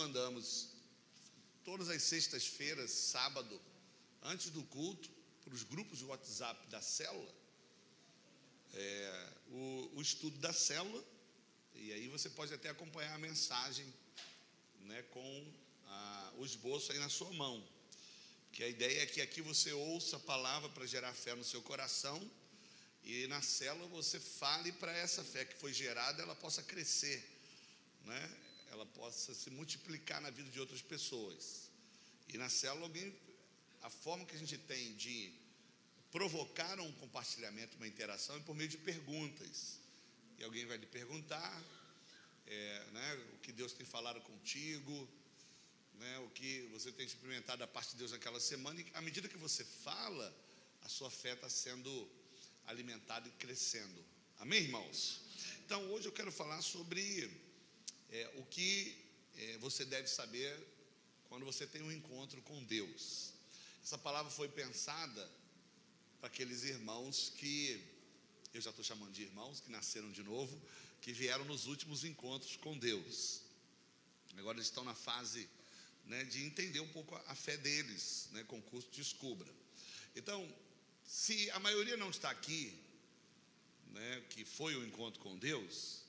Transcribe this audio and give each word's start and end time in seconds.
mandamos 0.00 0.68
todas 1.62 1.90
as 1.90 2.02
sextas-feiras, 2.02 2.90
sábado, 2.90 3.60
antes 4.22 4.48
do 4.48 4.62
culto, 4.64 5.10
para 5.44 5.54
os 5.54 5.62
grupos 5.62 5.98
de 5.98 6.06
WhatsApp 6.06 6.58
da 6.68 6.80
célula, 6.80 7.34
é, 8.72 9.28
o, 9.50 9.90
o, 9.96 10.00
estudo 10.00 10.38
da 10.38 10.54
célula, 10.54 11.04
e 11.74 11.92
aí 11.92 12.08
você 12.08 12.30
pode 12.30 12.54
até 12.54 12.70
acompanhar 12.70 13.14
a 13.14 13.18
mensagem 13.18 13.86
né, 14.86 15.02
com 15.14 15.46
a, 15.86 16.32
o 16.38 16.46
esboço 16.46 16.92
aí 16.92 16.98
na 16.98 17.10
sua 17.10 17.30
mão. 17.34 17.62
Que 18.52 18.64
a 18.64 18.68
ideia 18.68 19.02
é 19.02 19.06
que 19.06 19.20
aqui 19.20 19.42
você 19.42 19.70
ouça 19.72 20.16
a 20.16 20.20
palavra 20.20 20.70
para 20.70 20.86
gerar 20.86 21.12
fé 21.12 21.34
no 21.34 21.44
seu 21.44 21.60
coração, 21.60 22.18
e 23.04 23.26
na 23.26 23.42
célula 23.42 23.86
você 23.88 24.18
fale 24.18 24.72
para 24.72 24.92
essa 24.96 25.22
fé 25.22 25.44
que 25.44 25.56
foi 25.58 25.74
gerada, 25.74 26.22
ela 26.22 26.34
possa 26.34 26.62
crescer, 26.62 27.22
né? 28.06 28.49
Ela 28.70 28.86
possa 28.86 29.34
se 29.34 29.50
multiplicar 29.50 30.20
na 30.20 30.30
vida 30.30 30.50
de 30.50 30.60
outras 30.60 30.82
pessoas. 30.82 31.70
E 32.28 32.38
na 32.38 32.48
célula 32.48 32.86
alguém 32.86 33.14
a 33.82 33.90
forma 33.90 34.24
que 34.24 34.36
a 34.36 34.38
gente 34.38 34.58
tem 34.58 34.94
de 34.94 35.32
provocar 36.12 36.78
um 36.80 36.92
compartilhamento, 36.92 37.76
uma 37.76 37.86
interação, 37.86 38.36
é 38.36 38.40
por 38.40 38.54
meio 38.54 38.68
de 38.68 38.78
perguntas. 38.78 39.78
E 40.38 40.44
alguém 40.44 40.66
vai 40.66 40.76
lhe 40.76 40.86
perguntar 40.86 41.62
é, 42.46 42.86
né, 42.92 43.14
o 43.34 43.38
que 43.38 43.52
Deus 43.52 43.72
tem 43.72 43.86
falado 43.86 44.20
contigo, 44.20 45.08
né, 45.94 46.18
o 46.20 46.30
que 46.30 46.68
você 46.72 46.90
tem 46.92 47.06
experimentado 47.06 47.58
da 47.58 47.66
parte 47.66 47.92
de 47.92 47.96
Deus 47.96 48.12
naquela 48.12 48.40
semana, 48.40 48.80
e 48.80 48.86
à 48.94 49.00
medida 49.00 49.28
que 49.28 49.36
você 49.36 49.64
fala, 49.64 50.34
a 50.82 50.88
sua 50.88 51.10
fé 51.10 51.32
está 51.32 51.48
sendo 51.48 52.08
alimentada 52.66 53.28
e 53.28 53.32
crescendo. 53.32 54.04
Amém, 54.38 54.62
irmãos? 54.62 55.20
Então, 55.64 55.92
hoje 55.92 56.08
eu 56.08 56.12
quero 56.12 56.32
falar 56.32 56.60
sobre 56.62 57.30
é, 58.10 58.30
o 58.36 58.44
que 58.44 58.96
é, 59.36 59.58
você 59.58 59.84
deve 59.84 60.08
saber 60.08 60.58
quando 61.28 61.44
você 61.44 61.66
tem 61.66 61.82
um 61.82 61.92
encontro 61.92 62.42
com 62.42 62.62
Deus. 62.64 63.32
Essa 63.82 63.96
palavra 63.96 64.30
foi 64.30 64.48
pensada 64.48 65.30
para 66.18 66.28
aqueles 66.28 66.64
irmãos 66.64 67.32
que, 67.36 67.82
eu 68.52 68.60
já 68.60 68.70
estou 68.70 68.84
chamando 68.84 69.12
de 69.12 69.22
irmãos, 69.22 69.60
que 69.60 69.70
nasceram 69.70 70.10
de 70.10 70.22
novo, 70.22 70.60
que 71.00 71.12
vieram 71.12 71.44
nos 71.44 71.66
últimos 71.66 72.04
encontros 72.04 72.56
com 72.56 72.76
Deus. 72.76 73.40
Agora 74.36 74.58
eles 74.58 74.66
estão 74.66 74.84
na 74.84 74.94
fase 74.94 75.48
né, 76.04 76.24
de 76.24 76.44
entender 76.44 76.80
um 76.80 76.88
pouco 76.88 77.14
a, 77.14 77.34
fé 77.34 77.56
deles, 77.56 78.28
né, 78.32 78.44
com 78.44 78.58
o 78.58 78.62
curso 78.62 78.88
Descubra. 78.90 79.50
Então, 80.14 80.46
se 81.04 81.50
a 81.52 81.58
maioria 81.58 81.96
não 81.96 82.10
está 82.10 82.30
aqui, 82.30 82.76
né, 83.92 84.24
que 84.30 84.44
foi 84.44 84.74
o 84.76 84.84
encontro 84.84 85.20
com 85.20 85.38
Deus, 85.38 85.99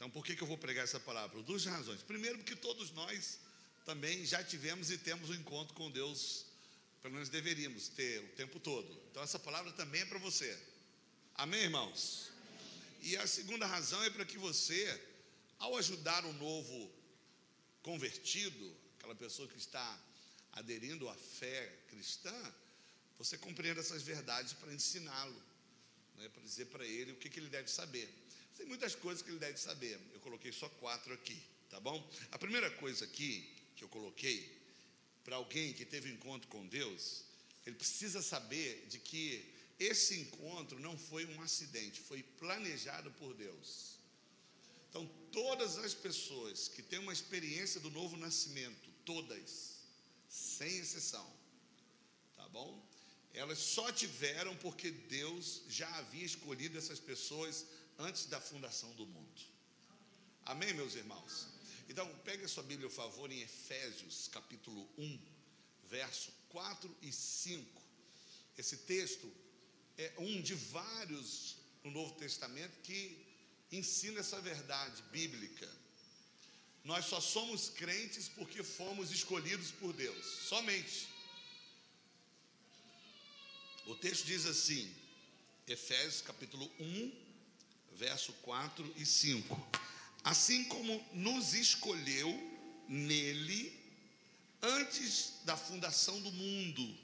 então 0.00 0.08
por 0.08 0.24
que, 0.24 0.34
que 0.34 0.42
eu 0.42 0.46
vou 0.46 0.56
pregar 0.56 0.82
essa 0.82 0.98
palavra? 0.98 1.42
Duas 1.42 1.66
razões. 1.66 2.02
Primeiro, 2.02 2.38
porque 2.38 2.56
todos 2.56 2.90
nós 2.92 3.38
também 3.84 4.24
já 4.24 4.42
tivemos 4.42 4.90
e 4.90 4.96
temos 4.96 5.28
um 5.28 5.34
encontro 5.34 5.74
com 5.74 5.90
Deus 5.90 6.46
pelo 7.02 7.12
menos 7.12 7.28
deveríamos 7.28 7.88
ter 7.88 8.18
o 8.24 8.28
tempo 8.28 8.58
todo. 8.58 8.90
Então 9.10 9.22
essa 9.22 9.38
palavra 9.38 9.70
também 9.72 10.00
é 10.00 10.06
para 10.06 10.18
você. 10.18 10.58
Amém, 11.34 11.64
irmãos? 11.64 12.30
E 13.02 13.14
a 13.18 13.26
segunda 13.26 13.66
razão 13.66 14.02
é 14.02 14.08
para 14.08 14.24
que 14.24 14.38
você, 14.38 15.00
ao 15.58 15.76
ajudar 15.76 16.24
um 16.24 16.32
novo 16.32 16.90
convertido, 17.82 18.74
aquela 18.96 19.14
pessoa 19.14 19.48
que 19.48 19.58
está 19.58 20.00
aderindo 20.52 21.10
à 21.10 21.14
fé 21.14 21.70
cristã, 21.90 22.54
você 23.18 23.36
compreenda 23.36 23.80
essas 23.80 24.02
verdades 24.02 24.54
para 24.54 24.72
ensiná-lo, 24.72 25.42
né, 26.16 26.26
para 26.30 26.42
dizer 26.42 26.68
para 26.68 26.86
ele 26.86 27.12
o 27.12 27.16
que, 27.16 27.28
que 27.28 27.38
ele 27.38 27.50
deve 27.50 27.70
saber. 27.70 28.10
Tem 28.60 28.68
muitas 28.68 28.94
coisas 28.94 29.22
que 29.22 29.30
ele 29.30 29.38
deve 29.38 29.58
saber, 29.58 29.98
eu 30.12 30.20
coloquei 30.20 30.52
só 30.52 30.68
quatro 30.68 31.14
aqui, 31.14 31.42
tá 31.70 31.80
bom? 31.80 31.98
A 32.30 32.38
primeira 32.38 32.70
coisa 32.72 33.06
aqui 33.06 33.50
que 33.74 33.82
eu 33.82 33.88
coloquei 33.88 34.54
para 35.24 35.36
alguém 35.36 35.72
que 35.72 35.86
teve 35.86 36.10
um 36.10 36.12
encontro 36.12 36.46
com 36.48 36.66
Deus, 36.66 37.24
ele 37.64 37.76
precisa 37.76 38.20
saber 38.20 38.86
de 38.90 38.98
que 38.98 39.42
esse 39.78 40.20
encontro 40.20 40.78
não 40.78 40.94
foi 40.94 41.24
um 41.24 41.40
acidente, 41.40 42.02
foi 42.02 42.22
planejado 42.38 43.10
por 43.12 43.32
Deus. 43.32 43.98
Então, 44.90 45.06
todas 45.32 45.78
as 45.78 45.94
pessoas 45.94 46.68
que 46.68 46.82
têm 46.82 46.98
uma 46.98 47.14
experiência 47.14 47.80
do 47.80 47.90
novo 47.90 48.14
nascimento, 48.18 48.90
todas, 49.06 49.76
sem 50.28 50.76
exceção, 50.80 51.26
tá 52.36 52.46
bom? 52.50 52.86
Elas 53.32 53.58
só 53.58 53.90
tiveram 53.90 54.54
porque 54.56 54.90
Deus 54.90 55.62
já 55.66 55.88
havia 55.96 56.26
escolhido 56.26 56.76
essas 56.76 57.00
pessoas 57.00 57.64
antes 58.00 58.26
da 58.26 58.40
fundação 58.40 58.90
do 58.94 59.06
mundo. 59.06 59.40
Amém, 60.46 60.72
meus 60.74 60.94
irmãos? 60.94 61.46
Então, 61.88 62.08
pegue 62.24 62.44
a 62.44 62.48
sua 62.48 62.62
Bíblia, 62.62 62.88
por 62.88 62.96
favor, 62.96 63.30
em 63.30 63.40
Efésios, 63.40 64.28
capítulo 64.28 64.88
1, 64.96 65.18
verso 65.88 66.32
4 66.48 66.96
e 67.02 67.12
5. 67.12 67.82
Esse 68.56 68.78
texto 68.78 69.30
é 69.98 70.12
um 70.18 70.40
de 70.40 70.54
vários 70.54 71.56
no 71.84 71.90
Novo 71.90 72.14
Testamento 72.14 72.80
que 72.82 73.26
ensina 73.70 74.20
essa 74.20 74.40
verdade 74.40 75.02
bíblica. 75.10 75.68
Nós 76.84 77.04
só 77.04 77.20
somos 77.20 77.68
crentes 77.68 78.28
porque 78.28 78.62
fomos 78.62 79.10
escolhidos 79.10 79.70
por 79.72 79.92
Deus, 79.92 80.24
somente. 80.24 81.08
O 83.86 83.94
texto 83.94 84.24
diz 84.24 84.46
assim, 84.46 84.94
Efésios 85.66 86.22
capítulo 86.22 86.70
1, 86.78 87.19
verso 88.00 88.32
4 88.42 88.94
e 88.96 89.06
5 89.06 89.90
assim 90.24 90.64
como 90.64 91.04
nos 91.12 91.54
escolheu 91.54 92.28
nele 92.88 93.78
antes 94.62 95.34
da 95.44 95.56
fundação 95.56 96.20
do 96.20 96.30
mundo, 96.32 96.98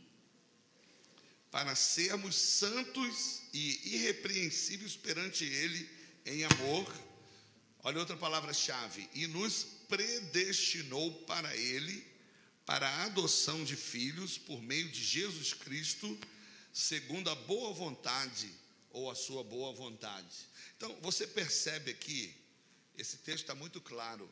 para 1.51 1.75
sermos 1.75 2.35
santos 2.35 3.43
e 3.53 3.95
irrepreensíveis 3.95 4.97
perante 4.97 5.45
Ele 5.45 5.89
em 6.27 6.45
amor. 6.45 6.93
Olha 7.83 8.01
outra 8.01 8.17
palavra-chave: 8.17 9.09
e 9.15 9.27
nos 9.27 9.65
predestinou 9.89 11.13
para 11.23 11.57
Ele, 11.57 12.05
para 12.67 12.87
a 12.89 13.05
adoção 13.05 13.65
de 13.65 13.77
filhos 13.77 14.37
por 14.37 14.61
meio 14.61 14.91
de 14.91 15.03
Jesus 15.03 15.55
Cristo, 15.55 16.19
segundo 16.73 17.31
a 17.31 17.35
boa 17.35 17.73
vontade 17.73 18.51
ou 18.97 19.11
a 19.11 19.15
sua 19.15 19.45
boa 19.45 19.75
vontade. 19.75 20.49
Então, 20.77 20.99
você 21.03 21.27
percebe 21.27 21.91
aqui 21.91 22.35
esse 22.97 23.19
texto 23.19 23.43
está 23.43 23.55
muito 23.55 23.79
claro 23.79 24.27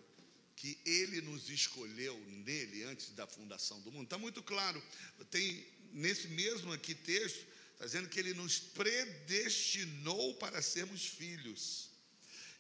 que 0.57 0.79
ele 0.87 1.21
nos 1.21 1.51
escolheu 1.51 2.19
nele 2.47 2.85
antes 2.85 3.11
da 3.11 3.27
fundação 3.27 3.79
do 3.83 3.93
mundo. 3.93 4.05
Está 4.05 4.17
muito 4.17 4.43
claro. 4.43 4.83
Tem 5.31 5.67
nesse 5.93 6.29
mesmo 6.29 6.73
aqui 6.73 6.95
texto, 6.95 7.47
está 7.75 7.85
dizendo 7.85 8.09
que 8.09 8.19
ele 8.19 8.33
nos 8.33 8.59
predestinou 8.59 10.35
para 10.37 10.63
sermos 10.63 11.05
filhos. 11.05 11.91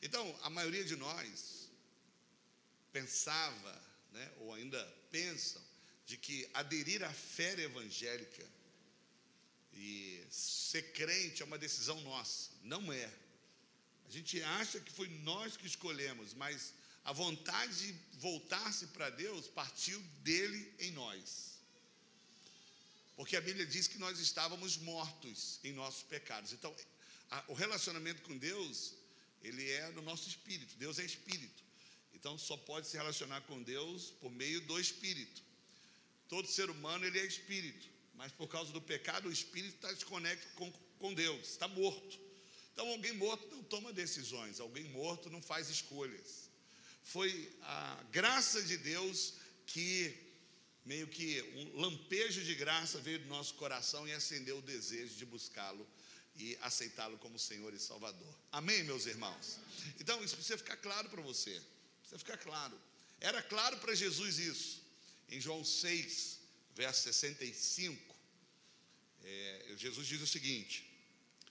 Então, 0.02 0.38
a 0.42 0.50
maioria 0.50 0.84
de 0.84 0.96
nós 0.96 1.70
pensava, 2.92 3.82
né, 4.12 4.30
ou 4.40 4.52
ainda 4.52 4.84
pensam, 5.10 5.62
de 6.04 6.18
que 6.18 6.46
aderir 6.52 7.02
à 7.02 7.10
fé 7.10 7.58
evangélica 7.58 8.46
e 9.76 10.24
ser 10.30 10.92
crente 10.92 11.42
é 11.42 11.44
uma 11.44 11.58
decisão 11.58 12.00
nossa. 12.02 12.50
Não 12.62 12.92
é. 12.92 13.10
A 14.06 14.10
gente 14.10 14.42
acha 14.42 14.80
que 14.80 14.92
foi 14.92 15.08
nós 15.08 15.56
que 15.56 15.66
escolhemos, 15.66 16.34
mas 16.34 16.72
a 17.04 17.12
vontade 17.12 17.92
de 17.92 18.18
voltar-se 18.18 18.86
para 18.88 19.10
Deus 19.10 19.46
partiu 19.48 20.00
dele 20.22 20.72
em 20.78 20.90
nós. 20.92 21.54
Porque 23.16 23.36
a 23.36 23.40
Bíblia 23.40 23.66
diz 23.66 23.86
que 23.86 23.98
nós 23.98 24.18
estávamos 24.18 24.76
mortos 24.78 25.60
em 25.62 25.72
nossos 25.72 26.02
pecados. 26.02 26.52
Então, 26.52 26.74
a, 27.30 27.44
o 27.48 27.54
relacionamento 27.54 28.22
com 28.22 28.36
Deus, 28.36 28.94
ele 29.42 29.70
é 29.70 29.88
no 29.90 30.02
nosso 30.02 30.28
espírito. 30.28 30.74
Deus 30.76 30.98
é 30.98 31.04
espírito. 31.04 31.62
Então, 32.14 32.36
só 32.38 32.56
pode 32.56 32.88
se 32.88 32.96
relacionar 32.96 33.42
com 33.42 33.62
Deus 33.62 34.12
por 34.20 34.30
meio 34.30 34.60
do 34.62 34.80
espírito. 34.80 35.42
Todo 36.28 36.48
ser 36.48 36.70
humano, 36.70 37.04
ele 37.04 37.20
é 37.20 37.24
espírito. 37.24 37.93
Mas 38.14 38.32
por 38.32 38.48
causa 38.48 38.72
do 38.72 38.80
pecado, 38.80 39.28
o 39.28 39.32
espírito 39.32 39.74
está 39.76 39.92
desconectado 39.92 40.54
com, 40.54 40.72
com 40.98 41.14
Deus, 41.14 41.50
está 41.50 41.68
morto. 41.68 42.18
Então, 42.72 42.88
alguém 42.88 43.12
morto 43.12 43.46
não 43.54 43.62
toma 43.62 43.92
decisões, 43.92 44.58
alguém 44.58 44.84
morto 44.84 45.30
não 45.30 45.40
faz 45.40 45.68
escolhas. 45.68 46.50
Foi 47.04 47.52
a 47.62 48.02
graça 48.10 48.62
de 48.62 48.76
Deus 48.76 49.34
que, 49.66 50.12
meio 50.84 51.06
que 51.06 51.42
um 51.54 51.80
lampejo 51.80 52.42
de 52.42 52.54
graça 52.54 52.98
veio 52.98 53.20
do 53.20 53.26
nosso 53.26 53.54
coração 53.54 54.08
e 54.08 54.12
acendeu 54.12 54.58
o 54.58 54.62
desejo 54.62 55.14
de 55.14 55.24
buscá-lo 55.24 55.86
e 56.36 56.58
aceitá-lo 56.62 57.16
como 57.18 57.38
Senhor 57.38 57.72
e 57.72 57.78
Salvador. 57.78 58.34
Amém, 58.50 58.82
meus 58.82 59.06
irmãos? 59.06 59.58
Então, 60.00 60.22
isso 60.24 60.34
precisa 60.34 60.58
ficar 60.58 60.76
claro 60.78 61.08
para 61.08 61.22
você. 61.22 61.60
Precisa 62.00 62.18
ficar 62.18 62.38
claro. 62.38 62.76
Era 63.20 63.40
claro 63.42 63.76
para 63.78 63.94
Jesus 63.94 64.38
isso. 64.38 64.82
Em 65.28 65.40
João 65.40 65.64
6, 65.64 66.40
verso 66.74 67.02
65, 67.02 68.14
é, 69.22 69.74
Jesus 69.76 70.06
diz 70.06 70.20
o 70.20 70.26
seguinte: 70.26 70.84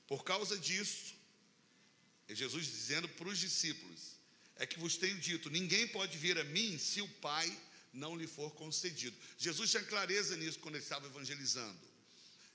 Por 0.08 0.24
causa 0.24 0.58
disso, 0.58 1.16
é 2.28 2.36
Jesus 2.36 2.66
dizendo 2.66 3.08
para 3.10 3.28
os 3.28 3.40
discípulos: 3.40 4.14
é 4.56 4.66
que 4.66 4.80
vos 4.80 4.98
tenho 4.98 5.18
dito: 5.20 5.50
ninguém 5.50 5.88
pode 5.88 6.18
vir 6.18 6.38
a 6.38 6.44
mim 6.44 6.78
se 6.78 7.02
o 7.02 7.08
Pai 7.08 7.48
não 7.92 8.16
lhe 8.16 8.28
for 8.28 8.52
concedido. 8.52 9.16
Jesus 9.38 9.72
tinha 9.72 9.84
clareza 9.84 10.36
nisso 10.36 10.60
quando 10.60 10.75
ele 10.75 10.84
estava 10.84 11.06
evangelizando. 11.08 11.94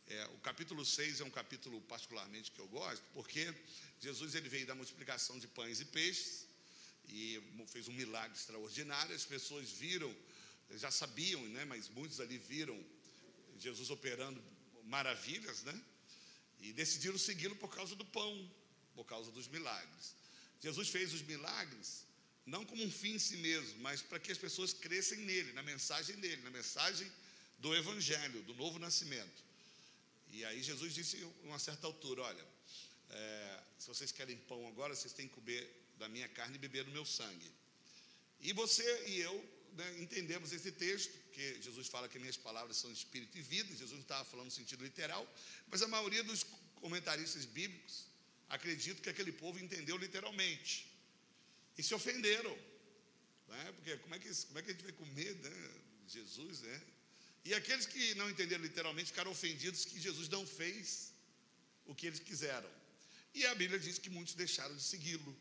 É, 0.08 0.24
o 0.26 0.38
capítulo 0.38 0.84
6 0.86 1.20
é 1.20 1.24
um 1.24 1.30
capítulo 1.30 1.80
particularmente 1.82 2.50
que 2.50 2.58
eu 2.58 2.66
gosto, 2.68 3.04
porque 3.12 3.54
Jesus 4.00 4.34
ele 4.34 4.48
veio 4.48 4.66
da 4.66 4.74
multiplicação 4.74 5.38
de 5.38 5.46
pães 5.46 5.80
e 5.80 5.84
peixes 5.84 6.46
e 7.10 7.42
fez 7.66 7.88
um 7.88 7.92
milagre 7.92 8.36
extraordinário. 8.36 9.14
As 9.14 9.24
pessoas 9.24 9.70
viram, 9.70 10.14
já 10.76 10.90
sabiam, 10.90 11.42
né, 11.48 11.64
mas 11.64 11.88
muitos 11.88 12.20
ali 12.20 12.38
viram 12.38 12.78
Jesus 13.58 13.90
operando 13.90 14.42
maravilhas, 14.84 15.62
né? 15.62 15.82
E 16.60 16.72
decidiram 16.72 17.16
segui-lo 17.16 17.56
por 17.56 17.74
causa 17.74 17.94
do 17.94 18.04
pão, 18.04 18.50
por 18.94 19.04
causa 19.04 19.30
dos 19.30 19.48
milagres. 19.48 20.14
Jesus 20.60 20.88
fez 20.88 21.12
os 21.12 21.22
milagres 21.22 22.06
não 22.48 22.64
como 22.64 22.82
um 22.82 22.90
fim 22.90 23.14
em 23.14 23.18
si 23.18 23.36
mesmo, 23.36 23.78
mas 23.80 24.00
para 24.00 24.18
que 24.18 24.32
as 24.32 24.38
pessoas 24.38 24.72
crescem 24.72 25.18
nele, 25.18 25.52
na 25.52 25.62
mensagem 25.62 26.16
dele, 26.16 26.40
na 26.42 26.50
mensagem 26.50 27.10
do 27.58 27.74
Evangelho, 27.74 28.42
do 28.42 28.54
novo 28.54 28.78
nascimento. 28.78 29.44
E 30.30 30.44
aí 30.46 30.62
Jesus 30.62 30.94
disse 30.94 31.18
em 31.18 31.46
uma 31.46 31.58
certa 31.58 31.86
altura: 31.86 32.22
Olha, 32.22 32.46
é, 33.10 33.60
se 33.78 33.86
vocês 33.86 34.10
querem 34.10 34.36
pão 34.36 34.66
agora, 34.66 34.94
vocês 34.94 35.12
têm 35.12 35.28
que 35.28 35.34
comer 35.34 35.70
da 35.98 36.08
minha 36.08 36.28
carne 36.28 36.56
e 36.56 36.58
beber 36.58 36.84
do 36.84 36.90
meu 36.90 37.04
sangue. 37.04 37.50
E 38.40 38.52
você 38.54 39.08
e 39.08 39.20
eu 39.20 39.36
né, 39.78 40.00
entendemos 40.00 40.52
esse 40.52 40.72
texto, 40.72 41.12
que 41.32 41.62
Jesus 41.62 41.86
fala 41.86 42.08
que 42.08 42.18
minhas 42.18 42.36
palavras 42.36 42.76
são 42.76 42.90
espírito 42.90 43.38
e 43.38 43.42
vida. 43.42 43.68
Jesus 43.70 43.92
não 43.92 44.00
estava 44.00 44.24
falando 44.24 44.46
no 44.46 44.50
sentido 44.50 44.82
literal, 44.82 45.24
mas 45.70 45.82
a 45.82 45.88
maioria 45.88 46.24
dos 46.24 46.44
comentaristas 46.76 47.44
bíblicos 47.44 48.06
acreditam 48.48 49.02
que 49.02 49.10
aquele 49.10 49.30
povo 49.30 49.58
entendeu 49.60 49.96
literalmente 49.96 50.72
e 51.76 51.82
se 51.82 51.94
ofenderam. 51.94 52.56
Né? 53.48 53.72
Porque 53.76 53.96
como 53.98 54.14
é, 54.16 54.18
que, 54.18 54.34
como 54.46 54.58
é 54.58 54.62
que 54.62 54.70
a 54.70 54.72
gente 54.74 54.82
vai 54.82 54.92
comer 54.92 55.34
né? 55.36 55.70
Jesus, 56.08 56.60
né? 56.62 56.82
E 57.44 57.54
aqueles 57.54 57.86
que 57.86 58.14
não 58.16 58.28
entenderam 58.28 58.62
literalmente 58.64 59.10
ficaram 59.12 59.30
ofendidos 59.30 59.84
que 59.84 60.00
Jesus 60.00 60.28
não 60.28 60.44
fez 60.44 61.12
o 61.86 61.94
que 61.94 62.06
eles 62.08 62.18
quiseram. 62.18 62.68
E 63.32 63.46
a 63.46 63.54
Bíblia 63.54 63.78
diz 63.78 63.96
que 63.98 64.10
muitos 64.10 64.34
deixaram 64.34 64.74
de 64.74 64.82
segui-lo. 64.82 65.34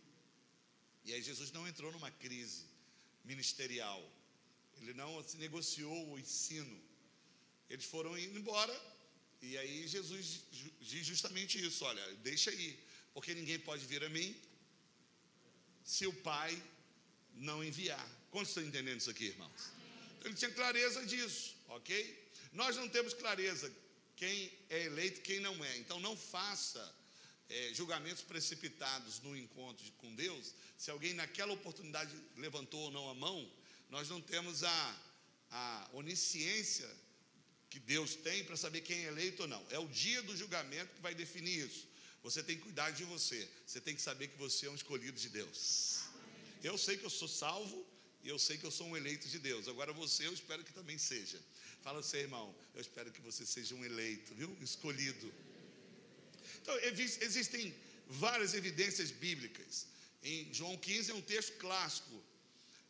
E 1.04 1.14
aí 1.14 1.22
Jesus 1.24 1.52
não 1.52 1.68
entrou 1.68 1.92
numa 1.92 2.12
crise 2.12 2.66
ministerial. 3.26 4.00
Ele 4.82 4.94
não 4.94 5.24
negociou 5.36 6.12
o 6.12 6.20
ensino. 6.20 6.82
Eles 7.70 7.86
foram 7.86 8.18
indo 8.18 8.38
embora. 8.40 8.76
E 9.42 9.58
aí 9.58 9.88
Jesus 9.88 10.42
diz 10.82 11.06
justamente 11.06 11.64
isso: 11.64 11.86
olha, 11.86 12.14
deixa 12.18 12.50
aí, 12.50 12.80
porque 13.14 13.34
ninguém 13.34 13.60
pode 13.60 13.86
vir 13.86 14.04
a 14.04 14.10
mim 14.10 14.36
se 15.84 16.06
o 16.06 16.14
Pai 16.14 16.62
não 17.36 17.64
enviar. 17.64 18.08
Quantos 18.32 18.50
estão 18.50 18.64
entendendo 18.64 19.00
isso 19.00 19.10
aqui, 19.10 19.26
irmãos? 19.26 19.72
Então, 20.18 20.32
ele 20.32 20.36
tinha 20.36 20.52
clareza 20.52 21.06
disso, 21.06 21.56
ok? 21.70 22.32
Nós 22.54 22.76
não 22.76 22.90
temos 22.90 23.14
clareza 23.14 23.72
quem 24.16 24.52
é 24.70 24.84
eleito 24.86 25.20
e 25.20 25.24
quem 25.24 25.40
não 25.40 25.64
é. 25.64 25.78
Então 25.78 26.00
não 26.00 26.18
faça 26.18 26.94
é, 27.50 27.74
julgamentos 27.74 28.24
precipitados 28.24 29.22
no 29.22 29.38
encontro 29.38 29.86
com 30.00 30.14
Deus. 30.16 30.54
Se 30.78 30.92
alguém 30.92 31.14
naquela 31.14 31.54
oportunidade 31.54 32.14
levantou 32.36 32.82
ou 32.82 32.92
não 32.92 33.10
a 33.10 33.14
mão, 33.14 33.50
nós 33.90 34.10
não 34.10 34.22
temos 34.22 34.64
a, 34.64 35.02
a 35.52 35.90
onisciência 35.94 36.90
que 37.70 37.80
Deus 37.80 38.16
tem 38.16 38.44
para 38.44 38.56
saber 38.56 38.82
quem 38.82 39.06
é 39.06 39.08
eleito 39.08 39.44
ou 39.44 39.48
não. 39.48 39.66
É 39.70 39.80
o 39.80 39.88
dia 39.88 40.22
do 40.24 40.36
julgamento 40.36 40.94
que 40.96 41.02
vai 41.02 41.14
definir 41.14 41.68
isso. 41.68 41.88
Você 42.24 42.42
tem 42.44 42.58
que 42.58 42.64
cuidar 42.64 42.92
de 42.92 43.04
você. 43.04 43.48
Você 43.66 43.80
tem 43.80 43.96
que 43.96 44.02
saber 44.02 44.28
que 44.28 44.38
você 44.38 44.66
é 44.68 44.70
um 44.70 44.76
escolhido 44.76 45.20
de 45.20 45.30
Deus. 45.30 46.04
Eu 46.64 46.78
sei 46.78 46.98
que 46.98 47.06
eu 47.06 47.10
sou 47.10 47.28
salvo 47.28 47.86
e 48.24 48.30
eu 48.30 48.40
sei 48.40 48.58
que 48.58 48.66
eu 48.66 48.72
sou 48.72 48.88
um 48.88 48.98
eleito 48.98 49.28
de 49.28 49.40
Deus. 49.40 49.68
Agora 49.68 49.94
você, 49.94 50.28
eu 50.28 50.34
espero 50.34 50.64
que 50.64 50.74
também 50.74 50.98
seja. 50.98 51.40
Fala 51.82 52.02
você, 52.02 52.18
irmão. 52.18 52.54
Eu 52.74 52.82
espero 52.82 53.12
que 53.12 53.22
você 53.22 53.46
seja 53.46 53.76
um 53.76 53.86
eleito, 53.86 54.34
viu? 54.36 54.56
Escolhido. 54.62 55.34
Então, 56.62 56.78
existem 57.22 57.74
várias 58.08 58.54
evidências 58.54 59.12
bíblicas. 59.12 59.88
Em 60.24 60.54
João 60.54 60.78
15 60.78 61.12
é 61.12 61.14
um 61.14 61.22
texto 61.22 61.54
clássico. 61.58 62.22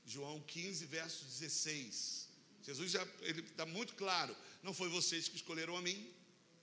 João 0.08 0.42
15, 0.42 0.86
verso 0.86 1.26
16. 1.26 2.30
Jesus 2.64 2.92
já 2.92 3.06
ele 3.22 3.42
está 3.42 3.66
muito 3.66 3.94
claro. 3.96 4.36
Não 4.64 4.74
foi 4.74 4.90
vocês 4.90 5.28
que 5.28 5.36
escolheram 5.36 5.76
a 5.76 5.82
mim, 5.82 6.10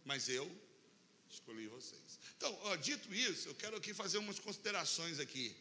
mas 0.05 0.29
eu 0.29 0.50
escolhi 1.31 1.67
vocês. 1.69 2.19
Então, 2.37 2.58
ó, 2.62 2.76
dito 2.76 3.14
isso, 3.14 3.49
eu 3.49 3.55
quero 3.55 3.76
aqui 3.76 3.93
fazer 3.93 4.19
umas 4.19 4.38
considerações 4.38 5.19
aqui, 5.19 5.55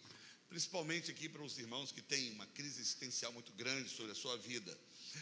principalmente 0.47 1.11
aqui 1.11 1.27
para 1.27 1.43
os 1.43 1.57
irmãos 1.57 1.91
que 1.91 2.01
têm 2.01 2.31
uma 2.31 2.45
crise 2.47 2.79
existencial 2.79 3.33
muito 3.33 3.51
grande 3.53 3.89
sobre 3.89 4.13
a 4.13 4.15
sua 4.15 4.37
vida. 4.37 4.77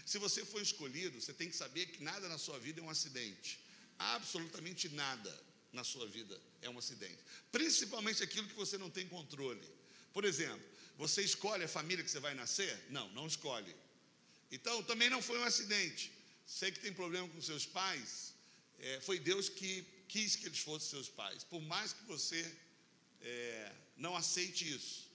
Se 0.06 0.19
você 0.19 0.46
foi 0.46 0.62
escolhido, 0.62 1.19
você 1.19 1.34
tem 1.34 1.50
que 1.50 1.56
saber 1.56 1.88
que 1.88 2.04
nada 2.04 2.28
na 2.30 2.38
sua 2.38 2.60
vida 2.60 2.80
é 2.80 2.84
um 2.84 2.90
acidente. 2.90 3.60
Absolutamente 3.98 4.88
nada 4.90 5.44
na 5.74 5.84
sua 5.84 6.08
vida 6.08 6.40
é 6.62 6.69
um 6.69 6.78
acidente. 6.78 7.18
Principalmente 7.52 8.22
aquilo 8.22 8.48
que 8.48 8.54
você 8.54 8.78
não 8.78 8.90
tem 8.90 9.08
controle. 9.08 9.68
Por 10.13 10.25
exemplo, 10.25 10.66
você 10.98 11.22
escolhe 11.22 11.64
a 11.64 11.68
família 11.68 12.04
que 12.04 12.12
você 12.12 12.20
vai 12.20 12.34
nascer? 12.34 12.78
Não, 12.90 13.10
não 13.10 13.28
escolhe. 13.28 13.76
Então, 14.52 14.84
também 14.84 15.10
não 15.10 15.22
foi 15.22 15.40
um 15.40 15.44
acidente. 15.44 16.12
Sei 16.46 16.72
que 16.72 16.80
tem 16.80 16.94
problema 16.94 17.28
com 17.30 17.42
seus 17.42 17.66
pais. 17.66 18.34
É, 18.80 19.00
foi 19.00 19.20
Deus 19.20 19.48
que 19.48 19.86
quis 20.08 20.36
que 20.36 20.46
eles 20.46 20.60
fossem 20.60 20.90
seus 20.90 21.08
pais, 21.08 21.44
por 21.46 21.62
mais 21.62 21.94
que 21.94 22.04
você 22.04 22.42
é, 23.22 23.72
não 23.96 24.16
aceite 24.16 24.70
isso. 24.70 25.10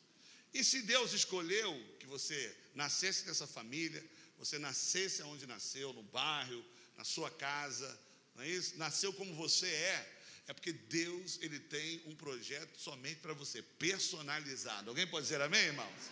E 0.55 0.65
se 0.65 0.81
Deus 0.83 1.13
escolheu 1.13 1.71
que 2.01 2.07
você 2.07 2.57
nascesse 2.75 3.27
nessa 3.27 3.47
família, 3.47 4.03
você 4.39 4.59
nascesse 4.59 5.23
onde 5.23 5.47
nasceu, 5.47 5.93
no 5.93 6.03
bairro, 6.05 6.65
na 6.97 7.05
sua 7.05 7.31
casa, 7.31 7.99
não 8.35 8.43
é 8.43 8.49
isso? 8.49 8.77
Nasceu 8.79 9.13
como 9.13 9.35
você 9.35 9.67
é, 9.67 10.16
é 10.49 10.53
porque 10.53 10.73
Deus 10.73 11.39
ele 11.43 11.59
tem 11.59 12.03
um 12.07 12.15
projeto 12.15 12.79
somente 12.79 13.21
para 13.21 13.35
você, 13.35 13.63
personalizado. 13.63 14.91
Alguém 14.91 15.07
pode 15.07 15.25
dizer 15.25 15.41
amém, 15.41 15.61
irmãos? 15.61 16.11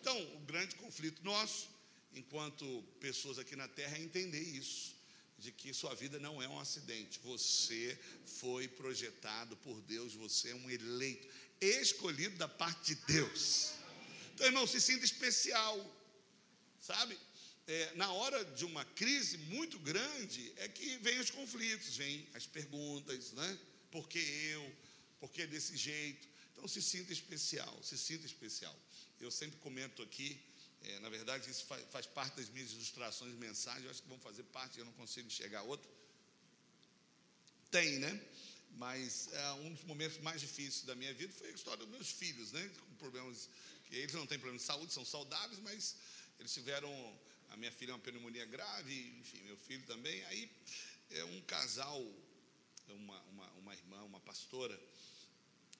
Então, 0.00 0.16
o 0.34 0.38
grande 0.40 0.76
conflito 0.76 1.24
nosso, 1.24 1.68
enquanto 2.12 2.82
pessoas 3.00 3.38
aqui 3.38 3.56
na 3.56 3.66
terra, 3.66 3.96
é 3.96 4.02
entender 4.02 4.42
isso 4.42 4.94
de 5.38 5.50
que 5.50 5.74
sua 5.74 5.94
vida 5.94 6.18
não 6.18 6.40
é 6.40 6.48
um 6.48 6.60
acidente. 6.60 7.18
Você 7.24 7.98
foi 8.24 8.68
projetado 8.68 9.56
por 9.56 9.80
Deus, 9.82 10.14
você 10.14 10.50
é 10.50 10.54
um 10.54 10.70
eleito, 10.70 11.26
escolhido 11.60 12.36
da 12.36 12.48
parte 12.48 12.94
de 12.94 13.00
Deus. 13.06 13.72
Então, 14.34 14.46
irmão, 14.46 14.66
se 14.66 14.80
sinta 14.80 15.04
especial, 15.04 15.78
sabe? 16.80 17.18
É, 17.66 17.94
na 17.94 18.12
hora 18.12 18.44
de 18.44 18.64
uma 18.64 18.84
crise 18.84 19.38
muito 19.38 19.78
grande, 19.78 20.52
é 20.56 20.68
que 20.68 20.98
vem 20.98 21.18
os 21.18 21.30
conflitos, 21.30 21.96
vem 21.96 22.26
as 22.34 22.46
perguntas, 22.46 23.32
né? 23.32 23.58
Por 23.90 24.08
que 24.08 24.18
eu? 24.18 24.76
Por 25.18 25.30
que 25.30 25.46
desse 25.46 25.76
jeito? 25.76 26.28
Então, 26.52 26.68
se 26.68 26.82
sinta 26.82 27.12
especial, 27.12 27.82
se 27.82 27.96
sinta 27.96 28.26
especial. 28.26 28.78
Eu 29.20 29.30
sempre 29.30 29.58
comento 29.58 30.02
aqui 30.02 30.38
é, 30.84 30.98
na 31.00 31.08
verdade, 31.08 31.50
isso 31.50 31.64
faz, 31.64 31.82
faz, 31.90 32.06
parte 32.06 32.36
das 32.36 32.48
minhas 32.50 32.70
ilustrações 32.72 33.32
de 33.32 33.38
mensagem. 33.38 33.84
Eu 33.84 33.90
acho 33.90 34.02
que 34.02 34.08
vão 34.08 34.18
fazer 34.18 34.42
parte, 34.44 34.78
eu 34.78 34.84
não 34.84 34.92
consigo 34.92 35.26
enxergar 35.26 35.62
outro. 35.62 35.90
Tem, 37.70 37.98
né? 37.98 38.20
Mas 38.72 39.32
é, 39.32 39.52
um 39.52 39.72
dos 39.72 39.84
momentos 39.84 40.18
mais 40.18 40.40
difíceis 40.40 40.84
da 40.84 40.94
minha 40.94 41.14
vida 41.14 41.32
foi 41.32 41.48
a 41.48 41.52
história 41.52 41.78
dos 41.78 41.88
meus 41.88 42.10
filhos, 42.10 42.52
né? 42.52 42.70
Com 42.80 42.94
problemas 42.96 43.48
que 43.86 43.96
eles 43.96 44.14
não 44.14 44.26
têm 44.26 44.38
problemas 44.38 44.60
de 44.60 44.66
saúde, 44.66 44.92
são 44.92 45.04
saudáveis, 45.04 45.58
mas 45.60 45.96
eles 46.38 46.52
tiveram. 46.52 46.90
A 47.54 47.56
minha 47.56 47.70
filha 47.70 47.92
é 47.92 47.94
uma 47.94 48.00
pneumonia 48.00 48.44
grave, 48.46 49.14
enfim, 49.20 49.40
meu 49.44 49.56
filho 49.56 49.84
também. 49.86 50.24
Aí 50.24 50.50
é 51.10 51.24
um 51.24 51.40
casal, 51.42 52.02
uma, 52.88 53.22
uma, 53.22 53.46
uma 53.52 53.72
irmã, 53.72 54.02
uma 54.02 54.18
pastora, 54.18 54.76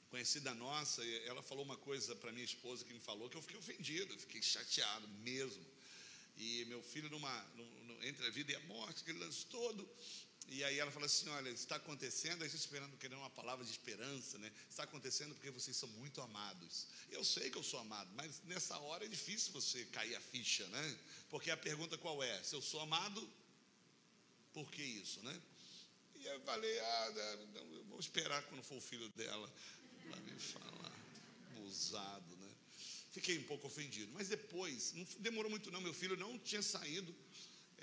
conhecida 0.08 0.54
nossa, 0.54 1.04
ela 1.26 1.42
falou 1.42 1.64
uma 1.64 1.76
coisa 1.76 2.14
para 2.14 2.30
minha 2.30 2.44
esposa 2.44 2.84
que 2.84 2.94
me 2.94 3.00
falou 3.00 3.28
que 3.28 3.36
eu 3.36 3.42
fiquei 3.42 3.58
ofendido, 3.58 4.16
fiquei 4.20 4.40
chateado 4.40 5.08
mesmo. 5.24 5.66
E 6.36 6.64
meu 6.66 6.80
filho, 6.80 7.10
numa, 7.10 7.42
numa, 7.56 8.06
entre 8.06 8.24
a 8.24 8.30
vida 8.30 8.52
e 8.52 8.54
a 8.54 8.60
morte, 8.60 9.02
aquele 9.02 9.18
lance 9.18 9.44
todo, 9.46 9.84
e 10.48 10.62
aí 10.62 10.78
ela 10.78 10.90
falou 10.90 11.06
assim: 11.06 11.28
Olha, 11.30 11.48
está 11.48 11.76
acontecendo, 11.76 12.42
a 12.42 12.46
gente 12.46 12.58
esperando, 12.58 12.96
querendo 12.96 13.18
uma 13.18 13.30
palavra 13.30 13.64
de 13.64 13.70
esperança, 13.70 14.38
né? 14.38 14.52
Está 14.68 14.84
acontecendo 14.84 15.34
porque 15.34 15.50
vocês 15.50 15.76
são 15.76 15.88
muito 15.90 16.20
amados. 16.20 16.86
Eu 17.10 17.24
sei 17.24 17.50
que 17.50 17.58
eu 17.58 17.62
sou 17.62 17.80
amado, 17.80 18.10
mas 18.14 18.42
nessa 18.44 18.78
hora 18.78 19.04
é 19.04 19.08
difícil 19.08 19.52
você 19.52 19.84
cair 19.86 20.14
a 20.14 20.20
ficha, 20.20 20.66
né? 20.68 20.98
Porque 21.30 21.50
a 21.50 21.56
pergunta 21.56 21.96
qual 21.96 22.22
é? 22.22 22.42
Se 22.42 22.54
eu 22.54 22.62
sou 22.62 22.80
amado, 22.80 23.28
por 24.52 24.70
que 24.70 24.82
isso, 24.82 25.22
né? 25.22 25.42
E 26.16 26.26
eu 26.26 26.40
falei: 26.40 26.78
Ah, 26.78 27.12
eu 27.54 27.84
vou 27.86 27.98
esperar 27.98 28.42
quando 28.44 28.62
for 28.62 28.76
o 28.76 28.80
filho 28.80 29.08
dela 29.10 29.52
para 30.08 30.20
me 30.20 30.38
falar. 30.38 30.92
Abusado, 31.56 32.36
né? 32.36 32.50
Fiquei 33.10 33.38
um 33.38 33.44
pouco 33.44 33.66
ofendido. 33.66 34.12
Mas 34.12 34.28
depois, 34.28 34.92
não 34.92 35.06
demorou 35.20 35.50
muito 35.50 35.70
não, 35.70 35.80
meu 35.80 35.94
filho 35.94 36.16
não 36.16 36.38
tinha 36.38 36.62
saído 36.62 37.14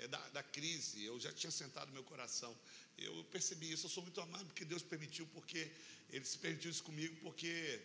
é, 0.02 0.08
da, 0.08 0.18
da 0.30 0.42
crise, 0.42 1.04
eu 1.04 1.18
já 1.18 1.32
tinha 1.32 1.50
sentado 1.50 1.92
meu 1.92 2.02
coração. 2.02 2.56
Eu 2.98 3.24
percebi 3.24 3.72
isso, 3.72 3.86
eu 3.86 3.90
sou 3.90 4.02
muito 4.02 4.20
amado 4.20 4.44
porque 4.46 4.64
Deus 4.64 4.82
permitiu, 4.82 5.26
porque 5.28 5.70
Ele 6.10 6.24
se 6.24 6.38
permitiu 6.38 6.70
isso 6.70 6.82
comigo, 6.82 7.14
porque 7.22 7.80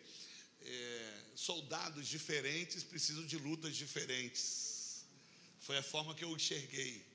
é, 0.62 1.24
soldados 1.36 2.08
diferentes 2.08 2.84
precisam 2.84 3.26
de 3.26 3.38
lutas 3.38 3.76
diferentes. 3.76 5.06
Foi 5.60 5.78
a 5.78 5.84
forma 5.84 6.16
que 6.16 6.24
eu 6.24 6.36
enxerguei. 6.36 7.06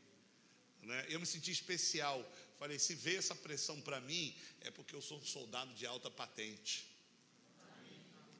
Né? 0.82 1.06
Eu 1.08 1.20
me 1.20 1.26
senti 1.26 1.50
especial. 1.50 2.18
Falei, 2.58 2.78
se 2.78 2.94
vê 2.94 3.16
essa 3.16 3.34
pressão 3.34 3.80
para 3.80 4.00
mim, 4.00 4.34
é 4.60 4.70
porque 4.70 4.94
eu 4.94 5.02
sou 5.02 5.18
um 5.18 5.26
soldado 5.26 5.74
de 5.74 5.84
alta 5.84 6.10
patente. 6.10 6.86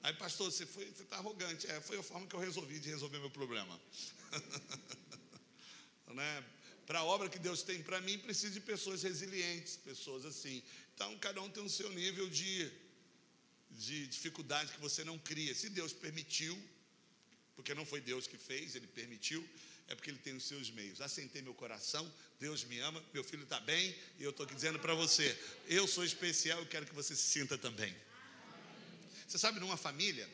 Aí, 0.02 0.12
pastor, 0.14 0.50
você 0.50 0.64
está 0.64 1.16
arrogante. 1.16 1.66
É, 1.68 1.80
foi 1.80 1.98
a 1.98 2.02
forma 2.02 2.26
que 2.26 2.34
eu 2.34 2.40
resolvi 2.40 2.78
de 2.78 2.88
resolver 2.88 3.18
meu 3.18 3.30
problema. 3.30 3.80
né? 6.14 6.44
Para 6.86 7.00
a 7.00 7.04
obra 7.04 7.28
que 7.28 7.38
Deus 7.38 7.62
tem 7.62 7.82
para 7.82 8.00
mim, 8.00 8.18
precisa 8.18 8.52
de 8.52 8.60
pessoas 8.60 9.02
resilientes, 9.02 9.76
pessoas 9.76 10.24
assim. 10.24 10.62
Então, 10.94 11.16
cada 11.18 11.40
um 11.40 11.48
tem 11.48 11.64
o 11.64 11.68
seu 11.68 11.90
nível 11.90 12.28
de, 12.28 12.70
de 13.70 14.06
dificuldade 14.06 14.72
que 14.72 14.80
você 14.80 15.04
não 15.04 15.18
cria. 15.18 15.54
Se 15.54 15.68
Deus 15.68 15.92
permitiu, 15.92 16.60
porque 17.54 17.74
não 17.74 17.86
foi 17.86 18.00
Deus 18.00 18.26
que 18.26 18.36
fez, 18.36 18.74
Ele 18.74 18.86
permitiu, 18.86 19.48
é 19.88 19.94
porque 19.94 20.10
Ele 20.10 20.18
tem 20.18 20.34
os 20.34 20.44
seus 20.44 20.70
meios. 20.70 21.00
Assentei 21.00 21.40
meu 21.42 21.54
coração, 21.54 22.10
Deus 22.40 22.64
me 22.64 22.78
ama, 22.80 23.02
meu 23.14 23.22
filho 23.22 23.44
está 23.44 23.60
bem, 23.60 23.94
e 24.18 24.24
eu 24.24 24.30
estou 24.30 24.44
aqui 24.44 24.54
dizendo 24.54 24.78
para 24.78 24.94
você: 24.94 25.38
eu 25.68 25.86
sou 25.86 26.04
especial 26.04 26.62
e 26.62 26.66
quero 26.66 26.86
que 26.86 26.94
você 26.94 27.14
se 27.14 27.22
sinta 27.22 27.56
também. 27.56 27.94
Você 29.26 29.38
sabe, 29.38 29.60
numa 29.60 29.76
família 29.76 30.28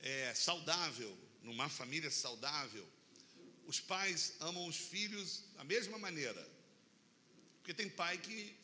é, 0.00 0.32
saudável, 0.34 1.16
numa 1.42 1.68
família 1.68 2.10
saudável, 2.10 2.86
os 3.68 3.78
pais 3.78 4.32
amam 4.40 4.66
os 4.66 4.76
filhos 4.76 5.44
da 5.54 5.62
mesma 5.62 5.98
maneira. 5.98 6.42
Porque 7.58 7.74
tem 7.74 7.88
pai 7.88 8.16
que 8.16 8.56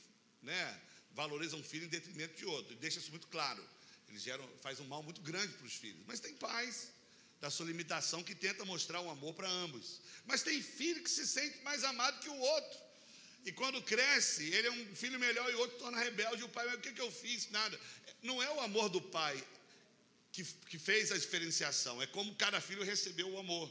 né, 0.42 0.80
valoriza 1.12 1.54
um 1.56 1.62
filho 1.62 1.84
em 1.84 1.88
detrimento 1.88 2.34
de 2.38 2.46
outro, 2.46 2.73
e 2.73 2.76
deixa 2.76 2.99
isso 2.99 3.11
muito 3.11 3.26
claro. 3.26 3.62
Eles 4.08 4.23
geram, 4.23 4.49
faz 4.62 4.80
um 4.80 4.87
mal 4.87 5.02
muito 5.02 5.20
grande 5.20 5.52
para 5.58 5.66
os 5.66 5.75
filhos. 5.75 6.02
Mas 6.06 6.20
tem 6.20 6.34
pais 6.34 6.88
da 7.38 7.50
sua 7.50 7.66
limitação 7.66 8.25
que 8.25 8.34
tenta 8.34 8.64
mostrar 8.64 9.02
um 9.02 9.11
amor 9.11 9.34
para 9.34 9.49
ambos. 9.49 10.00
Mas 10.25 10.42
tem 10.42 10.62
filho 10.62 11.02
que 11.02 11.11
se 11.11 11.26
sente 11.26 11.62
mais 11.62 11.84
amado 11.84 12.20
que 12.20 12.30
o 12.30 12.38
outro. 12.38 12.78
E 13.44 13.52
quando 13.52 13.82
cresce, 13.82 14.44
ele 14.54 14.68
é 14.68 14.70
um 14.70 14.96
filho 14.96 15.18
melhor 15.20 15.50
e 15.50 15.54
o 15.54 15.58
outro 15.58 15.76
torna 15.78 15.99
rebelde. 15.99 16.40
E 16.40 16.44
o 16.44 16.49
pai, 16.49 16.66
o 16.75 16.80
que, 16.80 16.92
que 16.92 17.00
eu 17.00 17.12
fiz? 17.12 17.50
Nada. 17.50 17.78
Não 18.23 18.42
é 18.42 18.50
o 18.54 18.61
amor 18.61 18.88
do 18.88 19.02
pai 19.02 19.37
que, 20.32 20.42
que 20.70 20.78
fez 20.78 21.12
a 21.12 21.18
diferenciação, 21.18 22.02
é 22.02 22.06
como 22.06 22.34
cada 22.34 22.61
filho 22.61 22.82
recebeu 22.82 23.30
o 23.30 23.38
amor. 23.38 23.70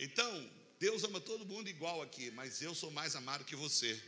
Então, 0.00 0.50
Deus 0.78 1.04
ama 1.04 1.20
todo 1.20 1.44
mundo 1.44 1.68
igual 1.68 2.00
aqui, 2.00 2.30
mas 2.30 2.62
eu 2.62 2.74
sou 2.74 2.90
mais 2.90 3.14
amado 3.14 3.44
que 3.44 3.54
você. 3.54 4.02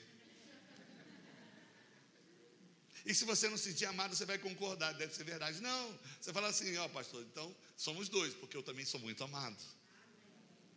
E 3.04 3.12
se 3.14 3.26
você 3.26 3.46
não 3.50 3.58
se 3.58 3.70
sentir 3.70 3.84
amado, 3.84 4.16
você 4.16 4.24
vai 4.24 4.38
concordar, 4.38 4.92
deve 4.94 5.14
ser 5.14 5.24
verdade. 5.24 5.60
Não, 5.60 5.98
você 6.18 6.32
fala 6.32 6.48
assim, 6.48 6.74
ó 6.78 6.86
oh, 6.86 6.88
pastor, 6.88 7.22
então 7.24 7.54
somos 7.76 8.08
dois, 8.08 8.32
porque 8.32 8.56
eu 8.56 8.62
também 8.62 8.86
sou 8.86 8.98
muito 9.00 9.22
amado. 9.22 9.62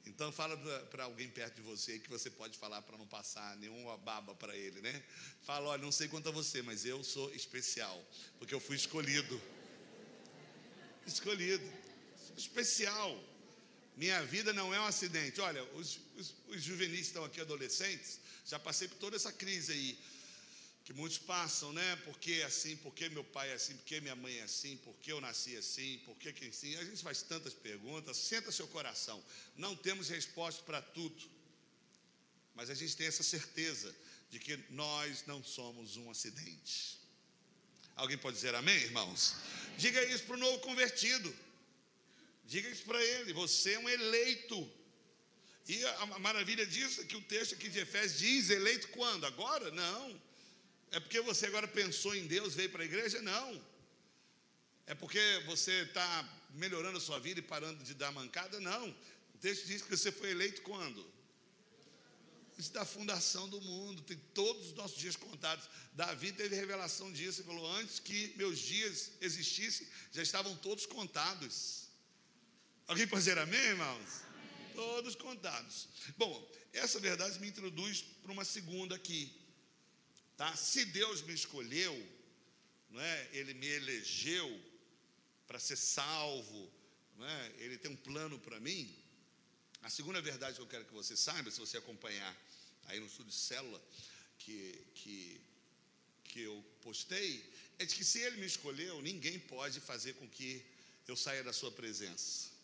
Então 0.06 0.34
fala 0.34 0.58
para 0.92 1.06
alguém 1.06 1.30
perto 1.30 1.56
de 1.56 1.62
você 1.62 1.98
que 1.98 2.10
você 2.10 2.30
pode 2.30 2.58
falar 2.58 2.82
para 2.82 2.98
não 2.98 3.08
passar 3.08 3.56
nenhuma 3.56 3.98
baba 3.98 4.36
para 4.36 4.56
ele, 4.56 4.82
né? 4.82 5.02
Fala, 5.44 5.70
olha, 5.70 5.82
não 5.82 5.94
sei 5.94 6.10
quanto 6.10 6.28
a 6.28 6.32
você, 6.32 6.62
mas 6.62 6.86
eu 6.86 7.04
sou 7.06 7.34
especial, 7.34 8.06
porque 8.38 8.54
eu 8.54 8.60
fui 8.60 8.76
escolhido. 8.76 9.42
Escolhido. 11.08 11.72
Especial. 12.36 13.18
Minha 13.96 14.24
vida 14.26 14.52
não 14.52 14.74
é 14.74 14.80
um 14.80 14.86
acidente. 14.86 15.40
Olha, 15.40 15.64
os, 15.74 16.00
os, 16.18 16.36
os 16.48 16.62
juvenis 16.62 17.08
estão 17.08 17.24
aqui, 17.24 17.40
adolescentes, 17.40 18.20
já 18.46 18.60
passei 18.60 18.88
por 18.88 18.98
toda 18.98 19.16
essa 19.16 19.32
crise 19.32 19.72
aí, 19.72 19.98
que 20.84 20.94
muitos 20.94 21.18
passam, 21.18 21.74
né? 21.74 21.96
Por 21.98 22.18
que 22.20 22.44
assim? 22.44 22.76
Por 22.78 22.94
que 22.94 23.10
meu 23.10 23.24
pai 23.24 23.50
é 23.50 23.54
assim? 23.54 23.76
Por 23.76 23.86
que 23.86 24.02
minha 24.02 24.16
mãe 24.16 24.38
é 24.38 24.44
assim? 24.44 24.78
Por 24.78 24.94
que 24.98 25.12
eu 25.12 25.20
nasci 25.20 25.56
assim? 25.58 26.00
Por 26.06 26.16
que 26.18 26.32
quem 26.32 26.52
sim? 26.52 26.76
A 26.76 26.84
gente 26.84 27.02
faz 27.02 27.24
tantas 27.24 27.54
perguntas. 27.54 28.18
Senta 28.18 28.52
seu 28.52 28.68
coração. 28.68 29.24
Não 29.56 29.76
temos 29.76 30.10
resposta 30.10 30.62
para 30.64 30.82
tudo, 30.82 31.24
mas 32.54 32.70
a 32.70 32.76
gente 32.76 32.96
tem 32.96 33.08
essa 33.08 33.24
certeza 33.24 33.96
de 34.30 34.38
que 34.38 34.60
nós 34.70 35.24
não 35.26 35.44
somos 35.44 35.98
um 35.98 36.12
acidente. 36.12 37.00
Alguém 37.96 38.18
pode 38.18 38.36
dizer 38.36 38.54
amém, 38.54 38.76
irmãos? 38.76 39.36
Diga 39.78 40.04
isso 40.06 40.26
para 40.26 40.36
o 40.36 40.40
novo 40.40 40.60
convertido. 40.60 41.34
Diga 42.46 42.70
isso 42.70 42.84
para 42.84 43.04
ele, 43.04 43.34
você 43.34 43.74
é 43.74 43.80
um 43.80 43.90
eleito. 43.90 44.72
E 45.68 45.84
a 45.86 46.06
maravilha 46.20 46.66
disso 46.66 47.02
é 47.02 47.06
que 47.06 47.16
o 47.16 47.22
texto 47.22 47.56
aqui 47.56 47.70
de 47.70 47.80
Efésios 47.80 48.20
diz: 48.20 48.50
eleito 48.50 48.88
quando? 48.90 49.26
Agora? 49.26 49.72
Não. 49.72 50.22
É 50.92 51.00
porque 51.00 51.20
você 51.22 51.48
agora 51.48 51.68
pensou 51.68 52.16
em 52.16 52.28
Deus, 52.28 52.54
veio 52.54 52.70
para 52.70 52.84
a 52.84 52.86
igreja? 52.86 53.22
Não. 53.22 53.62
É 54.86 54.94
porque 54.94 55.20
você 55.48 55.82
está 55.82 56.08
melhorando 56.52 57.00
a 57.00 57.02
sua 57.02 57.20
vida 57.20 57.40
e 57.40 57.44
parando 57.44 57.84
de 57.84 57.96
dar 57.96 58.12
mancada? 58.12 58.60
Não. 58.60 58.90
O 59.34 59.38
texto 59.40 59.66
diz 59.66 59.82
que 59.82 59.90
você 59.90 60.12
foi 60.12 60.30
eleito 60.30 60.62
quando? 60.62 61.06
Isso 62.58 62.72
da 62.72 62.86
fundação 62.86 63.50
do 63.50 63.60
mundo, 63.60 64.02
tem 64.04 64.18
todos 64.34 64.68
os 64.68 64.74
nossos 64.74 64.98
dias 64.98 65.16
contados. 65.16 65.68
Davi 65.94 66.32
teve 66.32 66.56
revelação 66.56 67.12
disso, 67.12 67.42
ele 67.42 67.48
falou: 67.48 67.70
antes 67.72 68.00
que 68.00 68.34
meus 68.38 68.60
dias 68.60 69.12
existissem, 69.20 69.88
já 70.12 70.22
estavam 70.22 70.56
todos 70.58 70.86
contados. 70.86 71.85
Alguém 72.88 73.08
pode 73.08 73.24
dizer 73.24 73.38
amém, 73.40 73.60
irmãos? 73.60 74.22
Amém. 74.22 74.74
Todos 74.76 75.16
contados. 75.16 75.88
Bom, 76.18 76.52
essa 76.72 77.00
verdade 77.00 77.40
me 77.40 77.48
introduz 77.48 78.04
para 78.22 78.32
uma 78.32 78.46
segunda 78.46 78.96
aqui. 78.96 79.34
Tá? 80.38 80.56
Se 80.56 80.86
Deus 80.86 81.24
me 81.24 81.34
escolheu, 81.34 81.96
não 82.92 83.02
é? 83.02 83.30
Ele 83.34 83.56
me 83.56 83.66
elegeu 83.66 84.62
para 85.48 85.58
ser 85.58 85.78
salvo, 85.78 86.72
não 87.18 87.28
é? 87.28 87.52
Ele 87.58 87.78
tem 87.80 87.90
um 87.90 87.96
plano 87.96 88.38
para 88.38 88.60
mim. 88.60 88.94
A 89.82 89.90
segunda 89.90 90.22
verdade 90.22 90.56
que 90.56 90.62
eu 90.62 90.68
quero 90.68 90.86
que 90.86 90.94
você 90.94 91.16
saiba, 91.16 91.50
se 91.50 91.60
você 91.60 91.78
acompanhar 91.78 92.36
aí 92.86 93.00
no 93.00 93.08
estudo 93.08 93.30
de 93.30 93.36
célula 93.36 93.82
que, 94.38 94.80
que, 94.94 95.42
que 96.24 96.42
eu 96.42 96.64
postei, 96.82 97.44
é 97.80 97.86
de 97.86 97.96
que 97.96 98.06
se 98.06 98.20
ele 98.20 98.38
me 98.38 98.46
escolheu, 98.46 99.02
ninguém 99.02 99.40
pode 99.40 99.80
fazer 99.80 100.14
com 100.14 100.30
que 100.30 100.64
eu 101.08 101.16
saia 101.16 101.44
da 101.44 101.54
sua 101.54 101.72
presença. 101.72 102.55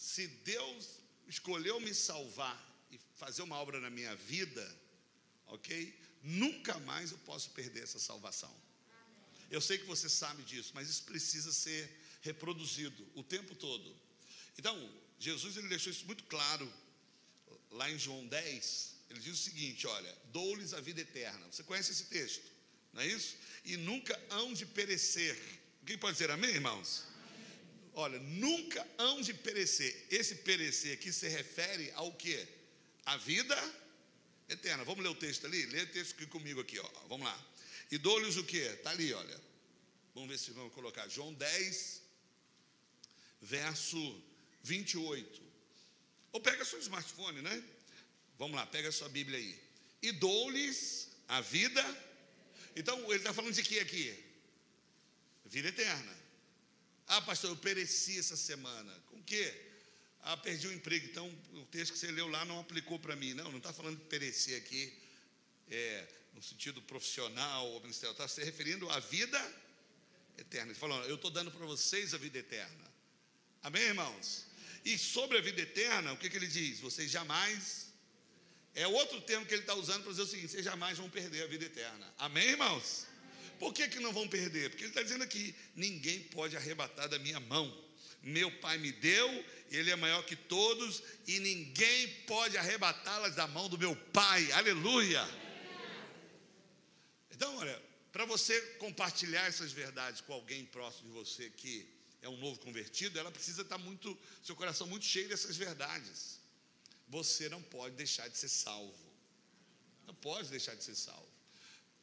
Se 0.00 0.26
Deus 0.26 0.88
escolheu 1.28 1.78
me 1.78 1.92
salvar 1.94 2.58
e 2.90 2.98
fazer 3.16 3.42
uma 3.42 3.56
obra 3.56 3.78
na 3.78 3.90
minha 3.90 4.16
vida, 4.16 4.64
ok? 5.46 5.94
Nunca 6.22 6.78
mais 6.80 7.12
eu 7.12 7.18
posso 7.18 7.50
perder 7.50 7.82
essa 7.82 7.98
salvação. 7.98 8.50
Eu 9.50 9.60
sei 9.60 9.76
que 9.76 9.84
você 9.84 10.08
sabe 10.08 10.42
disso, 10.44 10.72
mas 10.74 10.88
isso 10.88 11.02
precisa 11.02 11.52
ser 11.52 12.00
reproduzido 12.22 13.06
o 13.14 13.22
tempo 13.22 13.54
todo. 13.54 13.94
Então, 14.56 14.74
Jesus 15.18 15.58
ele 15.58 15.68
deixou 15.68 15.92
isso 15.92 16.06
muito 16.06 16.24
claro 16.24 16.66
lá 17.72 17.90
em 17.90 17.98
João 17.98 18.26
10. 18.26 18.94
Ele 19.10 19.20
diz 19.20 19.38
o 19.38 19.42
seguinte: 19.42 19.86
Olha, 19.86 20.18
dou-lhes 20.32 20.72
a 20.72 20.80
vida 20.80 21.02
eterna. 21.02 21.46
Você 21.52 21.62
conhece 21.62 21.92
esse 21.92 22.04
texto, 22.04 22.50
não 22.94 23.02
é 23.02 23.06
isso? 23.06 23.36
E 23.66 23.76
nunca 23.76 24.18
hão 24.30 24.54
de 24.54 24.64
perecer. 24.64 25.38
Quem 25.84 25.98
pode 25.98 26.14
dizer 26.14 26.30
amém, 26.30 26.52
irmãos? 26.52 27.09
Olha, 27.94 28.18
nunca 28.18 28.86
hão 28.98 29.20
de 29.20 29.34
perecer. 29.34 30.06
Esse 30.10 30.36
perecer 30.36 30.94
aqui 30.94 31.12
se 31.12 31.28
refere 31.28 31.90
ao 31.92 32.12
que? 32.12 32.46
A 33.04 33.16
vida 33.16 33.56
eterna. 34.48 34.84
Vamos 34.84 35.02
ler 35.02 35.10
o 35.10 35.14
texto 35.14 35.46
ali? 35.46 35.66
Lê 35.66 35.82
o 35.82 35.86
texto 35.88 36.14
aqui 36.14 36.26
comigo 36.26 36.60
aqui, 36.60 36.78
ó. 36.78 36.88
Vamos 37.08 37.26
lá. 37.26 37.46
E 37.90 37.98
dou-lhes 37.98 38.36
o 38.36 38.44
que? 38.44 38.58
Está 38.58 38.90
ali, 38.90 39.12
olha. 39.12 39.40
Vamos 40.14 40.28
ver 40.30 40.38
se 40.38 40.50
vamos 40.52 40.72
colocar. 40.72 41.08
João 41.08 41.34
10, 41.34 42.02
verso 43.42 44.22
28. 44.62 45.42
Ou 46.32 46.40
pega 46.40 46.64
seu 46.64 46.78
smartphone, 46.78 47.42
né? 47.42 47.62
Vamos 48.38 48.56
lá, 48.56 48.66
pega 48.66 48.92
sua 48.92 49.08
Bíblia 49.08 49.38
aí. 49.38 49.58
E 50.02 50.12
dou-lhes 50.12 51.08
a 51.28 51.40
vida. 51.40 51.82
Então, 52.76 52.98
ele 53.06 53.16
está 53.16 53.34
falando 53.34 53.52
de 53.52 53.62
que 53.62 53.78
aqui? 53.80 54.16
Vida 55.44 55.68
eterna. 55.68 56.19
Ah, 57.12 57.20
pastor, 57.22 57.50
eu 57.50 57.56
pereci 57.56 58.20
essa 58.20 58.36
semana. 58.36 58.92
Com 59.10 59.20
quê? 59.24 59.52
Ah, 60.22 60.36
perdi 60.36 60.68
o 60.68 60.72
emprego. 60.72 61.06
Então, 61.06 61.28
o 61.54 61.64
texto 61.66 61.92
que 61.92 61.98
você 61.98 62.08
leu 62.12 62.28
lá 62.28 62.44
não 62.44 62.60
aplicou 62.60 63.00
para 63.00 63.16
mim. 63.16 63.34
Não, 63.34 63.50
não 63.50 63.58
está 63.58 63.72
falando 63.72 63.98
de 63.98 64.04
perecer 64.04 64.56
aqui, 64.56 64.92
é, 65.68 66.06
no 66.34 66.40
sentido 66.40 66.80
profissional 66.82 67.66
ou 67.66 67.80
ministerial. 67.80 68.12
Está 68.12 68.28
se 68.28 68.44
referindo 68.44 68.88
à 68.90 69.00
vida 69.00 69.38
eterna. 70.38 70.70
Ele 70.70 70.78
falou, 70.78 71.02
eu 71.06 71.16
estou 71.16 71.32
dando 71.32 71.50
para 71.50 71.66
vocês 71.66 72.14
a 72.14 72.18
vida 72.18 72.38
eterna. 72.38 72.88
Amém, 73.60 73.82
irmãos? 73.82 74.46
E 74.84 74.96
sobre 74.96 75.36
a 75.36 75.40
vida 75.40 75.60
eterna, 75.62 76.12
o 76.12 76.16
que, 76.16 76.30
que 76.30 76.36
ele 76.36 76.46
diz? 76.46 76.78
Vocês 76.78 77.10
jamais. 77.10 77.88
É 78.72 78.86
outro 78.86 79.20
termo 79.22 79.44
que 79.44 79.52
ele 79.52 79.62
está 79.62 79.74
usando 79.74 80.04
para 80.04 80.12
dizer 80.12 80.22
o 80.22 80.26
seguinte: 80.28 80.52
vocês 80.52 80.64
jamais 80.64 80.96
vão 80.96 81.10
perder 81.10 81.42
a 81.42 81.48
vida 81.48 81.64
eterna. 81.64 82.14
Amém, 82.18 82.50
irmãos? 82.50 83.09
Por 83.60 83.74
que, 83.74 83.86
que 83.88 84.00
não 84.00 84.10
vão 84.10 84.26
perder? 84.26 84.70
Porque 84.70 84.84
ele 84.84 84.90
está 84.90 85.02
dizendo 85.02 85.22
aqui: 85.22 85.54
ninguém 85.76 86.18
pode 86.24 86.56
arrebatar 86.56 87.08
da 87.10 87.18
minha 87.18 87.38
mão. 87.38 87.66
Meu 88.22 88.50
pai 88.58 88.78
me 88.78 88.90
deu, 88.90 89.28
ele 89.70 89.90
é 89.90 89.96
maior 89.96 90.24
que 90.24 90.34
todos, 90.34 91.02
e 91.26 91.38
ninguém 91.38 92.08
pode 92.26 92.56
arrebatá-las 92.56 93.34
da 93.34 93.46
mão 93.46 93.68
do 93.68 93.78
meu 93.78 93.94
pai. 93.94 94.50
Aleluia! 94.52 95.22
Então, 97.30 97.54
olha, 97.56 97.82
para 98.10 98.24
você 98.24 98.58
compartilhar 98.78 99.46
essas 99.46 99.72
verdades 99.72 100.22
com 100.22 100.32
alguém 100.32 100.64
próximo 100.66 101.08
de 101.08 101.14
você 101.14 101.50
que 101.50 101.86
é 102.22 102.28
um 102.28 102.36
novo 102.38 102.58
convertido, 102.60 103.18
ela 103.18 103.30
precisa 103.30 103.62
estar 103.62 103.78
muito, 103.78 104.18
seu 104.42 104.56
coração 104.56 104.86
muito 104.86 105.04
cheio 105.04 105.28
dessas 105.28 105.56
verdades. 105.56 106.40
Você 107.08 107.48
não 107.48 107.62
pode 107.62 107.94
deixar 107.96 108.28
de 108.28 108.36
ser 108.38 108.48
salvo. 108.48 108.94
Não 110.06 110.14
pode 110.14 110.48
deixar 110.48 110.74
de 110.74 110.84
ser 110.84 110.94
salvo. 110.94 111.39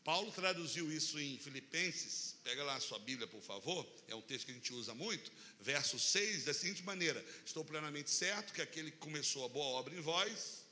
Paulo 0.08 0.32
traduziu 0.32 0.90
isso 0.90 1.20
em 1.20 1.38
Filipenses, 1.38 2.38
pega 2.42 2.64
lá 2.64 2.76
a 2.76 2.80
sua 2.80 2.98
Bíblia, 2.98 3.28
por 3.28 3.42
favor, 3.42 3.86
é 4.08 4.16
um 4.16 4.22
texto 4.22 4.46
que 4.46 4.54
a 4.54 4.56
gente 4.56 4.74
usa 4.74 4.94
muito, 4.94 5.30
verso 5.60 6.00
6, 6.00 6.46
da 6.46 6.54
seguinte 6.54 6.82
maneira: 6.82 7.22
Estou 7.46 7.66
plenamente 7.66 8.10
certo 8.10 8.54
que 8.54 8.62
aquele 8.62 8.90
que 8.90 9.00
começou 9.00 9.44
a 9.44 9.50
boa 9.50 9.66
obra 9.66 9.94
em 9.94 10.00
vós, 10.00 10.64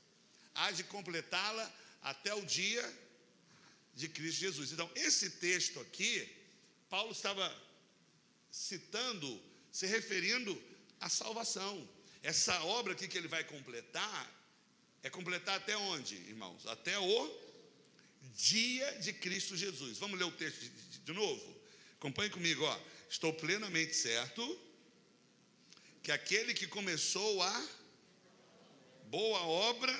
há 0.54 0.70
de 0.70 0.82
completá-la 0.84 1.70
até 2.00 2.34
o 2.34 2.46
dia 2.46 2.82
de 3.94 4.08
Cristo 4.08 4.40
Jesus. 4.40 4.72
Então, 4.72 4.90
esse 4.94 5.28
texto 5.28 5.80
aqui, 5.80 6.26
Paulo 6.88 7.12
estava 7.12 7.54
citando, 8.50 9.38
se 9.70 9.86
referindo 9.86 10.58
à 10.98 11.10
salvação. 11.10 11.86
Essa 12.22 12.58
obra 12.64 12.94
aqui 12.94 13.06
que 13.06 13.18
ele 13.18 13.28
vai 13.28 13.44
completar, 13.44 14.34
é 15.02 15.10
completar 15.10 15.56
até 15.56 15.76
onde, 15.76 16.14
irmãos? 16.14 16.66
Até 16.66 16.98
o 16.98 17.04
dia 18.36 18.98
de 19.00 19.12
Cristo 19.12 19.56
Jesus. 19.56 19.98
Vamos 19.98 20.18
ler 20.18 20.26
o 20.26 20.32
texto 20.32 20.60
de, 20.60 20.68
de, 20.68 20.98
de 20.98 21.12
novo? 21.12 21.60
Acompanhe 21.94 22.30
comigo, 22.30 22.64
ó. 22.64 22.80
Estou 23.08 23.32
plenamente 23.32 23.94
certo 23.94 24.42
que 26.02 26.12
aquele 26.12 26.54
que 26.54 26.66
começou 26.66 27.42
a 27.42 27.68
boa 29.06 29.40
obra 29.40 29.92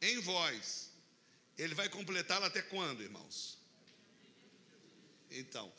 em 0.00 0.18
vós, 0.20 0.90
ele 1.56 1.74
vai 1.74 1.88
completá-la 1.88 2.46
até 2.46 2.62
quando, 2.62 3.02
irmãos? 3.02 3.58
Então, 5.30 5.72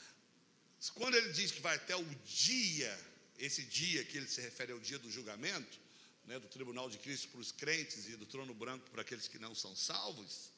quando 0.93 1.15
ele 1.15 1.31
diz 1.33 1.51
que 1.51 1.61
vai 1.61 1.75
até 1.75 1.95
o 1.95 2.05
dia, 2.25 2.99
esse 3.37 3.63
dia 3.63 4.03
que 4.03 4.17
ele 4.17 4.27
se 4.27 4.41
refere 4.41 4.71
ao 4.71 4.79
dia 4.79 4.99
do 4.99 5.09
julgamento, 5.09 5.79
né, 6.25 6.39
do 6.39 6.47
tribunal 6.47 6.89
de 6.89 6.97
Cristo 6.97 7.27
para 7.29 7.39
os 7.39 7.51
crentes 7.51 8.07
e 8.07 8.15
do 8.15 8.25
trono 8.25 8.53
branco 8.53 8.89
para 8.89 9.01
aqueles 9.01 9.27
que 9.27 9.39
não 9.39 9.53
são 9.53 9.75
salvos, 9.75 10.51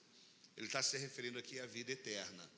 ele 0.58 0.66
está 0.66 0.82
se 0.82 0.98
referindo 0.98 1.38
aqui 1.38 1.60
à 1.60 1.66
vida 1.66 1.92
eterna. 1.92 2.50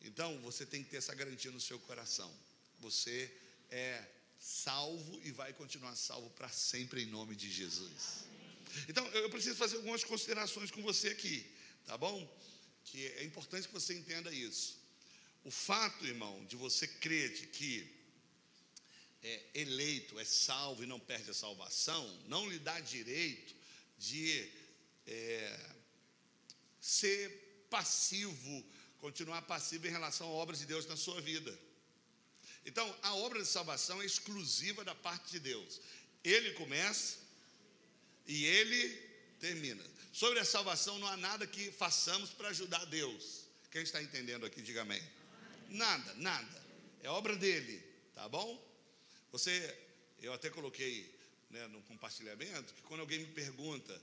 Então, 0.00 0.40
você 0.40 0.64
tem 0.64 0.82
que 0.82 0.90
ter 0.90 0.98
essa 0.98 1.14
garantia 1.14 1.50
no 1.50 1.60
seu 1.60 1.78
coração. 1.80 2.32
Você 2.80 3.30
é 3.70 4.04
salvo 4.38 5.20
e 5.24 5.30
vai 5.30 5.52
continuar 5.52 5.94
salvo 5.96 6.30
para 6.30 6.48
sempre 6.48 7.02
em 7.02 7.06
nome 7.06 7.34
de 7.34 7.50
Jesus. 7.50 8.24
Então, 8.88 9.06
eu 9.08 9.28
preciso 9.28 9.56
fazer 9.56 9.76
algumas 9.76 10.02
considerações 10.04 10.70
com 10.70 10.82
você 10.82 11.08
aqui, 11.08 11.44
tá 11.86 11.98
bom? 11.98 12.16
Que 12.84 13.06
é 13.06 13.24
importante 13.24 13.68
que 13.68 13.74
você 13.74 13.94
entenda 13.94 14.32
isso. 14.32 14.80
O 15.44 15.50
fato, 15.50 16.06
irmão, 16.06 16.44
de 16.46 16.56
você 16.56 16.86
crer 16.86 17.32
de 17.32 17.46
que 17.48 17.92
é 19.22 19.42
eleito, 19.54 20.18
é 20.18 20.24
salvo 20.24 20.82
e 20.82 20.86
não 20.86 20.98
perde 20.98 21.30
a 21.30 21.34
salvação, 21.34 22.04
não 22.26 22.48
lhe 22.48 22.58
dá 22.58 22.78
direito 22.80 23.54
de 23.98 24.50
é, 25.06 25.71
ser 26.82 27.66
passivo, 27.70 28.66
continuar 28.98 29.40
passivo 29.42 29.86
em 29.86 29.90
relação 29.90 30.26
a 30.26 30.30
obras 30.30 30.58
de 30.58 30.66
Deus 30.66 30.84
na 30.86 30.96
sua 30.96 31.20
vida. 31.20 31.56
Então, 32.66 32.84
a 33.02 33.14
obra 33.14 33.40
de 33.40 33.46
salvação 33.46 34.02
é 34.02 34.04
exclusiva 34.04 34.84
da 34.84 34.94
parte 34.94 35.30
de 35.30 35.38
Deus. 35.38 35.80
Ele 36.24 36.52
começa 36.54 37.18
e 38.26 38.44
ele 38.44 38.88
termina. 39.38 39.82
Sobre 40.12 40.40
a 40.40 40.44
salvação, 40.44 40.98
não 40.98 41.06
há 41.06 41.16
nada 41.16 41.46
que 41.46 41.70
façamos 41.70 42.30
para 42.30 42.48
ajudar 42.48 42.84
Deus. 42.86 43.44
Quem 43.70 43.82
está 43.82 44.02
entendendo 44.02 44.44
aqui, 44.44 44.60
diga 44.60 44.82
amém. 44.82 45.02
Nada, 45.68 46.14
nada. 46.14 46.62
É 47.02 47.08
obra 47.08 47.36
dele, 47.36 47.82
tá 48.14 48.28
bom? 48.28 48.60
Você, 49.30 49.78
eu 50.20 50.32
até 50.32 50.50
coloquei 50.50 51.12
né, 51.48 51.66
no 51.68 51.80
compartilhamento 51.82 52.74
que 52.74 52.82
quando 52.82 53.00
alguém 53.00 53.20
me 53.20 53.32
pergunta 53.32 54.00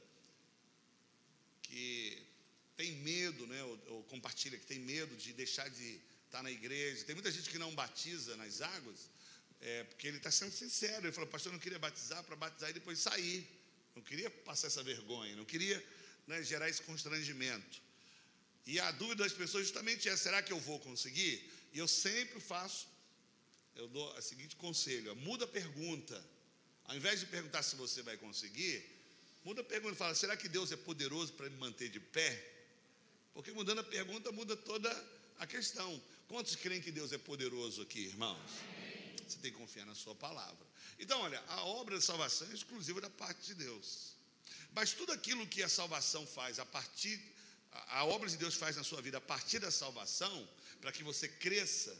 que 1.62 2.29
tem 2.80 2.94
medo, 2.94 3.46
né, 3.46 3.62
ou, 3.62 3.78
ou 3.88 4.04
compartilha 4.04 4.58
que 4.58 4.65
tem 4.65 4.80
medo 4.80 5.13
de 5.18 5.34
deixar 5.34 5.70
de 5.70 6.00
estar 6.26 6.42
na 6.42 6.50
igreja, 6.50 7.04
tem 7.04 7.13
muita 7.13 7.30
gente 7.30 7.50
que 7.50 7.58
não 7.58 7.76
batiza 7.76 8.38
nas 8.38 8.62
águas, 8.62 9.10
é, 9.60 9.84
porque 9.84 10.08
ele 10.08 10.15
está 10.15 10.32
sendo 10.32 10.54
sincero. 10.54 11.06
Ele 11.06 11.12
falou, 11.12 11.30
pastor, 11.30 11.50
eu 11.50 11.56
não 11.56 11.60
queria 11.60 11.78
batizar 11.78 12.24
para 12.24 12.38
batizar 12.38 12.70
e 12.70 12.74
depois 12.74 12.98
sair. 13.00 13.46
Não 13.98 14.02
queria 14.02 14.30
passar 14.30 14.68
essa 14.68 14.82
vergonha, 14.82 15.36
não 15.36 15.44
queria 15.44 15.78
né, 16.26 16.42
gerar 16.42 16.70
esse 16.70 16.82
constrangimento. 16.84 17.82
E 18.65 18.80
a 18.80 18.92
dúvida 18.92 19.26
das 19.26 19.34
pessoas 19.34 19.63
justamente 19.65 20.08
é: 20.08 20.15
será 20.15 20.42
que 20.42 20.54
eu 20.54 20.60
vou 20.62 20.80
conseguir? 20.80 21.52
E 21.74 21.80
eu 21.80 21.88
sempre 21.88 22.39
faço, 22.39 22.88
eu 23.76 23.89
dou 23.89 24.18
o 24.18 24.22
seguinte 24.22 24.56
conselho: 24.56 25.13
muda 25.18 25.44
a 25.44 25.48
pergunta. 25.50 26.18
Ao 26.86 26.96
invés 26.96 27.20
de 27.20 27.26
perguntar 27.26 27.62
se 27.62 27.76
você 27.76 28.02
vai 28.02 28.15
conseguir, 28.15 28.86
muda 29.44 29.60
a 29.60 29.65
pergunta 29.65 29.96
e 29.96 29.98
fala: 29.98 30.15
será 30.15 30.38
que 30.38 30.48
Deus 30.48 30.72
é 30.72 30.78
poderoso 30.78 31.34
para 31.34 31.50
me 31.50 31.58
manter 31.58 31.89
de 31.89 32.00
pé? 32.00 32.59
Porque 33.34 33.52
mudando 33.52 33.80
a 33.80 33.84
pergunta 33.84 34.32
muda 34.32 34.56
toda 34.56 34.89
a 35.38 35.48
questão. 35.48 36.02
Quantos 36.28 36.56
creem 36.56 36.82
que 36.82 36.92
Deus 36.92 37.12
é 37.12 37.18
poderoso 37.18 37.82
aqui, 37.82 38.00
irmãos? 38.00 38.52
Você 39.28 39.38
tem 39.39 39.52
que 39.52 39.58
confiar 39.58 39.86
na 39.86 39.96
sua 39.96 40.15
palavra. 40.15 40.68
Então, 40.98 41.22
olha, 41.22 41.42
a 41.48 41.63
obra 41.65 41.98
de 41.98 42.04
salvação 42.04 42.48
é 42.52 42.54
exclusiva 42.54 43.00
da 43.00 43.10
parte 43.10 43.48
de 43.48 43.56
Deus. 43.56 44.15
Mas 44.74 44.94
tudo 44.94 45.12
aquilo 45.12 45.48
que 45.48 45.63
a 45.63 45.70
salvação 45.70 46.26
faz 46.28 46.60
a 46.60 46.65
partir 46.65 47.20
a 47.72 48.06
obra 48.06 48.30
de 48.30 48.38
Deus 48.38 48.56
faz 48.56 48.76
na 48.76 48.84
sua 48.84 49.02
vida 49.02 49.18
a 49.18 49.22
partir 49.22 49.60
da 49.60 49.72
salvação, 49.72 50.48
para 50.82 50.92
que 50.92 51.04
você 51.04 51.28
cresça, 51.28 51.96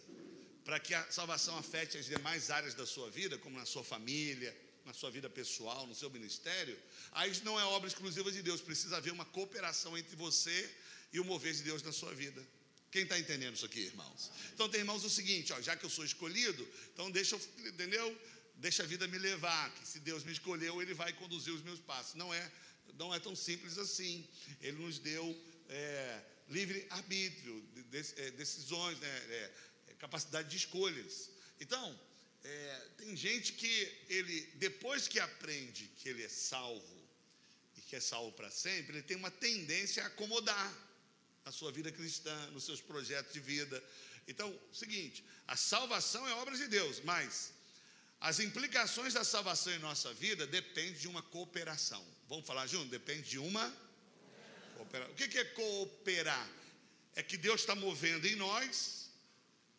para 0.63 0.80
que 0.80 0.94
a 0.94 1.12
salvação 1.12 1.58
afete 1.58 1.98
as 1.98 2.06
demais 2.06 2.50
áreas 2.50 2.74
da 2.74 2.86
sua 2.86 3.10
vida, 3.10 3.38
como 3.38 3.58
na 3.58 3.65
sua 3.65 3.84
família, 3.84 4.56
na 4.86 4.94
sua 4.94 5.12
vida 5.12 5.30
pessoal, 5.30 5.86
no 5.86 5.96
seu 5.96 6.10
ministério, 6.10 6.78
aí 7.12 7.32
não 7.44 7.60
é 7.60 7.63
obra 7.65 7.88
exclusiva 7.88 8.32
de 8.32 8.42
Deus, 8.42 8.62
precisa 8.62 8.98
haver 8.98 9.13
uma 9.13 9.26
cooperação 9.26 9.98
entre 9.98 10.15
você 10.15 10.76
e 11.12 11.19
o 11.19 11.26
mover 11.26 11.54
de 11.54 11.63
Deus 11.63 11.82
na 11.84 11.91
sua 11.91 12.13
vida. 12.13 12.45
Quem 12.91 13.04
está 13.04 13.19
entendendo 13.19 13.56
isso 13.56 13.65
aqui, 13.65 13.82
irmãos? 13.82 14.32
Então 14.54 14.67
tem 14.67 14.80
irmãos 14.80 15.04
o 15.04 15.10
seguinte, 15.10 15.54
ó, 15.54 15.62
já 15.62 15.76
que 15.76 15.86
eu 15.86 15.89
sou 15.89 16.04
escolhido, 16.04 16.67
então 16.93 17.12
deixa 17.12 17.36
eu, 17.36 17.41
entendeu? 17.67 18.22
Deixa 18.56 18.84
a 18.84 18.86
vida 18.86 19.08
me 19.08 19.17
levar, 19.17 19.74
que 19.76 19.88
se 19.88 20.00
Deus 20.00 20.24
me 20.24 20.32
escolheu, 20.32 20.82
Ele 20.82 20.93
vai 20.93 21.13
conduzir 21.13 21.54
os 21.54 21.62
meus 21.62 21.80
passos. 21.80 22.15
Não 22.15 22.34
é, 22.34 22.52
não 22.98 23.13
é 23.13 23.19
tão 23.19 23.36
simples 23.36 23.78
assim. 23.78 24.28
Ele 24.60 24.78
nos 24.84 25.00
deu 25.00 25.24
é, 25.69 26.22
livre 26.50 26.86
arbítrio, 26.89 27.63
é, 28.17 28.32
decisões, 28.32 29.00
né, 29.00 29.08
é, 29.08 29.52
é, 29.88 29.93
capacidade 29.93 30.50
de 30.50 30.58
escolhas. 30.58 31.30
Então, 31.60 32.00
é, 32.43 32.88
tem 32.98 33.15
gente 33.15 33.54
que 33.54 33.91
ele, 34.10 34.41
depois 34.56 35.08
que 35.08 35.19
aprende 35.19 35.89
que 35.98 36.10
ele 36.10 36.24
é 36.24 36.30
salvo 36.30 37.08
e 37.78 37.82
que 37.82 37.95
é 37.95 38.00
salvo 38.00 38.32
para 38.32 38.50
sempre, 38.50 38.98
ele 38.98 39.04
tem 39.04 39.15
uma 39.15 39.32
tendência 39.32 40.04
a 40.04 40.08
acomodar 40.08 40.88
na 41.45 41.52
sua 41.52 41.71
vida 41.71 41.91
cristã, 41.91 42.36
nos 42.52 42.63
seus 42.63 42.82
projetos 42.82 43.34
de 43.34 43.39
vida. 43.39 43.84
Então, 44.28 44.58
seguinte, 44.71 45.23
a 45.47 45.56
salvação 45.56 46.28
é 46.28 46.34
obra 46.36 46.56
de 46.56 46.67
Deus, 46.67 47.02
mas 47.04 47.52
as 48.21 48.39
implicações 48.39 49.13
da 49.13 49.23
salvação 49.23 49.73
em 49.73 49.80
nossa 49.80 50.13
vida 50.13 50.45
dependem 50.45 50.93
de 50.93 51.08
uma 51.08 51.21
cooperação. 51.21 52.06
Vamos 52.28 52.45
falar 52.45 52.67
junto? 52.67 52.89
Depende 52.89 53.30
de 53.30 53.39
uma 53.39 53.73
Cooperar. 54.80 55.10
O 55.10 55.13
que 55.13 55.38
é 55.38 55.43
cooperar? 55.43 56.49
É 57.15 57.21
que 57.21 57.36
Deus 57.36 57.62
está 57.62 57.75
movendo 57.75 58.25
em 58.25 58.36
nós, 58.36 59.10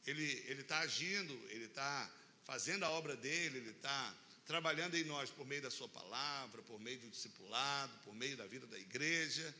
Ele 0.07 0.61
está 0.61 0.81
agindo, 0.81 1.33
Ele 1.49 1.65
está 1.65 2.11
fazendo 2.45 2.85
a 2.85 2.91
obra 2.91 3.17
dele, 3.17 3.59
Ele 3.59 3.71
está 3.71 4.15
trabalhando 4.47 4.97
em 4.97 5.05
nós 5.05 5.31
por 5.31 5.47
meio 5.47 5.63
da 5.63 5.71
Sua 5.71 5.89
palavra, 5.89 6.61
por 6.63 6.79
meio 6.79 6.99
do 6.99 7.09
discipulado, 7.09 7.93
por 8.05 8.15
meio 8.15 8.37
da 8.37 8.47
vida 8.47 8.67
da 8.67 8.79
igreja. 8.79 9.55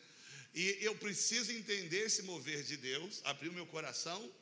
E 0.55 0.79
eu 0.81 0.95
preciso 0.97 1.53
entender 1.53 2.07
esse 2.07 2.23
mover 2.23 2.63
de 2.63 2.77
Deus, 2.77 3.21
abrir 3.25 3.49
o 3.49 3.53
meu 3.53 3.67
coração 3.67 4.33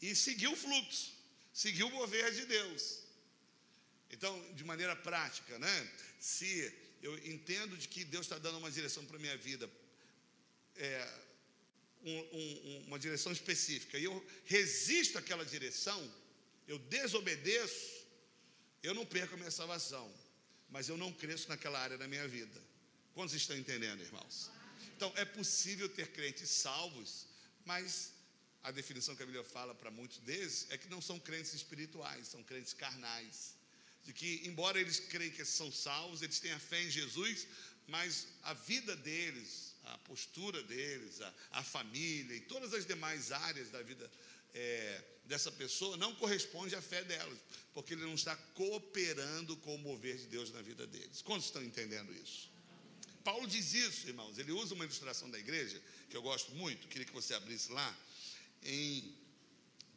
e 0.00 0.14
seguir 0.14 0.48
o 0.48 0.56
fluxo, 0.56 1.12
seguir 1.52 1.82
o 1.82 1.90
mover 1.90 2.32
de 2.32 2.44
Deus. 2.46 3.00
Então, 4.10 4.52
de 4.54 4.64
maneira 4.64 4.94
prática, 4.94 5.58
né? 5.58 5.92
Se 6.18 6.72
eu 7.02 7.16
entendo 7.26 7.76
de 7.76 7.88
que 7.88 8.04
Deus 8.04 8.26
está 8.26 8.38
dando 8.38 8.58
uma 8.58 8.70
direção 8.70 9.04
para 9.04 9.16
a 9.16 9.20
minha 9.20 9.36
vida, 9.36 9.68
é, 10.76 11.14
um, 12.04 12.18
um, 12.18 12.84
uma 12.86 12.98
direção 12.98 13.32
específica 13.32 13.98
e 13.98 14.04
eu 14.04 14.26
resisto 14.44 15.18
àquela 15.18 15.44
direção, 15.44 16.00
eu 16.66 16.78
desobedeço, 16.78 18.06
eu 18.82 18.94
não 18.94 19.04
perco 19.04 19.34
a 19.34 19.38
minha 19.38 19.50
salvação, 19.50 20.12
mas 20.70 20.88
eu 20.88 20.96
não 20.96 21.12
cresço 21.12 21.48
naquela 21.48 21.78
área 21.80 21.98
da 21.98 22.06
minha 22.06 22.26
vida. 22.28 22.62
Quantos 23.14 23.34
estão 23.34 23.56
entendendo, 23.56 24.00
irmãos? 24.00 24.50
Então, 24.98 25.12
é 25.14 25.24
possível 25.24 25.88
ter 25.88 26.08
crentes 26.08 26.50
salvos, 26.50 27.28
mas 27.64 28.12
a 28.64 28.72
definição 28.72 29.14
que 29.14 29.22
a 29.22 29.26
Bíblia 29.26 29.44
fala 29.44 29.72
para 29.72 29.92
muitos 29.92 30.18
deles 30.18 30.66
é 30.70 30.76
que 30.76 30.88
não 30.88 31.00
são 31.00 31.20
crentes 31.20 31.54
espirituais, 31.54 32.26
são 32.26 32.42
crentes 32.42 32.72
carnais. 32.72 33.54
De 34.02 34.12
que, 34.12 34.42
embora 34.44 34.80
eles 34.80 34.98
creem 34.98 35.30
que 35.30 35.44
são 35.44 35.70
salvos, 35.70 36.20
eles 36.20 36.40
têm 36.40 36.50
a 36.50 36.58
fé 36.58 36.82
em 36.82 36.90
Jesus, 36.90 37.46
mas 37.86 38.26
a 38.42 38.54
vida 38.54 38.96
deles, 38.96 39.76
a 39.84 39.96
postura 39.98 40.64
deles, 40.64 41.20
a, 41.20 41.32
a 41.52 41.62
família 41.62 42.34
e 42.34 42.40
todas 42.40 42.74
as 42.74 42.84
demais 42.84 43.30
áreas 43.30 43.70
da 43.70 43.80
vida 43.80 44.10
é, 44.52 45.04
dessa 45.26 45.52
pessoa 45.52 45.96
não 45.96 46.12
corresponde 46.16 46.74
à 46.74 46.82
fé 46.82 47.04
dela, 47.04 47.38
porque 47.72 47.94
ele 47.94 48.02
não 48.02 48.14
está 48.14 48.34
cooperando 48.34 49.56
com 49.58 49.76
o 49.76 49.78
mover 49.78 50.16
de 50.16 50.26
Deus 50.26 50.50
na 50.50 50.60
vida 50.60 50.88
deles. 50.88 51.22
Quantos 51.22 51.46
estão 51.46 51.62
entendendo 51.62 52.12
isso? 52.12 52.57
Paulo 53.24 53.46
diz 53.46 53.74
isso, 53.74 54.06
irmãos. 54.08 54.38
Ele 54.38 54.52
usa 54.52 54.74
uma 54.74 54.84
ilustração 54.84 55.30
da 55.30 55.38
igreja, 55.38 55.80
que 56.08 56.16
eu 56.16 56.22
gosto 56.22 56.54
muito, 56.54 56.88
queria 56.88 57.06
que 57.06 57.12
você 57.12 57.34
abrisse 57.34 57.70
lá, 57.70 57.96
em 58.62 59.14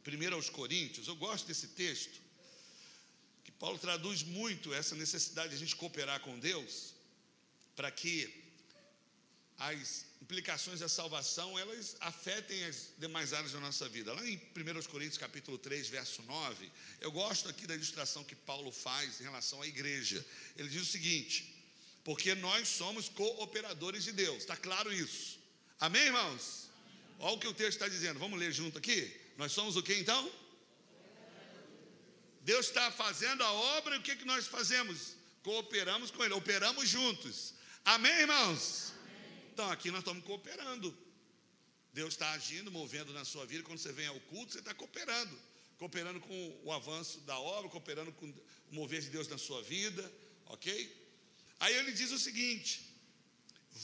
1 0.06 0.34
aos 0.34 0.50
Coríntios. 0.50 1.08
Eu 1.08 1.16
gosto 1.16 1.46
desse 1.46 1.68
texto, 1.68 2.20
que 3.44 3.52
Paulo 3.52 3.78
traduz 3.78 4.22
muito 4.22 4.72
essa 4.74 4.94
necessidade 4.94 5.50
de 5.50 5.56
a 5.56 5.58
gente 5.58 5.76
cooperar 5.76 6.20
com 6.20 6.38
Deus, 6.38 6.94
para 7.74 7.90
que 7.90 8.42
as 9.58 10.04
implicações 10.20 10.80
da 10.80 10.88
salvação, 10.88 11.58
elas 11.58 11.96
afetem 12.00 12.64
as 12.64 12.88
demais 12.98 13.32
áreas 13.32 13.52
da 13.52 13.60
nossa 13.60 13.88
vida. 13.88 14.12
Lá 14.12 14.26
em 14.26 14.36
1 14.36 14.82
Coríntios 14.88 15.18
capítulo 15.18 15.58
3, 15.58 15.88
verso 15.88 16.22
9, 16.22 16.70
eu 17.00 17.12
gosto 17.12 17.48
aqui 17.48 17.66
da 17.66 17.74
ilustração 17.74 18.24
que 18.24 18.34
Paulo 18.34 18.72
faz 18.72 19.20
em 19.20 19.24
relação 19.24 19.60
à 19.62 19.66
igreja. 19.66 20.24
Ele 20.56 20.68
diz 20.68 20.82
o 20.82 20.86
seguinte: 20.86 21.51
porque 22.04 22.34
nós 22.34 22.68
somos 22.68 23.08
cooperadores 23.08 24.04
de 24.04 24.12
Deus, 24.12 24.38
está 24.38 24.56
claro 24.56 24.92
isso? 24.92 25.38
Amém, 25.78 26.02
irmãos? 26.02 26.68
Olha 27.18 27.34
o 27.34 27.38
que 27.38 27.46
o 27.46 27.54
texto 27.54 27.74
está 27.74 27.88
dizendo, 27.88 28.18
vamos 28.18 28.38
ler 28.38 28.52
junto 28.52 28.78
aqui? 28.78 29.20
Nós 29.36 29.52
somos 29.52 29.76
o 29.76 29.82
que 29.82 29.94
então? 29.94 30.30
Deus 32.42 32.66
está 32.66 32.90
fazendo 32.90 33.42
a 33.42 33.52
obra 33.52 33.94
e 33.94 33.98
o 33.98 34.02
que, 34.02 34.16
que 34.16 34.24
nós 34.24 34.46
fazemos? 34.46 35.14
Cooperamos 35.42 36.10
com 36.10 36.24
Ele, 36.24 36.34
operamos 36.34 36.88
juntos. 36.88 37.54
Amém, 37.84 38.12
irmãos? 38.12 38.92
Então 39.52 39.70
aqui 39.70 39.90
nós 39.90 40.00
estamos 40.00 40.24
cooperando. 40.24 40.96
Deus 41.92 42.14
está 42.14 42.32
agindo, 42.32 42.70
movendo 42.70 43.12
na 43.12 43.24
sua 43.24 43.44
vida. 43.46 43.62
Quando 43.62 43.78
você 43.78 43.92
vem 43.92 44.06
ao 44.06 44.18
culto, 44.20 44.52
você 44.52 44.58
está 44.58 44.74
cooperando. 44.74 45.38
Cooperando 45.78 46.20
com 46.20 46.60
o 46.64 46.72
avanço 46.72 47.20
da 47.20 47.38
obra, 47.38 47.70
cooperando 47.70 48.12
com 48.12 48.26
o 48.26 48.34
mover 48.70 49.00
de 49.02 49.10
Deus 49.10 49.28
na 49.28 49.36
sua 49.36 49.62
vida, 49.62 50.10
ok? 50.46 51.02
Aí 51.62 51.74
ele 51.76 51.92
diz 51.92 52.10
o 52.10 52.18
seguinte: 52.18 52.70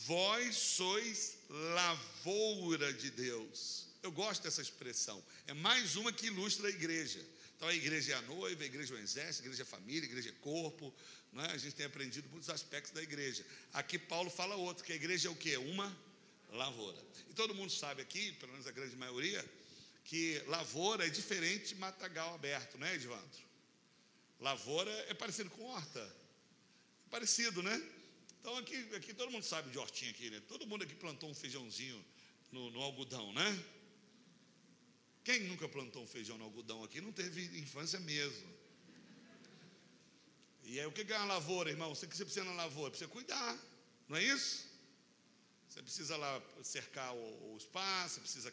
Vós 0.06 0.56
sois 0.56 1.38
lavoura 1.48 2.92
de 2.92 3.08
Deus. 3.10 3.86
Eu 4.02 4.10
gosto 4.10 4.42
dessa 4.42 4.60
expressão. 4.60 5.24
É 5.46 5.54
mais 5.54 5.94
uma 5.94 6.12
que 6.12 6.26
ilustra 6.26 6.66
a 6.66 6.70
igreja. 6.70 7.24
Então 7.56 7.68
a 7.68 7.74
igreja 7.74 8.12
é 8.12 8.14
a 8.16 8.22
noiva, 8.22 8.64
a 8.64 8.66
igreja 8.66 8.94
é 8.94 8.98
o 8.98 9.00
exército, 9.00 9.42
a 9.42 9.46
igreja 9.46 9.62
é 9.62 9.64
a 9.64 9.66
família, 9.66 10.02
a 10.02 10.10
igreja 10.10 10.28
é 10.28 10.32
corpo, 10.40 10.92
não 11.32 11.44
é? 11.44 11.52
A 11.52 11.56
gente 11.56 11.74
tem 11.76 11.86
aprendido 11.86 12.28
muitos 12.30 12.50
aspectos 12.50 12.90
da 12.92 13.02
igreja. 13.02 13.46
Aqui 13.72 13.96
Paulo 13.96 14.28
fala 14.28 14.56
outro, 14.56 14.84
que 14.84 14.92
a 14.92 14.96
igreja 14.96 15.28
é 15.28 15.30
o 15.30 15.36
quê? 15.36 15.56
Uma 15.56 15.96
lavoura. 16.50 16.98
E 17.30 17.34
todo 17.34 17.54
mundo 17.54 17.70
sabe 17.70 18.02
aqui, 18.02 18.32
pelo 18.32 18.52
menos 18.52 18.66
a 18.66 18.72
grande 18.72 18.96
maioria, 18.96 19.44
que 20.04 20.42
lavoura 20.48 21.06
é 21.06 21.10
diferente 21.10 21.68
de 21.68 21.74
matagal 21.76 22.34
aberto, 22.34 22.76
não 22.76 22.86
é, 22.86 22.94
Edvandro? 22.94 23.48
Lavoura 24.40 24.90
é 25.08 25.14
parecido 25.14 25.50
com 25.50 25.64
horta. 25.64 26.27
Parecido, 27.11 27.62
né? 27.62 27.83
Então 28.40 28.57
aqui, 28.57 28.77
aqui 28.94 29.14
todo 29.14 29.31
mundo 29.31 29.44
sabe 29.44 29.71
de 29.71 29.79
hortinha 29.79 30.11
aqui, 30.11 30.31
né? 30.31 30.40
Todo 30.49 30.66
mundo 30.66 30.85
aqui 30.85 30.94
plantou 30.94 31.31
um 31.31 31.35
feijãozinho 31.35 32.05
no, 32.53 32.71
no 32.71 32.81
algodão, 32.81 33.33
né? 33.33 33.64
Quem 35.25 35.40
nunca 35.40 35.68
plantou 35.68 36.03
um 36.03 36.07
feijão 36.07 36.38
no 36.38 36.44
algodão 36.44 36.83
aqui 36.85 37.01
não 37.01 37.12
teve 37.12 37.59
infância 37.59 38.01
mesmo. 38.01 38.59
E 40.64 40.79
aí, 40.79 40.87
o 40.87 40.92
que 40.92 41.11
é 41.12 41.16
uma 41.16 41.25
lavoura, 41.25 41.71
irmão? 41.71 41.94
Você 41.94 42.07
que 42.07 42.16
você 42.16 42.25
precisa 42.25 42.44
na 42.44 42.53
lavoura? 42.53 42.90
Precisa 42.90 43.11
cuidar, 43.11 43.59
não 44.09 44.16
é 44.16 44.23
isso? 44.23 44.66
Você 45.68 45.83
precisa 45.83 46.16
lá 46.16 46.42
cercar 46.62 47.14
o, 47.14 47.55
o 47.55 47.57
espaço, 47.57 48.14
você 48.14 48.21
precisa 48.21 48.53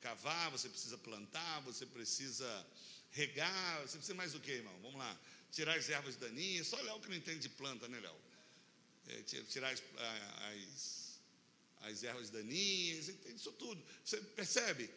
cavar, 0.00 0.50
você 0.50 0.68
precisa 0.68 0.98
plantar, 0.98 1.60
você 1.60 1.86
precisa 1.86 2.66
regar, 3.10 3.80
você 3.80 3.96
precisa 3.96 4.14
mais 4.14 4.34
o 4.34 4.40
que, 4.40 4.52
irmão? 4.52 4.74
Vamos 4.82 4.98
lá. 4.98 5.18
Tirar 5.50 5.76
as 5.78 5.88
ervas 5.88 6.16
daninhas. 6.16 6.66
Só 6.66 6.80
Léo 6.82 7.00
que 7.00 7.08
não 7.08 7.16
entende 7.16 7.40
de 7.40 7.48
planta, 7.48 7.88
né, 7.88 7.98
Léo? 8.00 8.16
É, 9.08 9.22
tirar 9.22 9.72
as, 9.72 9.82
as, 10.52 11.20
as 11.80 12.02
ervas 12.02 12.30
daninhas, 12.30 13.08
isso 13.26 13.52
tudo. 13.52 13.82
Você 14.04 14.20
percebe? 14.20 14.90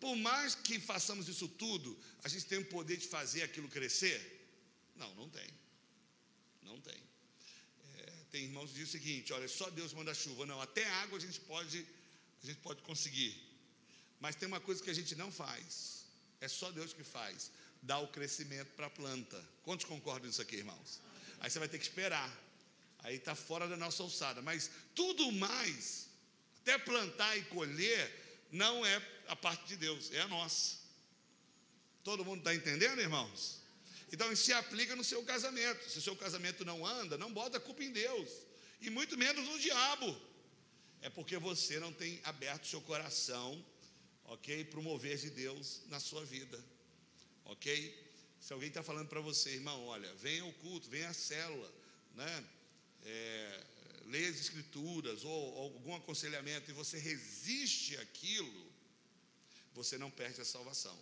Por 0.00 0.14
mais 0.16 0.54
que 0.54 0.78
façamos 0.78 1.28
isso 1.28 1.48
tudo, 1.48 1.98
a 2.22 2.28
gente 2.28 2.46
tem 2.46 2.58
o 2.58 2.64
poder 2.66 2.96
de 2.96 3.08
fazer 3.08 3.42
aquilo 3.42 3.68
crescer? 3.68 4.18
Não, 4.96 5.14
não 5.14 5.28
tem. 5.28 5.48
Não 6.62 6.80
tem. 6.80 7.00
É, 7.98 8.12
tem 8.30 8.44
irmãos 8.44 8.70
que 8.70 8.78
dizem 8.78 8.84
o 8.84 9.02
seguinte: 9.02 9.32
olha, 9.32 9.48
só 9.48 9.70
Deus 9.70 9.92
manda 9.92 10.12
chuva. 10.14 10.46
Não, 10.46 10.60
até 10.60 10.84
água 11.02 11.18
a 11.18 11.20
gente 11.20 11.40
pode, 11.40 11.86
a 12.42 12.46
gente 12.46 12.60
pode 12.60 12.82
conseguir. 12.82 13.34
Mas 14.20 14.36
tem 14.36 14.46
uma 14.46 14.60
coisa 14.60 14.82
que 14.82 14.90
a 14.90 14.94
gente 14.94 15.14
não 15.14 15.30
faz. 15.30 16.04
É 16.40 16.48
só 16.48 16.70
Deus 16.70 16.92
que 16.92 17.02
faz. 17.02 17.50
Dá 17.86 18.00
o 18.00 18.08
crescimento 18.08 18.66
para 18.74 18.86
a 18.86 18.90
planta. 18.90 19.40
Quantos 19.62 19.86
concordam 19.86 20.26
nisso 20.26 20.42
aqui, 20.42 20.56
irmãos? 20.56 21.00
Aí 21.38 21.48
você 21.48 21.60
vai 21.60 21.68
ter 21.68 21.78
que 21.78 21.84
esperar. 21.84 22.28
Aí 23.04 23.14
está 23.14 23.36
fora 23.36 23.68
da 23.68 23.76
nossa 23.76 24.02
alçada. 24.02 24.42
Mas 24.42 24.68
tudo 24.92 25.30
mais, 25.30 26.08
até 26.62 26.76
plantar 26.78 27.36
e 27.36 27.44
colher, 27.44 28.48
não 28.50 28.84
é 28.84 29.00
a 29.28 29.36
parte 29.36 29.68
de 29.68 29.76
Deus, 29.76 30.10
é 30.12 30.20
a 30.20 30.26
nossa. 30.26 30.78
Todo 32.02 32.24
mundo 32.24 32.38
está 32.38 32.52
entendendo, 32.52 33.00
irmãos? 33.00 33.60
Então 34.12 34.32
isso 34.32 34.46
se 34.46 34.52
aplica 34.52 34.96
no 34.96 35.04
seu 35.04 35.22
casamento. 35.22 35.88
Se 35.88 35.98
o 35.98 36.02
seu 36.02 36.16
casamento 36.16 36.64
não 36.64 36.84
anda, 36.84 37.16
não 37.16 37.32
bota 37.32 37.58
a 37.58 37.60
culpa 37.60 37.84
em 37.84 37.92
Deus. 37.92 38.28
E 38.80 38.90
muito 38.90 39.16
menos 39.16 39.46
no 39.46 39.60
diabo. 39.60 40.20
É 41.02 41.08
porque 41.08 41.38
você 41.38 41.78
não 41.78 41.92
tem 41.92 42.20
aberto 42.24 42.66
seu 42.66 42.80
coração, 42.80 43.64
ok? 44.24 44.64
Para 44.64 44.80
o 44.80 44.82
mover 44.82 45.16
de 45.18 45.30
Deus 45.30 45.82
na 45.86 46.00
sua 46.00 46.24
vida. 46.24 46.58
Ok? 47.46 48.06
Se 48.40 48.52
alguém 48.52 48.68
está 48.68 48.82
falando 48.82 49.08
para 49.08 49.20
você, 49.20 49.50
irmão, 49.50 49.86
olha, 49.86 50.12
venha 50.14 50.42
ao 50.42 50.52
culto, 50.54 50.88
venha 50.88 51.08
à 51.08 51.14
célula, 51.14 51.72
né? 52.14 52.44
É, 53.04 53.64
leia 54.06 54.28
as 54.28 54.38
escrituras 54.38 55.24
ou, 55.24 55.30
ou 55.30 55.62
algum 55.74 55.94
aconselhamento 55.94 56.70
e 56.70 56.74
você 56.74 56.98
resiste 56.98 57.96
àquilo, 57.96 58.72
você 59.74 59.98
não 59.98 60.10
perde 60.10 60.40
a 60.40 60.44
salvação 60.44 60.96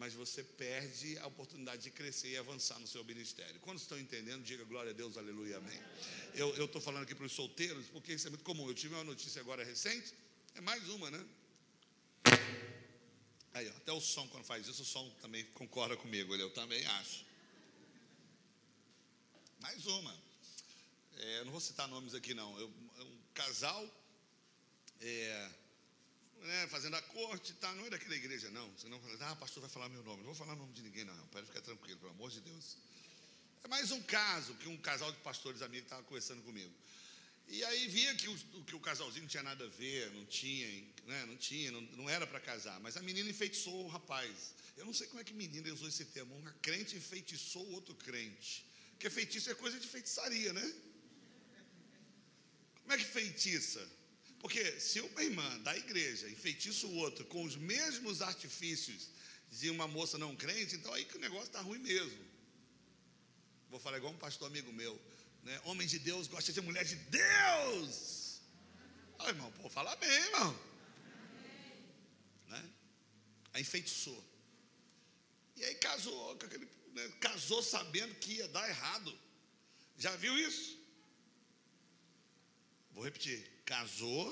mas 0.00 0.14
você 0.14 0.42
perde 0.42 1.18
a 1.18 1.26
oportunidade 1.26 1.82
de 1.82 1.90
crescer 1.90 2.30
e 2.30 2.36
avançar 2.38 2.78
no 2.78 2.86
seu 2.86 3.04
ministério. 3.04 3.60
Quando 3.60 3.78
estão 3.78 4.00
entendendo, 4.00 4.42
diga 4.42 4.64
glória 4.64 4.92
a 4.92 4.94
Deus, 4.94 5.18
aleluia, 5.18 5.58
amém. 5.58 5.78
Eu 6.32 6.64
estou 6.64 6.80
falando 6.80 7.02
aqui 7.02 7.14
para 7.14 7.26
os 7.26 7.32
solteiros, 7.32 7.84
porque 7.88 8.14
isso 8.14 8.26
é 8.26 8.30
muito 8.30 8.42
comum. 8.42 8.66
Eu 8.66 8.72
tive 8.72 8.94
uma 8.94 9.04
notícia 9.04 9.42
agora 9.42 9.62
recente, 9.62 10.14
é 10.54 10.60
mais 10.62 10.88
uma, 10.88 11.10
né? 11.10 11.22
Aí, 13.52 13.68
ó, 13.68 13.76
até 13.76 13.92
o 13.92 14.00
som, 14.00 14.26
quando 14.28 14.44
faz 14.44 14.66
isso, 14.66 14.82
o 14.82 14.84
som 14.84 15.08
também 15.20 15.44
concorda 15.54 15.96
comigo, 15.96 16.34
eu 16.36 16.50
também 16.50 16.84
acho. 16.86 17.24
Mais 19.60 19.86
uma. 19.86 20.16
É, 21.18 21.44
não 21.44 21.52
vou 21.52 21.60
citar 21.60 21.88
nomes 21.88 22.14
aqui, 22.14 22.32
não. 22.32 22.58
Eu, 22.58 22.68
um 22.68 23.18
casal. 23.34 23.88
É, 25.00 25.50
né, 26.42 26.66
fazendo 26.68 26.96
a 26.96 27.02
corte, 27.02 27.52
tá, 27.54 27.72
não 27.74 27.86
é 27.86 27.90
daquela 27.90 28.14
igreja, 28.14 28.50
não. 28.50 28.70
Você 28.72 28.88
não 28.88 28.98
fala, 29.00 29.30
ah, 29.30 29.36
pastor 29.36 29.60
vai 29.60 29.70
falar 29.70 29.88
meu 29.88 30.02
nome. 30.02 30.18
Não 30.18 30.26
vou 30.26 30.34
falar 30.34 30.54
o 30.54 30.56
nome 30.56 30.72
de 30.72 30.82
ninguém, 30.82 31.04
não. 31.04 31.26
Pode 31.26 31.46
ficar 31.46 31.60
tranquilo, 31.60 31.98
pelo 31.98 32.12
amor 32.12 32.30
de 32.30 32.40
Deus. 32.40 32.76
É 33.62 33.68
mais 33.68 33.90
um 33.90 34.00
caso 34.02 34.54
que 34.54 34.68
um 34.68 34.76
casal 34.78 35.12
de 35.12 35.18
pastores 35.18 35.60
amigos 35.60 35.84
estava 35.84 36.02
conversando 36.04 36.42
comigo. 36.42 36.72
E 37.50 37.64
aí 37.64 37.88
via 37.88 38.14
que 38.14 38.28
o, 38.28 38.36
que 38.64 38.76
o 38.76 38.80
casalzinho 38.80 39.22
não 39.22 39.28
tinha 39.28 39.42
nada 39.42 39.64
a 39.64 39.68
ver, 39.68 40.08
não 40.12 40.24
tinha, 40.26 40.68
né, 41.04 41.26
não 41.26 41.36
tinha, 41.36 41.72
não, 41.72 41.80
não 41.80 42.08
era 42.08 42.24
para 42.24 42.38
casar. 42.38 42.78
Mas 42.78 42.96
a 42.96 43.02
menina 43.02 43.28
enfeitiçou 43.28 43.84
o 43.84 43.88
rapaz. 43.88 44.54
Eu 44.76 44.86
não 44.86 44.94
sei 44.94 45.08
como 45.08 45.20
é 45.20 45.24
que 45.24 45.34
menina 45.34 45.72
usou 45.74 45.88
esse 45.88 46.04
termo. 46.04 46.36
Uma 46.36 46.52
crente 46.62 46.96
enfeitiçou 46.96 47.66
o 47.66 47.72
outro 47.72 47.92
crente. 47.96 48.64
Porque 48.92 49.10
feitiço 49.10 49.50
é 49.50 49.54
coisa 49.54 49.80
de 49.80 49.88
feitiçaria, 49.88 50.52
né? 50.52 50.74
Como 52.82 52.92
é 52.92 52.98
que 52.98 53.04
feitiça? 53.04 53.84
Porque 54.38 54.80
se 54.80 55.00
uma 55.00 55.22
irmã 55.22 55.58
da 55.60 55.76
igreja 55.76 56.30
enfeitiça 56.30 56.86
o 56.86 56.94
outro 56.96 57.24
com 57.26 57.42
os 57.42 57.56
mesmos 57.56 58.22
artifícios 58.22 59.08
de 59.50 59.70
uma 59.70 59.88
moça 59.88 60.16
não 60.16 60.36
crente, 60.36 60.76
então 60.76 60.94
aí 60.94 61.04
que 61.04 61.16
o 61.16 61.20
negócio 61.20 61.46
está 61.46 61.60
ruim 61.60 61.80
mesmo. 61.80 62.24
Vou 63.68 63.80
falar 63.80 63.98
igual 63.98 64.12
um 64.12 64.18
pastor 64.18 64.46
amigo 64.48 64.72
meu, 64.72 65.00
né? 65.42 65.60
Homem 65.64 65.86
de 65.86 65.98
Deus 65.98 66.26
gosta 66.26 66.52
de 66.52 66.60
mulher 66.60 66.84
de 66.84 66.96
Deus. 66.96 68.40
Ah, 69.18 69.28
irmão, 69.28 69.50
pô, 69.52 69.68
fala 69.68 69.94
bem, 69.96 70.08
irmão. 70.08 70.58
Né? 72.48 72.70
Aí 73.52 73.62
enfeitiçou. 73.62 74.24
E 75.56 75.64
aí 75.64 75.74
casou, 75.74 76.38
né? 76.92 77.08
casou 77.20 77.62
sabendo 77.62 78.14
que 78.16 78.34
ia 78.34 78.48
dar 78.48 78.68
errado. 78.68 79.16
Já 79.98 80.14
viu 80.16 80.38
isso? 80.38 80.78
Vou 82.92 83.04
repetir 83.04 83.60
casou 83.70 84.26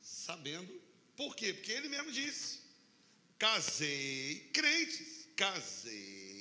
sabendo. 0.00 0.72
Por 1.16 1.34
quê? 1.34 1.52
Porque 1.52 1.72
ele 1.72 1.88
mesmo 1.88 2.12
disse: 2.12 2.60
casei, 3.38 4.50
crentes, 4.52 5.28
casei, 5.34 6.31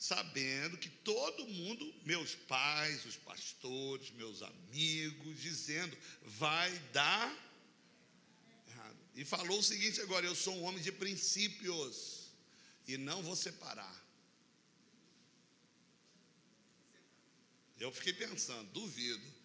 sabendo 0.00 0.78
que 0.78 0.88
todo 0.88 1.46
mundo, 1.46 1.94
meus 2.06 2.34
pais, 2.34 3.04
os 3.04 3.16
pastores, 3.16 4.10
meus 4.12 4.40
amigos, 4.40 5.38
dizendo: 5.38 5.96
vai 6.24 6.70
dar 6.90 7.28
errado. 8.66 8.96
E 9.14 9.26
falou 9.26 9.58
o 9.58 9.62
seguinte 9.62 10.00
agora: 10.00 10.24
Eu 10.24 10.34
sou 10.34 10.56
um 10.56 10.64
homem 10.64 10.82
de 10.82 10.90
princípios 10.90 12.30
e 12.88 12.96
não 12.96 13.22
vou 13.22 13.36
separar. 13.36 13.94
Eu 17.78 17.92
fiquei 17.92 18.14
pensando, 18.14 18.70
duvido. 18.72 19.40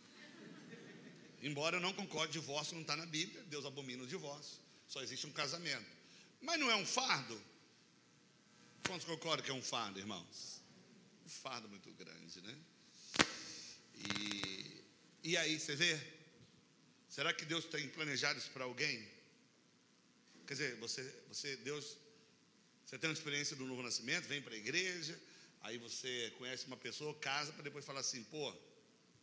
Embora 1.43 1.75
eu 1.75 1.81
não 1.81 1.93
concorde, 1.93 2.31
divórcio 2.31 2.75
não 2.75 2.81
está 2.81 2.95
na 2.95 3.05
Bíblia, 3.05 3.43
Deus 3.43 3.65
abomina 3.65 4.03
o 4.03 4.07
divórcio, 4.07 4.57
só 4.87 5.01
existe 5.03 5.27
um 5.27 5.31
casamento. 5.31 5.85
Mas 6.41 6.59
não 6.59 6.71
é 6.71 6.75
um 6.75 6.85
fardo? 6.85 7.39
Quantos 8.85 9.05
concordam 9.05 9.43
que 9.43 9.49
é 9.49 9.53
um 9.53 9.63
fardo, 9.63 9.97
irmãos? 9.97 10.61
Um 11.25 11.29
fardo 11.29 11.67
muito 11.67 11.91
grande, 11.93 12.39
né? 12.41 12.55
E, 13.95 14.83
e 15.23 15.35
aí, 15.37 15.59
você 15.59 15.75
vê? 15.75 15.99
Será 17.09 17.33
que 17.33 17.45
Deus 17.45 17.65
tem 17.65 17.89
planejado 17.89 18.37
isso 18.37 18.51
para 18.51 18.63
alguém? 18.63 19.03
Quer 20.45 20.53
dizer, 20.53 20.75
você, 20.75 21.01
você, 21.27 21.55
Deus, 21.57 21.97
você 22.85 22.99
tem 22.99 23.09
uma 23.09 23.15
experiência 23.15 23.55
do 23.55 23.65
novo 23.65 23.81
nascimento, 23.81 24.27
vem 24.27 24.39
para 24.39 24.53
a 24.53 24.57
igreja, 24.57 25.19
aí 25.61 25.79
você 25.79 26.31
conhece 26.37 26.67
uma 26.67 26.77
pessoa, 26.77 27.11
casa, 27.15 27.51
para 27.53 27.63
depois 27.63 27.83
falar 27.83 28.01
assim, 28.01 28.23
pô, 28.25 28.55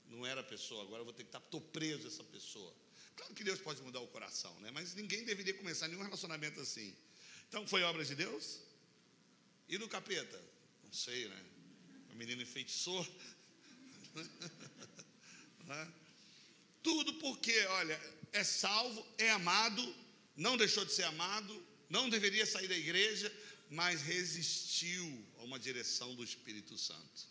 não 0.08 0.26
era 0.26 0.40
a 0.40 0.44
pessoa, 0.44 0.82
agora 0.82 1.02
eu 1.02 1.04
vou 1.04 1.14
ter 1.14 1.22
que 1.22 1.28
estar, 1.28 1.38
tá, 1.38 1.44
estou 1.44 1.60
preso 1.60 2.08
essa 2.08 2.24
pessoa. 2.24 2.74
Claro 3.14 3.32
que 3.32 3.44
Deus 3.44 3.60
pode 3.60 3.80
mudar 3.82 4.00
o 4.00 4.08
coração, 4.08 4.58
né? 4.58 4.72
Mas 4.72 4.96
ninguém 4.96 5.24
deveria 5.24 5.54
começar 5.54 5.86
nenhum 5.86 6.02
relacionamento 6.02 6.60
assim. 6.60 6.92
Então, 7.48 7.64
foi 7.68 7.82
obra 7.82 8.04
de 8.04 8.16
Deus? 8.16 8.71
E 9.72 9.78
do 9.78 9.88
capeta? 9.88 10.38
Não 10.84 10.92
sei, 10.92 11.26
né? 11.28 11.44
O 12.12 12.14
menino 12.14 12.42
enfeitiçou. 12.42 13.02
né? 15.64 15.92
Tudo 16.82 17.14
porque, 17.14 17.58
olha, 17.80 17.98
é 18.32 18.44
salvo, 18.44 19.02
é 19.16 19.30
amado, 19.30 19.82
não 20.36 20.58
deixou 20.58 20.84
de 20.84 20.92
ser 20.92 21.04
amado, 21.04 21.66
não 21.88 22.10
deveria 22.10 22.44
sair 22.44 22.68
da 22.68 22.76
igreja, 22.76 23.34
mas 23.70 24.02
resistiu 24.02 25.26
a 25.38 25.44
uma 25.44 25.58
direção 25.58 26.14
do 26.14 26.22
Espírito 26.22 26.76
Santo. 26.76 27.26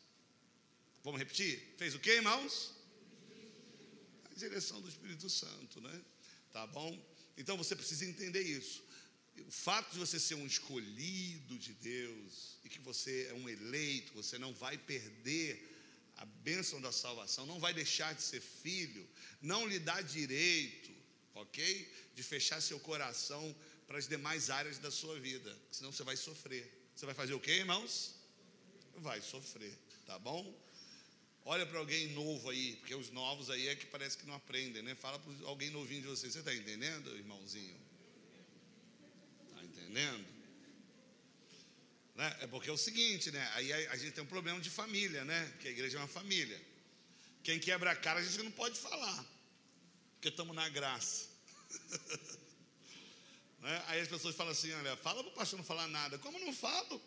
Vamos 1.04 1.19
repetir? 1.19 1.75
Fez 1.77 1.93
o 1.93 1.99
que, 1.99 2.10
irmãos? 2.10 2.73
A 4.32 4.34
direção 4.34 4.82
do 4.82 4.89
Espírito 4.89 5.30
Santo, 5.30 5.80
né? 5.80 6.01
Tá 6.51 6.65
bom? 6.65 6.99
Então 7.38 7.56
você 7.56 7.75
precisa 7.75 8.04
entender 8.04 8.41
isso. 8.41 8.84
O 9.39 9.52
fato 9.52 9.94
de 9.94 10.00
você 10.00 10.20
ser 10.20 10.36
um 10.36 10.46
escolhido 10.46 11.58
de 11.58 11.74
Deus 11.74 12.58
e 12.63 12.70
que 12.70 12.80
você 12.80 13.28
é 13.30 13.34
um 13.34 13.48
eleito, 13.48 14.13
você 14.13 14.38
não 14.38 14.54
vai 14.54 14.78
perder 14.78 15.70
a 16.17 16.26
bênção 16.26 16.80
da 16.82 16.91
salvação, 16.91 17.46
não 17.46 17.60
vai 17.60 17.74
deixar 17.74 18.13
de 18.13 18.22
ser 18.22 18.41
filho, 18.41 19.08
não 19.41 19.65
lhe 19.65 19.80
dá 19.80 20.02
direito, 20.02 20.91
ok? 21.34 21.91
De 22.13 22.24
fechar 22.24 22.62
seu 22.62 22.80
coração 22.80 23.56
para 23.88 23.98
as 23.98 24.08
demais 24.08 24.50
áreas 24.50 24.78
da 24.78 24.91
sua 24.91 25.20
vida, 25.20 25.58
senão 25.72 25.91
você 25.91 26.04
vai 26.04 26.15
sofrer. 26.15 26.70
Você 26.96 27.06
vai 27.06 27.15
fazer 27.15 27.34
o 27.34 27.39
que, 27.39 27.52
irmãos? 27.52 28.13
Vai 28.98 29.22
sofrer, 29.22 29.78
tá 30.06 30.20
bom? 30.20 30.56
Olha 31.44 31.65
para 31.65 31.80
alguém 31.80 32.10
novo 32.10 32.50
aí, 32.50 32.76
porque 32.76 32.94
os 32.94 33.10
novos 33.10 33.50
aí 33.50 33.67
é 33.67 33.76
que 33.76 33.88
parece 33.88 34.17
que 34.17 34.28
não 34.28 34.36
aprendem, 34.36 34.84
né? 34.84 34.94
Fala 34.94 35.17
para 35.17 35.48
alguém 35.48 35.72
novinho 35.72 36.02
de 36.02 36.08
você. 36.08 36.30
Você 36.30 36.39
está 36.39 36.54
entendendo, 36.54 37.15
irmãozinho? 37.17 37.90
Entendendo? 39.91 40.25
Né? 42.15 42.38
É 42.39 42.47
porque 42.47 42.69
é 42.69 42.71
o 42.71 42.77
seguinte, 42.77 43.30
né? 43.30 43.51
Aí 43.56 43.73
a, 43.73 43.91
a, 43.91 43.97
gente 43.97 44.13
tem 44.13 44.23
um 44.23 44.27
problema 44.27 44.60
de 44.62 44.69
família, 44.69 45.25
né? 45.25 45.47
Porque 45.51 45.67
a 45.67 45.71
igreja 45.71 45.97
é 45.97 46.01
uma 46.01 46.08
família. 46.08 46.60
Quem 47.43 47.60
quebra 47.60 47.91
a 47.91 47.95
cara 47.95 48.21
a 48.21 48.23
gente 48.23 48.41
não 48.41 48.51
pode 48.51 48.80
falar, 48.80 49.25
porque 50.13 50.30
estamos 50.30 50.56
na 50.56 50.69
graça. 50.69 51.27
né? 53.60 53.84
Aí 53.88 53.99
as 53.99 54.08
pessoas 54.08 54.34
falam 54.34 54.54
assim: 54.54 54.71
olha, 54.71 54.95
fala 54.95 55.21
para 55.23 55.34
o 55.34 55.36
pastor 55.36 55.58
não 55.58 55.65
falar 55.65 55.88
nada. 55.89 56.17
Como 56.19 56.39
não 56.39 56.54
falo? 56.54 57.01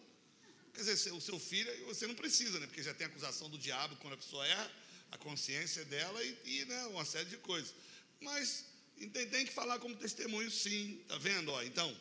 Quer 0.74 0.80
dizer, 0.80 1.12
o 1.12 1.20
seu 1.20 1.38
filho, 1.38 1.86
você 1.86 2.06
não 2.06 2.14
precisa, 2.14 2.60
né? 2.60 2.66
Porque 2.66 2.82
já 2.82 2.92
tem 2.92 3.06
acusação 3.06 3.48
do 3.48 3.56
diabo 3.56 3.96
quando 3.96 4.12
a 4.12 4.18
pessoa 4.18 4.46
erra, 4.46 4.70
a 5.10 5.16
consciência 5.16 5.86
dela 5.86 6.22
e, 6.22 6.38
e 6.44 6.64
né, 6.66 6.86
uma 6.88 7.04
série 7.06 7.30
de 7.30 7.38
coisas. 7.38 7.72
Mas 8.20 8.66
tem, 9.12 9.26
tem 9.30 9.46
que 9.46 9.52
falar 9.52 9.78
como 9.78 9.96
testemunho, 9.96 10.50
sim, 10.50 11.02
tá 11.08 11.16
vendo? 11.16 11.50
Ó, 11.50 11.62
então, 11.62 11.96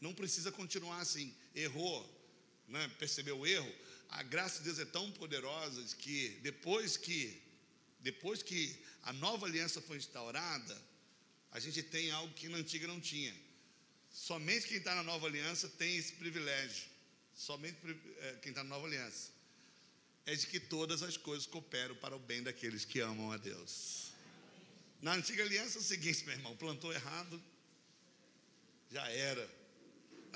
não 0.00 0.14
precisa 0.14 0.52
continuar 0.52 1.00
assim. 1.00 1.34
Errou, 1.54 2.04
né, 2.68 2.88
percebeu 2.98 3.38
o 3.38 3.46
erro? 3.46 3.72
A 4.10 4.22
graça 4.22 4.58
de 4.58 4.64
Deus 4.64 4.78
é 4.78 4.84
tão 4.84 5.10
poderosa 5.12 5.82
que 5.96 6.38
depois 6.42 6.96
que 6.96 7.42
depois 8.00 8.42
que 8.42 8.76
a 9.02 9.12
nova 9.12 9.46
aliança 9.46 9.80
foi 9.80 9.96
instaurada, 9.96 10.80
a 11.50 11.58
gente 11.58 11.82
tem 11.82 12.10
algo 12.12 12.32
que 12.34 12.48
na 12.48 12.58
antiga 12.58 12.86
não 12.86 13.00
tinha. 13.00 13.34
Somente 14.10 14.68
quem 14.68 14.76
está 14.76 14.94
na 14.94 15.02
nova 15.02 15.26
aliança 15.26 15.68
tem 15.68 15.96
esse 15.96 16.12
privilégio 16.12 16.96
somente 17.36 17.76
é, 18.20 18.38
quem 18.40 18.50
está 18.50 18.64
na 18.64 18.70
nova 18.70 18.86
aliança, 18.86 19.30
é 20.24 20.34
de 20.34 20.46
que 20.46 20.58
todas 20.58 21.02
as 21.02 21.16
coisas 21.16 21.46
cooperam 21.46 21.94
para 21.96 22.16
o 22.16 22.18
bem 22.18 22.42
daqueles 22.42 22.84
que 22.84 22.98
amam 22.98 23.30
a 23.30 23.36
Deus. 23.36 24.12
Na 25.02 25.12
antiga 25.12 25.44
aliança 25.44 25.78
é 25.78 25.80
o 25.80 25.84
seguinte, 25.84 26.24
meu 26.24 26.34
irmão, 26.34 26.56
plantou 26.56 26.92
errado, 26.92 27.40
já 28.90 29.06
era. 29.10 29.48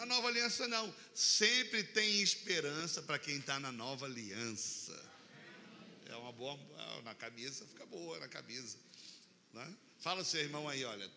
Na 0.00 0.06
nova 0.06 0.28
aliança 0.28 0.66
não, 0.66 0.94
sempre 1.14 1.84
tem 1.84 2.22
esperança 2.22 3.02
para 3.02 3.18
quem 3.18 3.36
está 3.36 3.60
na 3.60 3.70
nova 3.70 4.06
aliança. 4.06 4.98
É 6.06 6.16
uma 6.16 6.32
boa, 6.32 6.58
é, 6.78 7.02
na 7.02 7.14
camisa 7.14 7.66
fica 7.66 7.84
boa 7.84 8.18
na 8.18 8.26
camisa. 8.26 8.78
Né? 9.52 9.74
Fala 9.98 10.24
seu 10.24 10.40
irmão 10.40 10.66
aí, 10.66 10.86
olha, 10.86 11.10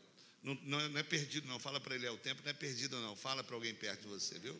não, 0.43 0.53
não 0.65 0.99
é 0.99 1.03
perdido 1.03 1.47
não, 1.47 1.57
fala 1.59 1.79
para 1.79 1.95
ele, 1.95 2.05
é 2.05 2.11
o 2.11 2.17
tempo 2.17 2.41
não 2.43 2.51
é 2.51 2.53
perdido 2.53 2.99
não, 2.99 3.15
fala 3.15 3.41
para 3.41 3.55
alguém 3.55 3.73
perto 3.73 4.01
de 4.01 4.07
você, 4.09 4.37
viu? 4.37 4.59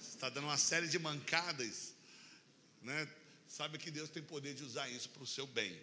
está 0.00 0.28
dando 0.28 0.48
uma 0.48 0.58
série 0.58 0.88
de 0.88 0.98
mancadas, 0.98 1.94
né? 2.82 3.08
Sabe 3.48 3.78
que 3.78 3.92
Deus 3.92 4.10
tem 4.10 4.24
poder 4.24 4.54
de 4.54 4.64
usar 4.64 4.88
isso 4.88 5.08
para 5.10 5.22
o 5.22 5.26
seu 5.26 5.46
bem. 5.46 5.78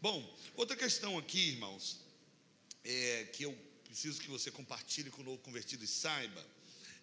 Bom, 0.00 0.38
outra 0.54 0.76
questão 0.76 1.18
aqui, 1.18 1.48
irmãos, 1.48 1.98
é, 2.84 3.24
que 3.32 3.42
eu 3.42 3.58
preciso 3.82 4.20
que 4.20 4.28
você 4.28 4.52
compartilhe 4.52 5.10
com 5.10 5.22
o 5.22 5.24
novo 5.24 5.38
convertido 5.38 5.82
e 5.82 5.88
saiba, 5.88 6.46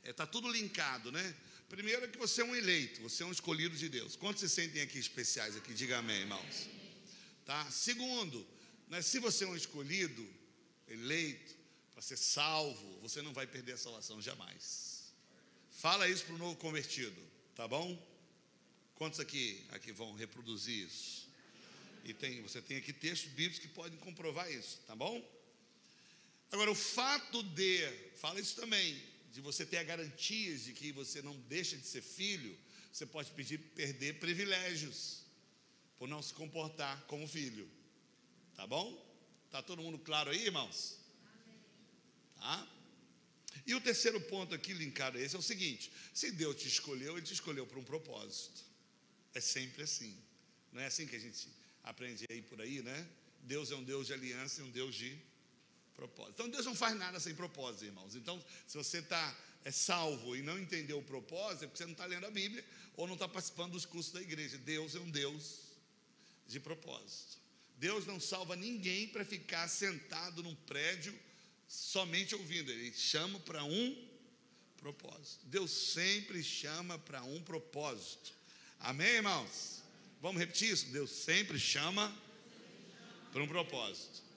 está 0.04 0.10
é, 0.10 0.14
tá 0.14 0.26
tudo 0.26 0.50
linkado, 0.50 1.12
né? 1.12 1.36
Primeiro 1.70 2.04
é 2.04 2.08
que 2.08 2.18
você 2.18 2.42
é 2.42 2.46
um 2.46 2.56
eleito, 2.56 3.02
você 3.02 3.24
é 3.24 3.26
um 3.26 3.32
escolhido 3.32 3.78
de 3.78 3.88
Deus. 3.88 4.16
Quantos 4.16 4.42
se 4.42 4.50
sentem 4.50 4.82
aqui 4.82 5.00
especiais 5.00 5.56
aqui? 5.56 5.74
Diga 5.74 6.00
amém, 6.00 6.22
irmãos. 6.22 6.68
Tá? 7.46 7.70
Segundo, 7.72 8.46
né, 8.90 9.02
se 9.02 9.20
você 9.20 9.46
é 9.46 9.48
um 9.48 9.56
escolhido, 9.56 10.28
eleito, 10.88 11.56
para 11.94 12.02
ser 12.02 12.18
salvo, 12.18 13.00
você 13.02 13.22
não 13.22 13.32
vai 13.32 13.48
perder 13.48 13.74
a 13.74 13.78
salvação 13.78 14.22
jamais. 14.22 15.14
Fala 15.72 16.10
isso 16.10 16.26
para 16.26 16.36
o 16.36 16.38
novo 16.38 16.56
convertido, 16.58 17.22
tá 17.56 17.68
bom? 17.68 17.98
Quantos 18.96 19.20
aqui, 19.20 19.64
aqui 19.70 19.92
vão 19.92 20.14
reproduzir 20.14 20.88
isso? 20.88 21.30
E 22.04 22.14
tem, 22.14 22.42
você 22.42 22.62
tem 22.62 22.78
aqui 22.78 22.92
textos 22.92 23.32
bíblicos 23.32 23.60
que 23.60 23.68
podem 23.68 23.98
comprovar 24.00 24.52
isso, 24.52 24.80
tá 24.88 24.96
bom? 24.96 25.24
Agora, 26.52 26.70
o 26.70 26.76
fato 26.76 27.42
de, 27.44 27.88
fala 28.18 28.40
isso 28.40 28.56
também, 28.56 29.02
de 29.32 29.42
você 29.42 29.66
ter 29.66 29.78
a 29.78 29.84
garantias 29.84 30.64
de 30.66 30.74
que 30.74 30.92
você 30.92 31.22
não 31.22 31.36
deixa 31.42 31.78
de 31.78 31.86
ser 31.86 32.02
filho, 32.02 32.58
você 32.92 33.06
pode 33.06 33.32
pedir 33.32 33.58
perder 33.58 34.20
privilégios 34.20 35.22
por 35.98 36.08
não 36.08 36.22
se 36.22 36.34
comportar 36.34 37.02
como 37.06 37.28
filho. 37.28 37.70
Tá 38.56 38.68
bom? 38.68 38.86
Tá 39.50 39.62
todo 39.62 39.82
mundo 39.82 40.00
claro 40.00 40.32
aí, 40.32 40.46
irmãos? 40.46 40.98
Tá? 42.36 42.68
E 43.66 43.76
o 43.76 43.82
terceiro 43.82 44.20
ponto 44.22 44.54
aqui 44.54 44.74
linkado 44.74 45.18
a 45.18 45.22
esse 45.22 45.36
é 45.36 45.40
o 45.40 45.42
seguinte: 45.42 45.92
se 46.14 46.32
Deus 46.32 46.56
te 46.56 46.68
escolheu, 46.68 47.18
Ele 47.18 47.26
te 47.26 47.34
escolheu 47.34 47.66
para 47.66 47.80
um 47.80 47.84
propósito. 47.84 48.66
É 49.34 49.40
sempre 49.40 49.84
assim. 49.84 50.18
Não 50.72 50.82
é 50.82 50.88
assim 50.88 51.08
que 51.08 51.16
a 51.16 51.20
gente 51.20 51.48
aprende 51.84 52.26
aí 52.30 52.42
por 52.42 52.60
aí, 52.62 52.82
né? 52.82 53.08
Deus 53.44 53.72
é 53.72 53.76
um 53.76 53.84
Deus 53.84 54.08
de 54.08 54.14
aliança 54.14 54.62
e 54.62 54.64
um 54.64 54.72
Deus 54.72 54.96
de 54.96 55.18
propósito. 56.02 56.34
Então 56.34 56.50
Deus 56.50 56.66
não 56.66 56.74
faz 56.74 56.98
nada 56.98 57.20
sem 57.20 57.36
propósito, 57.36 57.86
irmãos. 57.86 58.16
Então, 58.16 58.44
se 58.66 58.76
você 58.76 59.00
está 59.00 59.38
é 59.64 59.72
salvo 59.72 60.36
e 60.36 60.42
não 60.42 60.58
entendeu 60.58 60.98
o 60.98 61.04
propósito, 61.04 61.66
é 61.66 61.68
porque 61.68 61.78
você 61.78 61.86
não 61.86 61.92
está 61.92 62.06
lendo 62.06 62.26
a 62.26 62.32
Bíblia 62.32 62.66
ou 62.98 63.06
não 63.06 63.14
está 63.14 63.28
participando 63.28 63.74
dos 63.74 63.86
cursos 63.86 64.12
da 64.12 64.20
igreja. 64.20 64.58
Deus 64.58 64.96
é 64.96 65.00
um 65.00 65.12
Deus 65.12 65.60
de 66.48 66.60
propósito. 66.60 67.38
Deus 67.78 68.08
não 68.08 68.20
salva 68.20 68.56
ninguém 68.56 69.08
para 69.08 69.24
ficar 69.24 69.68
sentado 69.68 70.42
num 70.42 70.56
prédio 70.56 71.18
somente 71.68 72.36
ouvindo, 72.36 72.72
ele 72.72 72.92
chama 72.92 73.40
para 73.40 73.64
um 73.64 74.08
propósito. 74.78 75.46
Deus 75.46 75.72
sempre 75.72 76.44
chama 76.44 76.98
para 76.98 77.24
um 77.24 77.42
propósito. 77.44 78.34
Amém, 78.80 79.08
irmãos? 79.08 79.82
Vamos 80.22 80.40
repetir 80.40 80.72
isso? 80.72 80.88
Deus 80.88 81.12
sempre 81.12 81.60
chama 81.60 82.14
para 83.32 83.44
um 83.44 83.48
propósito. 83.48 84.31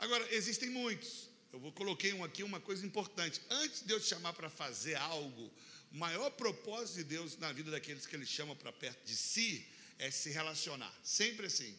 Agora, 0.00 0.26
existem 0.34 0.70
muitos. 0.70 1.28
Eu 1.52 1.60
vou 1.60 1.72
coloquei 1.72 2.14
um 2.14 2.24
aqui 2.24 2.42
uma 2.42 2.58
coisa 2.58 2.86
importante. 2.86 3.38
Antes 3.50 3.80
de 3.80 3.88
Deus 3.88 4.06
chamar 4.06 4.32
para 4.32 4.48
fazer 4.48 4.94
algo, 4.94 5.52
o 5.92 5.96
maior 5.96 6.30
propósito 6.30 6.96
de 6.96 7.04
Deus 7.04 7.36
na 7.36 7.52
vida 7.52 7.70
daqueles 7.70 8.06
que 8.06 8.16
Ele 8.16 8.24
chama 8.24 8.56
para 8.56 8.72
perto 8.72 9.04
de 9.04 9.14
si 9.14 9.66
é 9.98 10.10
se 10.10 10.30
relacionar. 10.30 10.92
Sempre 11.04 11.46
assim. 11.46 11.76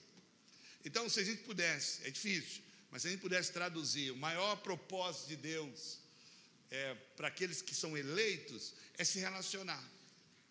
Então, 0.85 1.09
se 1.09 1.19
a 1.19 1.23
gente 1.23 1.41
pudesse, 1.41 2.05
é 2.05 2.11
difícil, 2.11 2.61
mas 2.91 3.01
se 3.01 3.07
a 3.07 3.11
gente 3.11 3.21
pudesse 3.21 3.51
traduzir, 3.51 4.11
o 4.11 4.17
maior 4.17 4.55
propósito 4.57 5.29
de 5.29 5.37
Deus 5.37 5.97
é, 6.69 6.93
para 7.15 7.27
aqueles 7.27 7.59
que 7.59 7.73
são 7.73 7.97
eleitos 7.97 8.75
é 8.99 9.03
se 9.03 9.17
relacionar. 9.17 9.83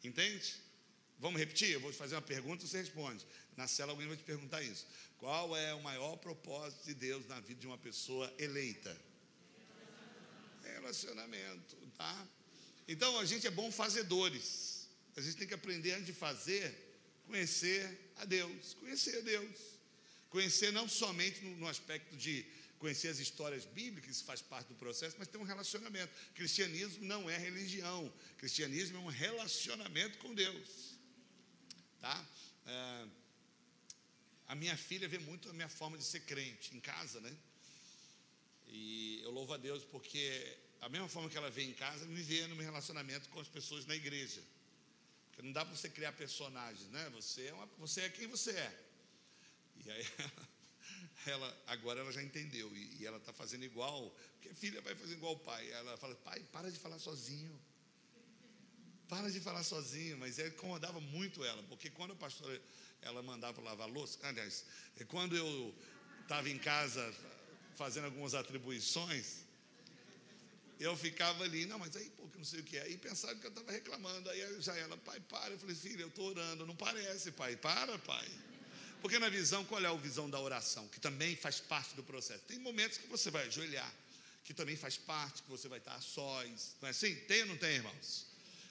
Entende? 0.03 0.57
Vamos 1.21 1.39
repetir? 1.39 1.71
Eu 1.71 1.81
vou 1.81 1.93
te 1.93 1.99
fazer 1.99 2.17
uma 2.17 2.23
pergunta 2.23 2.65
e 2.65 2.69
você 2.69 2.79
responde. 2.79 3.25
Na 3.57 3.69
cela 3.69 3.93
alguém 3.93 4.09
vai 4.09 4.17
te 4.17 4.25
perguntar 4.25 4.61
isso. 4.61 4.87
Qual 5.21 5.55
é 5.55 5.75
o 5.75 5.83
maior 5.83 6.17
propósito 6.17 6.87
de 6.87 6.95
Deus 6.95 7.29
na 7.29 7.39
vida 7.41 7.61
de 7.61 7.67
uma 7.67 7.77
pessoa 7.77 8.33
eleita? 8.39 8.97
Relacionamento, 10.65 11.77
tá? 11.99 12.27
Então 12.89 13.19
a 13.19 13.27
gente 13.27 13.47
é 13.47 13.51
bom 13.51 13.71
fazedores. 13.71 14.89
A 15.15 15.21
gente 15.21 15.37
tem 15.37 15.47
que 15.47 15.53
aprender 15.53 15.93
antes 15.93 16.07
de 16.07 16.15
fazer, 16.15 16.75
conhecer 17.27 18.13
a 18.17 18.25
Deus, 18.25 18.73
conhecer 18.81 19.19
a 19.19 19.21
Deus. 19.21 19.57
Conhecer 20.31 20.73
não 20.73 20.89
somente 20.89 21.45
no, 21.45 21.55
no 21.57 21.69
aspecto 21.69 22.17
de 22.17 22.47
conhecer 22.79 23.09
as 23.09 23.19
histórias 23.19 23.67
bíblicas, 23.67 24.17
isso 24.17 24.25
faz 24.25 24.41
parte 24.41 24.69
do 24.69 24.75
processo, 24.75 25.17
mas 25.19 25.29
ter 25.29 25.37
um 25.37 25.43
relacionamento. 25.43 26.11
Cristianismo 26.35 27.05
não 27.05 27.29
é 27.29 27.37
religião, 27.37 28.11
cristianismo 28.39 28.97
é 28.97 29.01
um 29.01 29.09
relacionamento 29.09 30.17
com 30.17 30.33
Deus. 30.33 30.99
Tá? 32.01 32.27
É, 32.67 33.07
a 34.51 34.55
minha 34.57 34.77
filha 34.77 35.07
vê 35.09 35.19
muito 35.19 35.49
a 35.49 35.53
minha 35.53 35.69
forma 35.69 35.97
de 35.97 36.03
ser 36.03 36.21
crente 36.31 36.77
em 36.77 36.81
casa, 36.81 37.21
né? 37.21 37.33
E 38.67 39.21
eu 39.23 39.31
louvo 39.31 39.55
a 39.55 39.57
Deus 39.57 39.85
porque 39.85 40.59
a 40.81 40.89
mesma 40.89 41.09
forma 41.09 41.31
que 41.31 41.37
ela 41.37 41.49
vê 41.51 41.63
em 41.63 41.73
casa, 41.73 42.05
me 42.07 42.21
vê 42.21 42.45
no 42.49 42.57
meu 42.57 42.65
relacionamento 42.65 43.29
com 43.29 43.39
as 43.39 43.47
pessoas 43.47 43.87
na 43.87 43.95
igreja. 43.95 44.43
Porque 45.29 45.43
não 45.43 45.53
dá 45.53 45.65
para 45.65 45.77
você 45.77 45.89
criar 45.89 46.13
personagens, 46.15 46.89
né? 46.91 47.09
Você 47.11 47.47
é, 47.47 47.53
uma, 47.53 47.67
você 47.79 48.01
é 48.01 48.09
quem 48.09 48.27
você 48.27 48.51
é. 48.51 48.85
E 49.85 49.91
aí 49.93 50.07
ela 51.27 51.63
agora 51.69 52.01
ela 52.01 52.13
já 52.13 52.23
entendeu 52.23 52.77
e, 52.77 52.97
e 52.99 53.07
ela 53.07 53.19
está 53.19 53.33
fazendo 53.33 53.65
igual, 53.65 54.11
porque 54.33 54.49
a 54.49 54.55
filha 54.55 54.81
vai 54.81 54.97
fazer 54.97 55.13
igual 55.13 55.35
o 55.35 55.39
pai. 55.39 55.71
Ela 55.71 55.97
fala, 55.97 56.17
pai, 56.17 56.41
para 56.51 56.73
de 56.73 56.79
falar 56.81 56.99
sozinho. 56.99 57.57
Para 59.09 59.31
de 59.31 59.41
falar 59.41 59.63
sozinho, 59.63 60.19
mas 60.19 60.41
ele 60.41 60.49
incomodava 60.49 61.01
muito 61.01 61.45
ela, 61.45 61.63
porque 61.65 61.89
quando 61.89 62.13
a 62.15 62.17
pastora 62.17 62.61
ela 63.03 63.23
mandava 63.23 63.61
lavar 63.61 63.89
louça, 63.89 64.19
aliás, 64.23 64.65
quando 65.09 65.37
eu 65.37 65.75
estava 66.23 66.49
em 66.49 66.59
casa 66.59 67.15
fazendo 67.77 68.05
algumas 68.05 68.35
atribuições, 68.35 69.41
eu 70.79 70.97
ficava 70.97 71.45
ali, 71.45 71.67
não, 71.67 71.79
mas 71.79 71.95
aí, 71.95 72.09
pô, 72.11 72.27
que 72.29 72.39
não 72.39 72.45
sei 72.45 72.61
o 72.61 72.65
que 72.65 72.79
é. 72.79 72.83
Aí 72.83 72.97
pensava 72.97 73.35
que 73.35 73.47
eu 73.47 73.51
estava 73.51 73.71
reclamando. 73.71 74.31
Aí 74.31 74.63
já 74.63 74.75
ela, 74.77 74.97
pai, 74.97 75.21
para. 75.21 75.51
Eu 75.51 75.59
falei, 75.59 75.77
filha, 75.77 76.01
eu 76.01 76.09
estou 76.09 76.29
orando. 76.29 76.67
Não 76.67 76.75
parece, 76.75 77.31
pai. 77.33 77.55
Para, 77.55 77.99
pai. 77.99 78.27
Porque 79.03 79.19
na 79.19 79.29
visão, 79.29 79.63
qual 79.65 79.83
é 79.83 79.87
a 79.87 79.95
visão 79.95 80.29
da 80.29 80.41
oração? 80.41 80.89
Que 80.89 80.99
também 80.99 81.37
faz 81.37 81.61
parte 81.61 81.95
do 81.95 82.03
processo. 82.03 82.43
Tem 82.45 82.59
momentos 82.59 82.97
que 82.97 83.07
você 83.09 83.31
vai 83.31 83.47
ajoelhar, 83.47 83.93
que 84.43 84.55
também 84.55 84.75
faz 84.75 84.97
parte, 84.97 85.43
que 85.43 85.51
você 85.51 85.69
vai 85.69 85.79
estar 85.79 85.95
a 85.95 86.01
sós. 86.01 86.75
Não 86.81 86.89
é 86.89 86.91
assim? 86.91 87.15
Tem 87.15 87.43
ou 87.43 87.49
não 87.49 87.59
tem, 87.59 87.77
irmãos? 87.77 88.27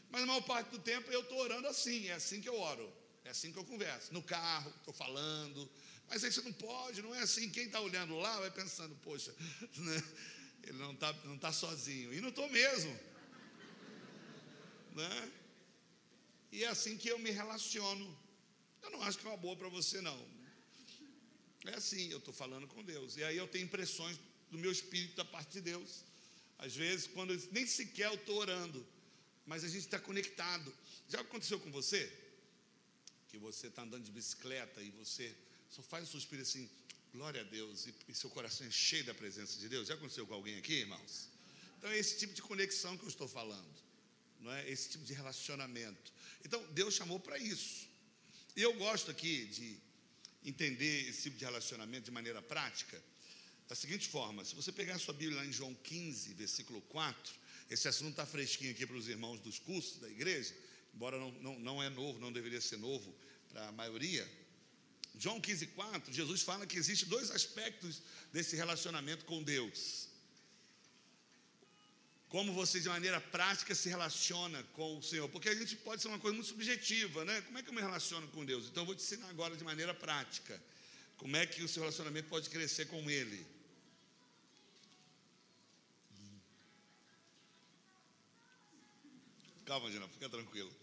Mas 0.09 0.23
a 0.23 0.25
maior 0.25 0.41
parte 0.41 0.71
do 0.71 0.79
tempo 0.79 1.11
eu 1.11 1.21
estou 1.21 1.37
orando 1.37 1.67
assim, 1.67 2.07
é 2.07 2.13
assim 2.13 2.41
que 2.41 2.49
eu 2.49 2.59
oro, 2.59 2.91
é 3.29 3.31
assim 3.31 3.51
que 3.51 3.59
eu 3.59 3.63
converso. 3.63 4.13
No 4.13 4.23
carro, 4.23 4.73
estou 4.77 4.93
falando. 4.93 5.69
Mas 6.09 6.23
aí 6.23 6.31
você 6.31 6.41
não 6.41 6.53
pode, 6.53 7.01
não 7.01 7.13
é 7.13 7.21
assim. 7.21 7.49
Quem 7.49 7.65
está 7.65 7.79
olhando 7.79 8.17
lá 8.17 8.39
vai 8.39 8.51
pensando, 8.51 8.95
poxa, 9.03 9.33
né? 9.77 10.03
ele 10.63 10.77
não 10.77 10.93
está 10.93 11.13
não 11.23 11.37
tá 11.37 11.51
sozinho. 11.51 12.13
E 12.13 12.19
não 12.19 12.29
estou 12.29 12.49
mesmo. 12.49 12.91
Né? 14.95 15.31
E 16.51 16.63
é 16.63 16.67
assim 16.67 16.97
que 16.97 17.07
eu 17.07 17.19
me 17.19 17.29
relaciono 17.29 18.17
eu 18.81 18.89
não 18.91 19.01
acho 19.03 19.17
que 19.17 19.25
é 19.25 19.29
uma 19.29 19.37
boa 19.37 19.55
para 19.55 19.69
você, 19.69 20.01
não. 20.01 20.27
É 21.65 21.75
assim, 21.75 22.09
eu 22.09 22.17
estou 22.17 22.33
falando 22.33 22.67
com 22.67 22.83
Deus. 22.83 23.17
E 23.17 23.23
aí 23.23 23.37
eu 23.37 23.47
tenho 23.47 23.65
impressões 23.65 24.17
do 24.49 24.57
meu 24.57 24.71
espírito 24.71 25.15
da 25.15 25.25
parte 25.25 25.51
de 25.53 25.61
Deus. 25.61 26.03
Às 26.57 26.75
vezes, 26.75 27.07
quando 27.07 27.35
nem 27.51 27.65
sequer 27.65 28.07
eu 28.07 28.15
estou 28.15 28.37
orando, 28.37 28.85
mas 29.45 29.63
a 29.63 29.67
gente 29.67 29.85
está 29.85 29.99
conectado. 29.99 30.73
Já 31.07 31.21
aconteceu 31.21 31.59
com 31.59 31.71
você? 31.71 32.11
Que 33.29 33.37
você 33.37 33.67
está 33.67 33.83
andando 33.83 34.03
de 34.03 34.11
bicicleta 34.11 34.81
e 34.81 34.89
você 34.91 35.33
só 35.69 35.81
faz 35.81 36.03
um 36.03 36.11
suspiro 36.11 36.41
assim, 36.41 36.69
glória 37.13 37.41
a 37.41 37.43
Deus, 37.43 37.85
e, 37.85 37.93
e 38.07 38.13
seu 38.13 38.29
coração 38.29 38.65
é 38.65 38.71
cheio 38.71 39.03
da 39.05 39.13
presença 39.13 39.59
de 39.59 39.69
Deus. 39.69 39.87
Já 39.87 39.93
aconteceu 39.93 40.25
com 40.25 40.33
alguém 40.33 40.57
aqui, 40.57 40.73
irmãos? 40.73 41.29
Então 41.77 41.89
é 41.89 41.97
esse 41.97 42.17
tipo 42.17 42.33
de 42.33 42.41
conexão 42.41 42.97
que 42.97 43.03
eu 43.03 43.09
estou 43.09 43.27
falando, 43.27 43.73
não 44.41 44.51
é? 44.51 44.69
Esse 44.69 44.89
tipo 44.89 45.05
de 45.05 45.13
relacionamento. 45.13 46.11
Então 46.43 46.61
Deus 46.73 46.93
chamou 46.93 47.19
para 47.19 47.37
isso. 47.37 47.87
E 48.55 48.61
eu 48.61 48.73
gosto 48.73 49.11
aqui 49.11 49.45
de 49.45 49.77
entender 50.43 51.07
esse 51.07 51.23
tipo 51.23 51.37
de 51.37 51.45
relacionamento 51.45 52.05
de 52.05 52.11
maneira 52.11 52.41
prática, 52.41 53.01
da 53.67 53.75
seguinte 53.75 54.09
forma: 54.09 54.43
se 54.43 54.55
você 54.55 54.71
pegar 54.71 54.95
a 54.95 54.99
sua 54.99 55.13
Bíblia 55.13 55.37
lá 55.37 55.45
em 55.45 55.51
João 55.51 55.73
15, 55.75 56.33
versículo 56.33 56.81
4, 56.81 57.33
esse 57.69 57.87
assunto 57.87 58.11
está 58.11 58.25
fresquinho 58.25 58.71
aqui 58.71 58.85
para 58.85 58.95
os 58.95 59.07
irmãos 59.07 59.39
dos 59.39 59.59
cursos 59.59 59.99
da 59.99 60.09
igreja, 60.09 60.53
embora 60.99 61.17
não, 61.17 61.31
não, 61.31 61.59
não 61.59 61.83
é 61.83 61.89
novo, 61.89 62.19
não 62.19 62.31
deveria 62.31 62.59
ser 62.59 62.77
novo 62.77 63.15
para 63.49 63.69
a 63.69 63.71
maioria. 63.71 64.29
João 65.17 65.39
15, 65.39 65.67
4, 65.67 66.13
Jesus 66.13 66.41
fala 66.41 66.67
que 66.67 66.77
existem 66.77 67.07
dois 67.07 67.31
aspectos 67.31 68.01
desse 68.33 68.57
relacionamento 68.57 69.23
com 69.23 69.41
Deus 69.41 70.09
como 72.29 72.53
você 72.53 72.79
de 72.79 72.88
maneira 72.88 73.19
prática 73.19 73.73
se 73.73 73.89
relaciona 73.89 74.62
com 74.73 74.99
o 74.99 75.03
Senhor, 75.03 75.27
porque 75.29 75.49
a 75.49 75.55
gente 75.55 75.75
pode 75.77 76.01
ser 76.01 76.09
uma 76.09 76.19
coisa 76.19 76.35
muito 76.35 76.47
subjetiva, 76.47 77.25
né? 77.25 77.41
Como 77.41 77.57
é 77.57 77.63
que 77.63 77.69
eu 77.69 77.73
me 77.73 77.81
relaciono 77.81 78.27
com 78.27 78.45
Deus? 78.45 78.67
Então 78.67 78.83
eu 78.83 78.85
vou 78.85 78.95
te 78.95 79.01
ensinar 79.01 79.27
agora 79.29 79.57
de 79.57 79.63
maneira 79.63 79.95
prática. 79.95 80.62
Como 81.17 81.35
é 81.35 81.47
que 81.47 81.63
o 81.63 81.67
seu 81.67 81.81
relacionamento 81.81 82.29
pode 82.29 82.49
crescer 82.51 82.85
com 82.85 83.09
Ele? 83.09 83.45
Calma, 89.69 89.91
Gina, 89.91 90.08
fica 90.08 90.27
tranquilo. 90.27 90.73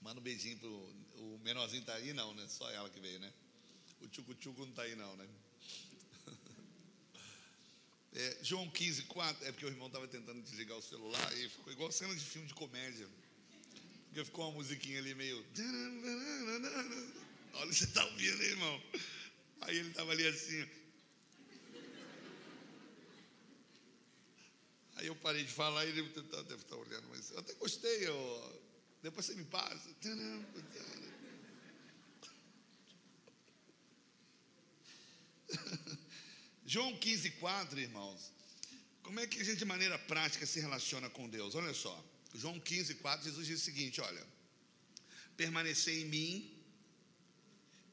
Manda 0.00 0.18
um 0.18 0.22
beijinho 0.22 0.56
pro. 0.56 0.70
O 0.70 1.38
menorzinho 1.44 1.84
tá 1.84 1.92
aí, 1.96 2.14
não, 2.14 2.32
né? 2.32 2.46
Só 2.48 2.70
ela 2.70 2.88
que 2.88 2.98
veio, 2.98 3.20
né? 3.20 3.30
O 4.00 4.08
tchucu-tchucu 4.08 4.64
não 4.64 4.72
tá 4.72 4.84
aí, 4.84 4.96
não, 4.96 5.14
né? 5.18 5.28
É, 8.14 8.38
João 8.40 8.70
15, 8.70 9.02
4, 9.02 9.44
é 9.46 9.52
porque 9.52 9.66
o 9.66 9.68
irmão 9.68 9.88
estava 9.88 10.08
tentando 10.08 10.40
desligar 10.40 10.78
o 10.78 10.82
celular 10.82 11.38
e 11.38 11.50
ficou 11.50 11.70
igual 11.74 11.92
cena 11.92 12.14
de 12.14 12.24
filme 12.24 12.48
de 12.48 12.54
comédia. 12.54 13.06
Porque 14.06 14.24
ficou 14.24 14.46
uma 14.46 14.54
musiquinha 14.54 14.98
ali 14.98 15.14
meio. 15.14 15.44
Olha, 17.52 17.70
você 17.70 17.84
está 17.84 18.02
ouvindo, 18.02 18.40
aí, 18.40 18.48
irmão? 18.48 18.82
Aí 19.60 19.76
ele 19.76 19.90
estava 19.90 20.12
ali 20.12 20.26
assim. 20.26 20.66
Aí 24.96 25.06
eu 25.06 25.16
parei 25.16 25.44
de 25.44 25.52
falar 25.52 25.84
e 25.84 25.90
ele 25.90 26.02
deve 26.02 26.54
estar 26.54 26.76
olhando, 26.76 27.06
mas 27.08 27.30
eu 27.30 27.38
até 27.38 27.52
gostei. 27.54 28.06
Eu, 28.08 28.62
depois 29.02 29.26
você 29.26 29.34
me 29.34 29.44
passa. 29.44 29.94
João 36.66 36.96
15, 36.96 37.30
4, 37.32 37.78
irmãos. 37.78 38.32
Como 39.02 39.20
é 39.20 39.26
que 39.26 39.40
a 39.40 39.44
gente, 39.44 39.58
de 39.58 39.64
maneira 39.64 39.98
prática, 39.98 40.44
se 40.46 40.58
relaciona 40.60 41.08
com 41.10 41.28
Deus? 41.28 41.54
Olha 41.54 41.74
só. 41.74 42.04
João 42.34 42.58
15, 42.58 42.94
4, 42.96 43.26
Jesus 43.26 43.46
diz 43.46 43.60
o 43.60 43.64
seguinte: 43.64 44.00
olha, 44.00 44.26
permanecer 45.36 45.94
em 45.94 46.06
mim 46.06 46.58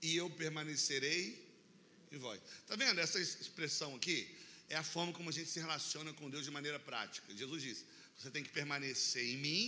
e 0.02 0.16
eu 0.16 0.30
permanecerei 0.30 1.52
em 2.12 2.18
vós. 2.18 2.42
Está 2.62 2.76
vendo 2.76 3.00
essa 3.00 3.20
expressão 3.20 3.96
aqui? 3.96 4.36
É 4.74 4.78
a 4.78 4.84
forma 4.84 5.14
como 5.14 5.30
a 5.30 5.32
gente 5.38 5.50
se 5.52 5.60
relaciona 5.60 6.12
com 6.14 6.32
Deus 6.34 6.46
de 6.46 6.52
maneira 6.52 6.80
prática. 6.80 7.32
Jesus 7.42 7.62
disse: 7.62 7.86
você 8.18 8.32
tem 8.32 8.44
que 8.44 8.50
permanecer 8.50 9.24
em 9.24 9.38
mim 9.38 9.64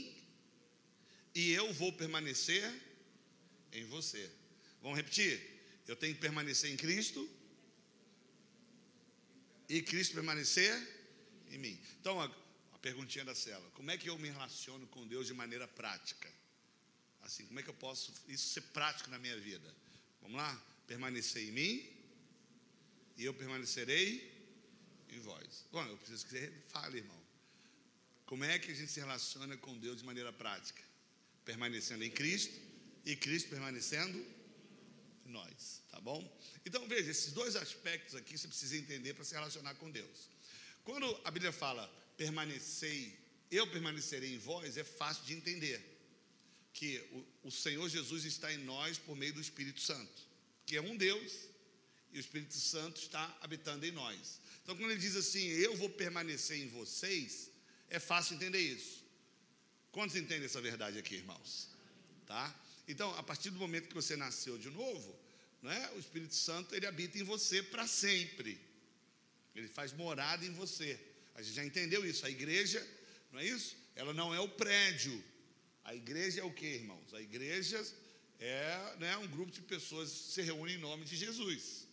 e 1.35 1.51
eu 1.51 1.71
vou 1.73 1.93
permanecer 1.93 2.65
em 3.71 3.85
você. 3.85 4.23
Vamos 4.81 4.97
repetir? 4.97 5.39
Eu 5.87 5.95
tenho 5.95 6.15
que 6.15 6.21
permanecer 6.21 6.71
em 6.71 6.77
Cristo 6.77 7.29
e 9.69 9.79
Cristo 9.83 10.15
permanecer 10.15 10.73
em 11.51 11.59
mim. 11.59 11.79
Então, 11.99 12.19
a, 12.19 12.25
a 12.73 12.79
perguntinha 12.79 13.23
da 13.23 13.35
cela: 13.35 13.69
como 13.75 13.91
é 13.91 13.97
que 13.99 14.09
eu 14.09 14.17
me 14.17 14.29
relaciono 14.29 14.87
com 14.87 15.07
Deus 15.07 15.27
de 15.27 15.35
maneira 15.35 15.67
prática? 15.67 16.31
Assim, 17.21 17.45
como 17.45 17.59
é 17.59 17.63
que 17.63 17.69
eu 17.69 17.75
posso 17.75 18.11
isso 18.27 18.47
ser 18.49 18.61
prático 18.61 19.11
na 19.11 19.19
minha 19.19 19.39
vida? 19.39 19.71
Vamos 20.23 20.37
lá? 20.37 20.51
Permanecer 20.87 21.43
em 21.47 21.51
mim 21.51 21.95
e 23.17 23.23
eu 23.23 23.35
permanecerei 23.35 24.34
em 25.09 25.19
vós. 25.19 25.65
Bom, 25.71 25.85
eu 25.85 25.97
preciso 25.97 26.25
que 26.25 26.31
você 26.31 26.53
fale, 26.69 26.97
irmão. 26.97 27.25
Como 28.25 28.43
é 28.43 28.57
que 28.57 28.71
a 28.71 28.75
gente 28.75 28.91
se 28.91 28.99
relaciona 28.99 29.55
com 29.57 29.77
Deus 29.77 29.99
de 29.99 30.03
maneira 30.05 30.33
prática? 30.33 30.81
Permanecendo 31.43 32.03
em 32.03 32.09
Cristo 32.09 32.59
e 33.05 33.15
Cristo 33.15 33.49
permanecendo 33.49 34.17
em 35.25 35.29
nós, 35.29 35.81
tá 35.91 35.99
bom? 36.01 36.19
Então 36.65 36.87
veja, 36.87 37.11
esses 37.11 37.31
dois 37.33 37.55
aspectos 37.55 38.15
aqui 38.15 38.37
você 38.37 38.47
precisa 38.47 38.75
entender 38.75 39.13
para 39.13 39.23
se 39.23 39.35
relacionar 39.35 39.75
com 39.75 39.91
Deus. 39.91 40.29
Quando 40.83 41.19
a 41.23 41.31
Bíblia 41.31 41.51
fala 41.51 41.87
permanecei, 42.17 43.17
eu 43.51 43.67
permanecerei 43.67 44.33
em 44.33 44.39
vós, 44.39 44.77
é 44.77 44.83
fácil 44.83 45.23
de 45.25 45.33
entender 45.33 45.83
que 46.73 46.97
o, 47.43 47.47
o 47.47 47.51
Senhor 47.51 47.87
Jesus 47.87 48.25
está 48.25 48.51
em 48.51 48.57
nós 48.57 48.97
por 48.97 49.15
meio 49.15 49.33
do 49.33 49.41
Espírito 49.41 49.81
Santo, 49.81 50.23
que 50.65 50.75
é 50.75 50.81
um 50.81 50.97
Deus 50.97 51.31
e 52.11 52.17
o 52.17 52.19
Espírito 52.19 52.55
Santo 52.55 53.01
está 53.01 53.37
habitando 53.41 53.85
em 53.85 53.91
nós. 53.91 54.39
Então, 54.65 54.75
quando 54.75 54.89
ele 54.89 54.99
diz 54.99 55.15
assim, 55.15 55.45
eu 55.47 55.77
vou 55.77 55.87
permanecer 55.87 56.57
em 56.57 56.67
vocês, 56.69 57.51
é 57.87 57.99
fácil 57.99 58.35
entender 58.35 58.57
isso. 58.57 59.05
Quantos 59.91 60.15
entendem 60.15 60.45
essa 60.45 60.59
verdade 60.59 60.97
aqui, 60.97 61.13
irmãos? 61.13 61.69
Tá? 62.25 62.43
Então, 62.87 63.13
a 63.15 63.21
partir 63.21 63.51
do 63.51 63.59
momento 63.59 63.87
que 63.87 63.93
você 63.93 64.17
nasceu 64.17 64.57
de 64.57 64.71
novo, 64.71 65.15
né, 65.61 65.91
o 65.95 65.99
Espírito 65.99 66.33
Santo 66.33 66.73
ele 66.73 66.87
habita 66.87 67.19
em 67.19 67.23
você 67.23 67.61
para 67.61 67.85
sempre. 67.85 68.59
Ele 69.55 69.67
faz 69.67 69.93
morada 69.93 70.43
em 70.43 70.51
você. 70.51 70.99
A 71.35 71.43
gente 71.43 71.53
já 71.53 71.63
entendeu 71.63 72.03
isso. 72.03 72.25
A 72.25 72.29
igreja, 72.31 72.83
não 73.31 73.39
é 73.39 73.45
isso? 73.45 73.77
Ela 73.95 74.15
não 74.15 74.33
é 74.33 74.39
o 74.39 74.49
prédio. 74.49 75.23
A 75.83 75.93
igreja 75.93 76.41
é 76.41 76.43
o 76.43 76.51
que, 76.51 76.65
irmãos? 76.65 77.13
A 77.13 77.21
igreja 77.21 77.85
é 78.39 78.95
né, 78.97 79.15
um 79.17 79.27
grupo 79.27 79.51
de 79.51 79.61
pessoas 79.61 80.09
que 80.09 80.33
se 80.33 80.41
reúnem 80.41 80.75
em 80.75 80.79
nome 80.79 81.05
de 81.05 81.15
Jesus 81.15 81.85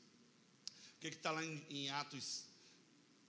que 1.11 1.17
está 1.17 1.33
lá 1.33 1.45
em, 1.45 1.61
em, 1.69 1.91
Atos 1.91 2.45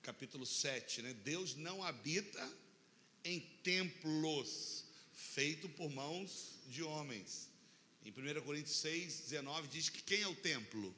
capítulo 0.03 0.45
7, 0.45 1.01
né? 1.01 1.13
Deus 1.23 1.55
não 1.55 1.81
habita 1.83 2.51
em 3.23 3.39
templos 3.63 4.85
feitos 5.13 5.71
por 5.71 5.89
mãos 5.89 6.59
de 6.67 6.83
homens. 6.83 7.49
Em 8.05 8.11
1 8.11 8.41
Coríntios 8.41 8.75
6, 8.77 9.21
19 9.29 9.69
diz 9.69 9.89
que 9.89 10.03
quem 10.03 10.21
é 10.21 10.27
o 10.27 10.35
templo? 10.35 10.93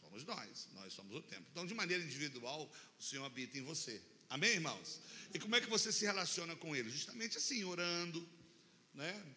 Somos 0.00 0.24
nós, 0.24 0.68
nós 0.74 0.92
somos 0.92 1.16
o 1.16 1.22
templo. 1.22 1.46
Então, 1.50 1.66
de 1.66 1.74
maneira 1.74 2.02
individual, 2.02 2.70
o 2.98 3.02
Senhor 3.02 3.24
habita 3.24 3.58
em 3.58 3.62
você. 3.62 4.00
Amém, 4.30 4.50
irmãos? 4.50 5.00
E 5.34 5.38
como 5.38 5.56
é 5.56 5.60
que 5.60 5.68
você 5.68 5.92
se 5.92 6.04
relaciona 6.04 6.54
com 6.54 6.76
Ele? 6.76 6.88
Justamente 6.88 7.36
assim, 7.36 7.64
orando, 7.64 8.26
né? 8.94 9.34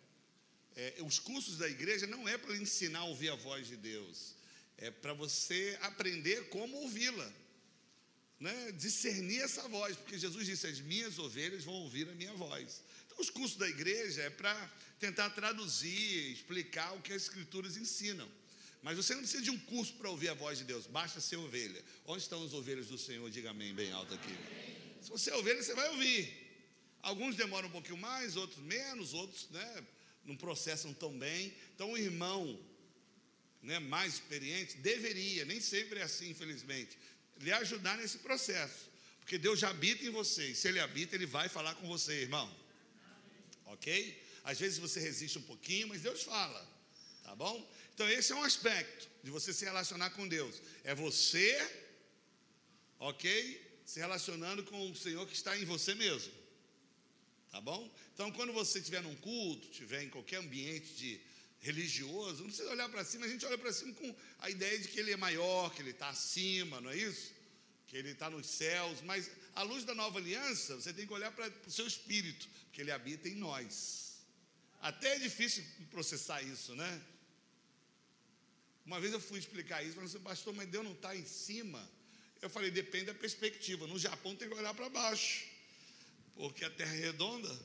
É, 0.75 0.97
os 1.01 1.19
cursos 1.19 1.57
da 1.57 1.67
igreja 1.67 2.05
não 2.07 2.29
é 2.29 2.37
para 2.37 2.55
ensinar 2.55 2.99
a 2.99 3.05
ouvir 3.05 3.29
a 3.29 3.35
voz 3.35 3.67
de 3.67 3.75
Deus, 3.75 4.35
é 4.77 4.89
para 4.89 5.13
você 5.13 5.77
aprender 5.81 6.47
como 6.49 6.77
ouvi-la, 6.77 7.33
né? 8.41 8.71
discernir 8.71 9.41
essa 9.41 9.67
voz, 9.69 9.95
porque 9.95 10.17
Jesus 10.17 10.45
disse: 10.45 10.65
As 10.67 10.79
minhas 10.81 11.19
ovelhas 11.19 11.63
vão 11.63 11.75
ouvir 11.75 12.09
a 12.09 12.13
minha 12.15 12.33
voz. 12.33 12.81
Então, 13.05 13.19
os 13.19 13.29
cursos 13.29 13.57
da 13.57 13.69
igreja 13.69 14.23
é 14.23 14.29
para 14.29 14.53
tentar 14.99 15.29
traduzir, 15.29 16.31
explicar 16.31 16.91
o 16.93 17.01
que 17.01 17.13
as 17.13 17.23
Escrituras 17.23 17.77
ensinam. 17.77 18.27
Mas 18.81 18.97
você 18.97 19.13
não 19.13 19.21
precisa 19.21 19.43
de 19.43 19.51
um 19.51 19.59
curso 19.59 19.93
para 19.93 20.09
ouvir 20.09 20.29
a 20.29 20.33
voz 20.33 20.57
de 20.57 20.63
Deus, 20.63 20.87
basta 20.87 21.21
ser 21.21 21.35
ovelha. 21.37 21.81
Onde 22.05 22.23
estão 22.23 22.43
as 22.43 22.51
ovelhas 22.51 22.87
do 22.87 22.97
Senhor? 22.97 23.29
Diga 23.29 23.51
amém, 23.51 23.75
bem 23.75 23.91
alto 23.91 24.15
aqui. 24.15 24.35
Se 25.01 25.09
você 25.11 25.29
é 25.29 25.35
ovelha, 25.35 25.61
você 25.61 25.75
vai 25.75 25.87
ouvir. 25.89 26.33
Alguns 27.03 27.35
demoram 27.35 27.67
um 27.67 27.71
pouquinho 27.71 27.97
mais, 27.97 28.35
outros 28.35 28.59
menos, 28.63 29.13
outros 29.13 29.47
né, 29.51 29.85
não 30.25 30.35
processam 30.35 30.93
tão 30.95 31.15
bem. 31.17 31.53
Então, 31.75 31.91
o 31.91 31.97
irmão 31.97 32.59
né, 33.61 33.77
mais 33.77 34.15
experiente, 34.15 34.77
deveria, 34.77 35.45
nem 35.45 35.61
sempre 35.61 35.99
é 35.99 36.03
assim, 36.03 36.31
infelizmente, 36.31 36.97
lhe 37.41 37.51
ajudar 37.51 37.97
nesse 37.97 38.19
processo. 38.19 38.89
Porque 39.19 39.37
Deus 39.37 39.59
já 39.59 39.69
habita 39.69 40.05
em 40.05 40.09
você, 40.09 40.47
e 40.49 40.55
se 40.55 40.67
Ele 40.67 40.79
habita, 40.79 41.15
Ele 41.15 41.25
vai 41.25 41.47
falar 41.49 41.75
com 41.75 41.87
você, 41.87 42.21
irmão. 42.21 42.49
Ok? 43.65 44.21
Às 44.43 44.59
vezes 44.59 44.77
você 44.77 44.99
resiste 44.99 45.37
um 45.37 45.43
pouquinho, 45.43 45.87
mas 45.87 46.01
Deus 46.01 46.23
fala, 46.23 46.67
tá 47.23 47.35
bom? 47.35 47.69
Então, 47.93 48.09
esse 48.09 48.31
é 48.31 48.35
um 48.35 48.43
aspecto 48.43 49.07
de 49.23 49.29
você 49.29 49.53
se 49.53 49.63
relacionar 49.63 50.09
com 50.11 50.27
Deus. 50.27 50.61
É 50.83 50.95
você, 50.95 51.55
ok? 52.99 53.79
Se 53.85 53.99
relacionando 53.99 54.63
com 54.63 54.89
o 54.89 54.95
Senhor 54.95 55.25
que 55.27 55.35
está 55.35 55.57
em 55.57 55.65
você 55.65 55.93
mesmo. 55.93 56.33
Tá 57.51 57.59
bom? 57.59 57.89
Então, 58.13 58.31
quando 58.31 58.53
você 58.53 58.79
estiver 58.79 59.01
num 59.01 59.15
culto, 59.17 59.69
estiver 59.69 60.01
em 60.03 60.09
qualquer 60.09 60.37
ambiente 60.37 60.93
de 60.93 61.21
religioso, 61.61 62.39
não 62.41 62.47
precisa 62.47 62.69
olhar 62.71 62.89
para 62.89 63.05
cima, 63.05 63.25
a 63.25 63.29
gente 63.29 63.45
olha 63.45 63.57
para 63.57 63.71
cima 63.71 63.93
com 63.93 64.15
a 64.39 64.49
ideia 64.49 64.79
de 64.79 64.87
que 64.87 64.99
ele 64.99 65.11
é 65.11 65.17
maior, 65.17 65.73
que 65.73 65.81
ele 65.81 65.91
está 65.91 66.09
acima, 66.09 66.81
não 66.81 66.89
é 66.89 66.97
isso? 66.97 67.31
Que 67.87 67.97
ele 67.97 68.09
está 68.09 68.29
nos 68.29 68.47
céus, 68.47 69.01
mas 69.01 69.29
à 69.53 69.61
luz 69.61 69.83
da 69.83 69.93
nova 69.93 70.17
aliança, 70.17 70.75
você 70.75 70.91
tem 70.91 71.05
que 71.05 71.13
olhar 71.13 71.31
para 71.31 71.51
o 71.67 71.71
seu 71.71 71.85
espírito, 71.85 72.49
que 72.73 72.81
ele 72.81 72.91
habita 72.91 73.29
em 73.29 73.35
nós. 73.35 74.17
Até 74.81 75.15
é 75.15 75.19
difícil 75.19 75.63
processar 75.91 76.41
isso, 76.41 76.75
né? 76.75 77.01
Uma 78.83 78.99
vez 78.99 79.13
eu 79.13 79.19
fui 79.19 79.37
explicar 79.37 79.83
isso, 79.83 79.93
falei 79.93 80.09
assim, 80.09 80.19
pastor, 80.19 80.55
mas 80.55 80.67
Deus 80.67 80.83
não 80.83 80.93
está 80.93 81.15
em 81.15 81.25
cima. 81.25 81.87
Eu 82.41 82.49
falei, 82.49 82.71
depende 82.71 83.05
da 83.05 83.13
perspectiva. 83.13 83.85
No 83.85 83.99
Japão 83.99 84.35
tem 84.35 84.49
que 84.49 84.55
olhar 84.55 84.73
para 84.73 84.89
baixo, 84.89 85.45
porque 86.33 86.65
a 86.65 86.71
terra 86.71 86.95
é 86.95 86.99
redonda. 86.99 87.55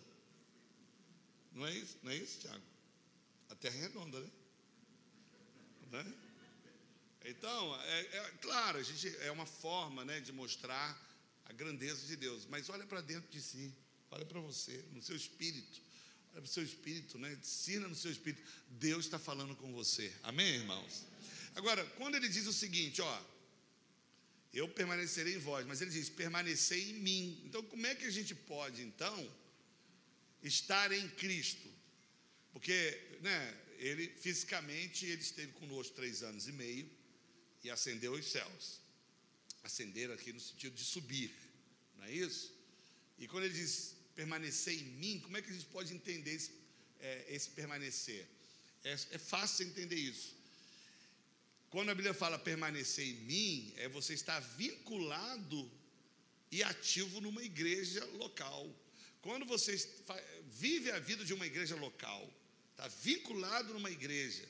Não 1.54 1.66
é 1.66 1.74
isso? 1.74 1.96
Não 2.02 2.12
é 2.12 2.16
isso, 2.16 2.40
Tiago? 2.40 2.75
A 3.48 3.54
terra 3.54 3.76
é 3.76 3.80
redonda, 3.80 4.20
né? 4.20 4.30
né? 5.92 6.14
Então, 7.24 7.80
é, 7.82 8.00
é, 8.00 8.32
claro, 8.40 8.78
a 8.78 8.82
gente, 8.82 9.08
é 9.18 9.32
uma 9.32 9.46
forma 9.46 10.04
né, 10.04 10.20
de 10.20 10.32
mostrar 10.32 10.96
a 11.44 11.52
grandeza 11.52 12.06
de 12.06 12.16
Deus, 12.16 12.46
mas 12.46 12.68
olha 12.68 12.86
para 12.86 13.00
dentro 13.00 13.28
de 13.30 13.40
si, 13.40 13.74
olha 14.10 14.24
para 14.24 14.40
você, 14.40 14.84
no 14.92 15.02
seu 15.02 15.16
espírito, 15.16 15.80
olha 16.32 16.42
para 16.42 16.44
o 16.44 16.52
seu 16.52 16.62
espírito, 16.62 17.18
né? 17.18 17.32
ensina 17.32 17.88
no 17.88 17.96
seu 17.96 18.12
espírito, 18.12 18.42
Deus 18.70 19.06
está 19.06 19.18
falando 19.18 19.56
com 19.56 19.72
você, 19.72 20.12
amém, 20.22 20.54
irmãos? 20.54 21.04
Agora, 21.56 21.84
quando 21.96 22.14
ele 22.14 22.28
diz 22.28 22.46
o 22.46 22.52
seguinte, 22.52 23.02
ó, 23.02 23.22
eu 24.52 24.68
permanecerei 24.68 25.34
em 25.34 25.38
vós, 25.38 25.66
mas 25.66 25.80
ele 25.80 25.90
diz, 25.90 26.08
permanecer 26.08 26.78
em 26.78 26.94
mim, 26.94 27.42
então 27.44 27.62
como 27.64 27.86
é 27.86 27.94
que 27.94 28.04
a 28.04 28.10
gente 28.10 28.34
pode, 28.34 28.82
então, 28.82 29.28
estar 30.42 30.92
em 30.92 31.08
Cristo? 31.10 31.75
Porque 32.56 32.98
né, 33.20 33.54
ele 33.78 34.08
fisicamente 34.08 35.04
ele 35.04 35.20
esteve 35.20 35.52
conosco 35.52 35.94
três 35.94 36.22
anos 36.22 36.48
e 36.48 36.52
meio 36.52 36.88
e 37.62 37.68
ascendeu 37.68 38.14
aos 38.14 38.24
céus. 38.24 38.80
Ascender 39.62 40.10
aqui 40.10 40.32
no 40.32 40.40
sentido 40.40 40.74
de 40.74 40.82
subir, 40.82 41.30
não 41.98 42.06
é 42.06 42.12
isso? 42.12 42.54
E 43.18 43.28
quando 43.28 43.44
ele 43.44 43.52
diz 43.52 43.94
permanecer 44.14 44.72
em 44.72 44.84
mim, 45.02 45.20
como 45.20 45.36
é 45.36 45.42
que 45.42 45.50
a 45.50 45.52
gente 45.52 45.66
pode 45.66 45.92
entender 45.92 46.32
esse, 46.32 46.50
é, 46.98 47.26
esse 47.28 47.50
permanecer? 47.50 48.26
É, 48.82 48.92
é 48.92 49.18
fácil 49.18 49.66
entender 49.66 49.96
isso. 49.96 50.34
Quando 51.68 51.90
a 51.90 51.94
Bíblia 51.94 52.14
fala 52.14 52.38
permanecer 52.38 53.06
em 53.06 53.20
mim, 53.32 53.74
é 53.76 53.86
você 53.86 54.14
estar 54.14 54.40
vinculado 54.40 55.70
e 56.50 56.62
ativo 56.62 57.20
numa 57.20 57.44
igreja 57.44 58.02
local. 58.14 58.74
Quando 59.20 59.44
você 59.44 59.76
vive 60.46 60.90
a 60.90 60.98
vida 60.98 61.22
de 61.22 61.34
uma 61.34 61.46
igreja 61.46 61.76
local, 61.76 62.32
está 62.76 62.88
vinculado 62.88 63.72
numa 63.72 63.90
igreja, 63.90 64.44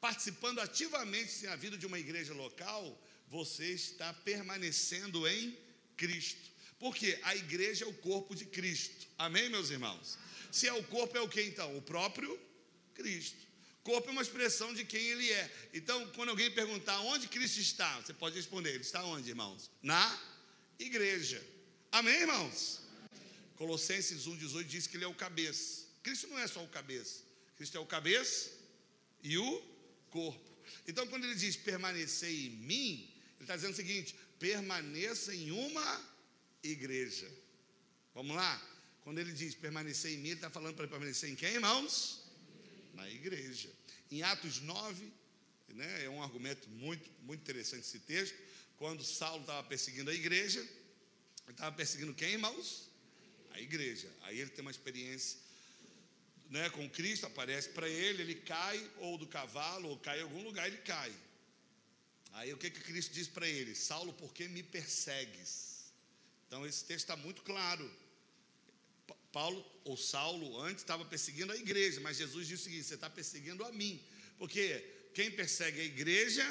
participando 0.00 0.58
ativamente 0.58 1.46
na 1.46 1.54
vida 1.54 1.78
de 1.78 1.86
uma 1.86 1.98
igreja 1.98 2.34
local, 2.34 3.00
você 3.28 3.66
está 3.66 4.12
permanecendo 4.12 5.28
em 5.28 5.56
Cristo. 5.96 6.50
Porque 6.80 7.18
a 7.22 7.36
igreja 7.36 7.84
é 7.84 7.88
o 7.88 7.94
corpo 7.94 8.34
de 8.34 8.44
Cristo. 8.46 9.06
Amém, 9.16 9.48
meus 9.48 9.70
irmãos? 9.70 10.18
Se 10.50 10.66
é 10.66 10.72
o 10.72 10.82
corpo, 10.84 11.16
é 11.16 11.20
o 11.20 11.28
que 11.28 11.40
então? 11.42 11.76
O 11.76 11.82
próprio 11.82 12.38
Cristo. 12.94 13.46
Corpo 13.84 14.08
é 14.08 14.12
uma 14.12 14.22
expressão 14.22 14.74
de 14.74 14.84
quem 14.84 15.00
ele 15.00 15.30
é. 15.30 15.50
Então, 15.72 16.04
quando 16.10 16.30
alguém 16.30 16.50
perguntar 16.50 16.98
onde 17.00 17.28
Cristo 17.28 17.60
está, 17.60 18.00
você 18.00 18.12
pode 18.12 18.36
responder: 18.36 18.70
Ele 18.70 18.82
está 18.82 19.04
onde, 19.04 19.28
irmãos? 19.28 19.70
Na 19.82 20.20
igreja. 20.78 21.42
Amém, 21.90 22.20
irmãos? 22.20 22.80
Colossenses 23.56 24.26
1,18 24.26 24.64
diz 24.64 24.86
que 24.86 24.96
ele 24.96 25.04
é 25.04 25.08
o 25.08 25.14
cabeça. 25.14 25.86
Cristo 26.02 26.28
não 26.28 26.38
é 26.38 26.46
só 26.46 26.62
o 26.62 26.68
cabeça, 26.68 27.22
Cristo 27.58 27.76
é 27.76 27.80
o 27.80 27.86
cabeça 27.86 28.52
e 29.20 29.36
o 29.36 29.62
corpo. 30.10 30.48
Então, 30.86 31.06
quando 31.08 31.24
ele 31.24 31.34
diz 31.34 31.56
permanecer 31.56 32.30
em 32.30 32.50
mim, 32.50 33.12
ele 33.34 33.42
está 33.42 33.56
dizendo 33.56 33.72
o 33.72 33.76
seguinte: 33.76 34.14
permaneça 34.38 35.34
em 35.34 35.50
uma 35.50 36.18
igreja. 36.62 37.28
Vamos 38.14 38.36
lá? 38.36 38.62
Quando 39.02 39.18
ele 39.18 39.32
diz 39.32 39.56
permanecer 39.56 40.12
em 40.12 40.18
mim, 40.18 40.28
ele 40.28 40.34
está 40.36 40.48
falando 40.48 40.76
para 40.76 40.86
permanecer 40.86 41.28
em 41.30 41.34
quem, 41.34 41.54
irmãos? 41.54 42.22
Na 42.94 43.10
igreja. 43.10 43.68
Em 44.08 44.22
Atos 44.22 44.60
9, 44.60 45.12
né, 45.70 46.04
é 46.04 46.08
um 46.08 46.22
argumento 46.22 46.68
muito, 46.70 47.10
muito 47.22 47.40
interessante 47.40 47.80
esse 47.80 47.98
texto. 47.98 48.36
Quando 48.76 49.02
Saulo 49.02 49.40
estava 49.40 49.66
perseguindo 49.66 50.10
a 50.10 50.14
igreja, 50.14 50.60
ele 50.60 50.70
estava 51.50 51.74
perseguindo 51.74 52.14
quem, 52.14 52.34
irmãos? 52.34 52.88
A 53.50 53.60
igreja. 53.60 54.08
Aí 54.22 54.38
ele 54.38 54.50
tem 54.50 54.62
uma 54.62 54.70
experiência 54.70 55.47
né, 56.50 56.70
com 56.70 56.88
Cristo, 56.88 57.26
aparece 57.26 57.68
para 57.70 57.88
ele, 57.88 58.22
ele 58.22 58.34
cai 58.34 58.90
ou 58.98 59.18
do 59.18 59.26
cavalo, 59.26 59.88
ou 59.88 59.98
cai 59.98 60.18
em 60.18 60.22
algum 60.22 60.42
lugar, 60.42 60.66
ele 60.66 60.78
cai. 60.78 61.12
Aí 62.32 62.52
o 62.52 62.56
que, 62.56 62.70
que 62.70 62.80
Cristo 62.80 63.12
diz 63.12 63.28
para 63.28 63.46
ele? 63.46 63.74
Saulo, 63.74 64.12
por 64.12 64.32
que 64.32 64.48
me 64.48 64.62
persegues? 64.62 65.92
Então 66.46 66.66
esse 66.66 66.84
texto 66.84 67.04
está 67.04 67.16
muito 67.16 67.42
claro. 67.42 67.90
Paulo 69.32 69.64
ou 69.84 69.96
Saulo 69.96 70.60
antes 70.60 70.82
estava 70.82 71.04
perseguindo 71.04 71.52
a 71.52 71.56
igreja, 71.56 72.00
mas 72.00 72.16
Jesus 72.16 72.46
disse 72.46 72.62
o 72.62 72.64
seguinte: 72.64 72.84
você 72.84 72.94
está 72.94 73.10
perseguindo 73.10 73.64
a 73.64 73.72
mim, 73.72 74.02
porque 74.38 74.82
quem 75.12 75.30
persegue 75.30 75.80
a 75.80 75.84
igreja, 75.84 76.44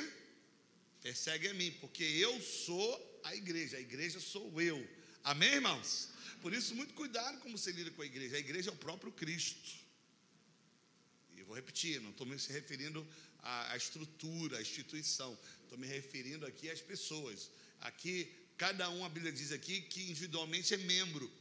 persegue 1.02 1.48
a 1.48 1.54
mim, 1.54 1.72
porque 1.82 2.04
eu 2.04 2.40
sou 2.42 3.22
a 3.24 3.36
igreja, 3.36 3.78
a 3.78 3.80
igreja 3.80 4.20
sou 4.20 4.62
eu. 4.62 4.88
Amém, 5.24 5.54
irmãos? 5.54 6.10
Por 6.42 6.54
isso, 6.54 6.76
muito 6.76 6.94
cuidado 6.94 7.40
como 7.40 7.58
você 7.58 7.72
lida 7.72 7.90
com 7.92 8.04
a 8.04 8.06
igreja. 8.06 8.36
A 8.36 8.40
igreja 8.40 8.70
é 8.70 8.74
o 8.74 8.78
próprio 8.78 9.12
Cristo 9.12 9.87
vou 11.48 11.56
repetir, 11.56 12.02
não 12.02 12.12
estou 12.12 12.28
me 12.28 12.36
referindo 12.36 13.08
à, 13.42 13.72
à 13.72 13.78
estrutura, 13.78 14.58
à 14.58 14.62
instituição. 14.62 15.38
Estou 15.64 15.78
me 15.78 15.88
referindo 15.88 16.46
aqui 16.46 16.70
às 16.70 16.82
pessoas. 16.82 17.50
Aqui, 17.82 18.30
cada 18.58 18.90
um, 18.90 19.06
a 19.06 19.10
Bíblia 19.10 19.32
diz 19.32 19.52
aqui 19.52 19.82
que 19.82 20.02
individualmente 20.04 20.74
é 20.74 20.78
membro. 20.78 21.32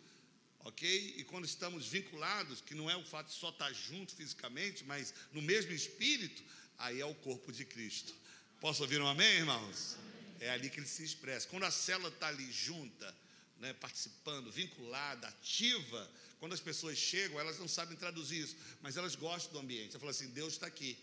Ok? 0.60 1.14
E 1.16 1.24
quando 1.24 1.44
estamos 1.44 1.86
vinculados, 1.86 2.60
que 2.60 2.74
não 2.74 2.90
é 2.90 2.96
o 2.96 3.04
fato 3.04 3.28
de 3.28 3.34
só 3.34 3.50
estar 3.50 3.72
junto 3.72 4.14
fisicamente, 4.14 4.84
mas 4.84 5.12
no 5.32 5.42
mesmo 5.42 5.72
espírito, 5.72 6.42
aí 6.78 7.00
é 7.00 7.06
o 7.06 7.14
corpo 7.14 7.52
de 7.52 7.64
Cristo. 7.64 8.14
Posso 8.60 8.82
ouvir 8.82 9.00
um 9.00 9.06
amém, 9.06 9.38
irmãos? 9.38 9.96
É 10.40 10.50
ali 10.50 10.70
que 10.70 10.78
ele 10.78 10.86
se 10.86 11.04
expressa. 11.04 11.48
Quando 11.48 11.64
a 11.64 11.70
célula 11.70 12.08
está 12.08 12.28
ali 12.28 12.50
junta, 12.52 13.14
né, 13.58 13.72
participando, 13.74 14.50
vinculada, 14.52 15.28
ativa, 15.28 16.10
quando 16.38 16.52
as 16.52 16.60
pessoas 16.60 16.98
chegam, 16.98 17.40
elas 17.40 17.58
não 17.58 17.68
sabem 17.68 17.96
traduzir 17.96 18.42
isso, 18.44 18.56
mas 18.82 18.96
elas 18.96 19.14
gostam 19.14 19.52
do 19.52 19.58
ambiente. 19.58 19.90
Ela 19.90 20.00
fala 20.00 20.10
assim: 20.10 20.28
Deus 20.28 20.54
está 20.54 20.66
aqui. 20.66 20.98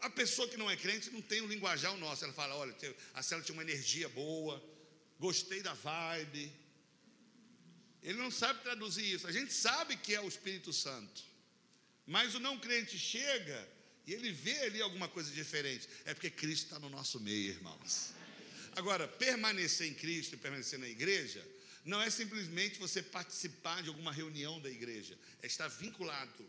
A 0.00 0.10
pessoa 0.10 0.48
que 0.48 0.56
não 0.56 0.70
é 0.70 0.76
crente 0.76 1.10
não 1.10 1.20
tem 1.20 1.40
o 1.40 1.46
linguajar 1.46 1.96
nosso. 1.96 2.24
Ela 2.24 2.32
fala: 2.32 2.54
olha, 2.56 2.74
a 3.14 3.22
célula 3.22 3.44
tinha 3.44 3.54
uma 3.54 3.62
energia 3.62 4.08
boa, 4.08 4.62
gostei 5.18 5.62
da 5.62 5.74
vibe. 5.74 6.52
Ele 8.02 8.18
não 8.18 8.30
sabe 8.30 8.62
traduzir 8.62 9.14
isso. 9.14 9.26
A 9.26 9.32
gente 9.32 9.52
sabe 9.52 9.96
que 9.96 10.14
é 10.14 10.20
o 10.20 10.28
Espírito 10.28 10.72
Santo. 10.72 11.22
Mas 12.06 12.34
o 12.34 12.40
não 12.40 12.58
crente 12.58 12.98
chega 12.98 13.66
e 14.06 14.12
ele 14.12 14.30
vê 14.30 14.58
ali 14.64 14.82
alguma 14.82 15.08
coisa 15.08 15.30
diferente. 15.30 15.88
É 16.04 16.12
porque 16.12 16.28
Cristo 16.28 16.64
está 16.64 16.78
no 16.78 16.90
nosso 16.90 17.18
meio, 17.20 17.52
irmãos. 17.52 18.12
Agora, 18.76 19.08
permanecer 19.08 19.86
em 19.86 19.94
Cristo 19.94 20.34
e 20.34 20.36
permanecer 20.36 20.78
na 20.78 20.88
igreja 20.88 21.42
não 21.84 22.00
é 22.00 22.08
simplesmente 22.08 22.78
você 22.78 23.02
participar 23.02 23.82
de 23.82 23.88
alguma 23.88 24.12
reunião 24.12 24.60
da 24.60 24.70
igreja, 24.70 25.18
é 25.42 25.46
estar 25.46 25.68
vinculado, 25.68 26.48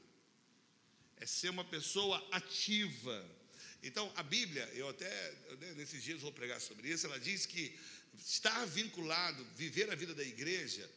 é 1.18 1.26
ser 1.26 1.50
uma 1.50 1.66
pessoa 1.66 2.26
ativa. 2.32 3.26
Então, 3.84 4.12
a 4.16 4.24
Bíblia, 4.24 4.64
eu 4.74 4.88
até 4.90 5.34
nesses 5.76 6.02
dias 6.02 6.22
vou 6.22 6.32
pregar 6.32 6.60
sobre 6.62 6.90
isso, 6.90 7.06
ela 7.06 7.20
diz 7.20 7.46
que 7.46 7.78
estar 8.18 8.66
vinculado, 8.66 9.46
viver 9.56 9.92
a 9.92 9.96
vida 9.96 10.14
da 10.14 10.24
igreja, 10.24 10.90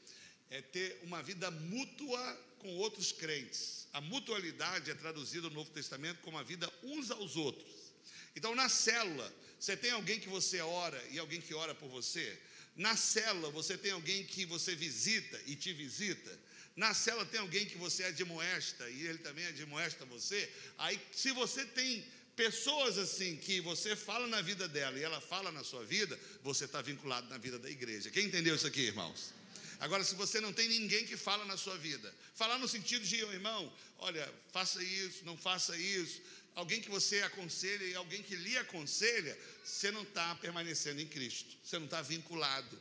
é 0.50 0.62
ter 0.62 0.98
uma 1.02 1.22
vida 1.22 1.50
mútua 1.50 2.34
com 2.58 2.76
outros 2.76 3.12
crentes. 3.12 3.86
A 3.92 4.00
mutualidade 4.00 4.90
é 4.90 4.94
traduzida 4.94 5.48
no 5.48 5.54
Novo 5.54 5.70
Testamento 5.70 6.20
como 6.20 6.38
a 6.38 6.42
vida 6.42 6.72
uns 6.82 7.10
aos 7.10 7.36
outros. 7.36 7.92
Então, 8.36 8.54
na 8.54 8.68
célula, 8.68 9.34
você 9.58 9.76
tem 9.76 9.90
alguém 9.90 10.20
que 10.20 10.28
você 10.28 10.60
ora 10.60 11.02
e 11.10 11.18
alguém 11.18 11.40
que 11.40 11.52
ora 11.54 11.74
por 11.74 11.88
você. 11.88 12.38
Na 12.78 12.96
célula, 12.96 13.50
você 13.50 13.76
tem 13.76 13.90
alguém 13.90 14.24
que 14.24 14.46
você 14.46 14.74
visita 14.76 15.38
e 15.46 15.56
te 15.56 15.72
visita. 15.72 16.38
Na 16.76 16.94
célula 16.94 17.26
tem 17.26 17.40
alguém 17.40 17.66
que 17.66 17.76
você 17.76 18.04
admoesta 18.04 18.88
e 18.88 19.04
ele 19.04 19.18
também 19.18 19.44
admoesta 19.46 20.04
você. 20.04 20.48
Aí, 20.78 20.98
se 21.10 21.32
você 21.32 21.66
tem 21.66 22.06
pessoas 22.36 22.96
assim 22.96 23.36
que 23.36 23.60
você 23.60 23.96
fala 23.96 24.28
na 24.28 24.40
vida 24.40 24.68
dela 24.68 24.96
e 24.96 25.02
ela 25.02 25.20
fala 25.20 25.50
na 25.50 25.64
sua 25.64 25.84
vida, 25.84 26.16
você 26.44 26.66
está 26.66 26.80
vinculado 26.80 27.28
na 27.28 27.36
vida 27.36 27.58
da 27.58 27.68
igreja. 27.68 28.10
Quem 28.10 28.26
entendeu 28.26 28.54
isso 28.54 28.68
aqui, 28.68 28.82
irmãos? 28.82 29.34
Agora, 29.80 30.04
se 30.04 30.14
você 30.14 30.40
não 30.40 30.52
tem 30.52 30.68
ninguém 30.68 31.04
que 31.04 31.16
fala 31.16 31.44
na 31.44 31.56
sua 31.56 31.76
vida, 31.76 32.14
falar 32.34 32.58
no 32.58 32.68
sentido 32.68 33.04
de, 33.04 33.16
irmão, 33.16 33.72
olha, 33.98 34.32
faça 34.52 34.80
isso, 34.82 35.24
não 35.24 35.36
faça 35.36 35.76
isso, 35.76 36.20
alguém 36.58 36.80
que 36.80 36.90
você 36.90 37.22
aconselha 37.22 37.84
e 37.84 37.94
alguém 37.94 38.20
que 38.20 38.34
lhe 38.34 38.58
aconselha, 38.58 39.38
você 39.64 39.92
não 39.92 40.02
está 40.02 40.34
permanecendo 40.34 41.00
em 41.00 41.06
Cristo, 41.06 41.56
você 41.62 41.78
não 41.78 41.84
está 41.84 42.02
vinculado, 42.02 42.76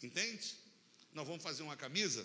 entende? 0.00 0.54
Nós 1.12 1.26
vamos 1.26 1.42
fazer 1.42 1.64
uma 1.64 1.76
camisa, 1.76 2.24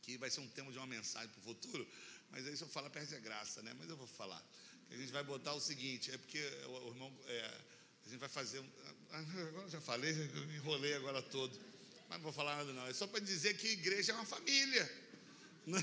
que 0.00 0.16
vai 0.16 0.30
ser 0.30 0.40
um 0.40 0.48
tema 0.48 0.72
de 0.72 0.78
uma 0.78 0.86
mensagem 0.86 1.28
para 1.28 1.40
o 1.40 1.42
futuro, 1.42 1.86
mas 2.30 2.46
aí 2.46 2.56
se 2.56 2.62
eu 2.62 2.68
falar, 2.68 2.88
perde 2.88 3.14
a 3.14 3.18
graça, 3.18 3.62
né? 3.62 3.74
Mas 3.78 3.90
eu 3.90 3.96
vou 3.96 4.06
falar. 4.06 4.42
A 4.90 4.96
gente 4.96 5.12
vai 5.12 5.22
botar 5.22 5.52
o 5.52 5.60
seguinte, 5.60 6.10
é 6.10 6.16
porque 6.16 6.40
o, 6.66 6.88
irmão, 6.88 7.12
é, 7.26 7.60
a 8.06 8.08
gente 8.08 8.20
vai 8.20 8.28
fazer, 8.30 8.64
agora 9.10 9.68
já 9.68 9.82
falei, 9.82 10.12
enrolei 10.56 10.94
agora 10.94 11.20
todo, 11.20 11.60
mas 12.08 12.16
não 12.16 12.24
vou 12.24 12.32
falar 12.32 12.56
nada 12.56 12.72
não, 12.72 12.86
é 12.86 12.94
só 12.94 13.06
para 13.06 13.20
dizer 13.20 13.54
que 13.58 13.68
igreja 13.68 14.12
é 14.12 14.14
uma 14.14 14.24
família, 14.24 14.90
né? 15.66 15.82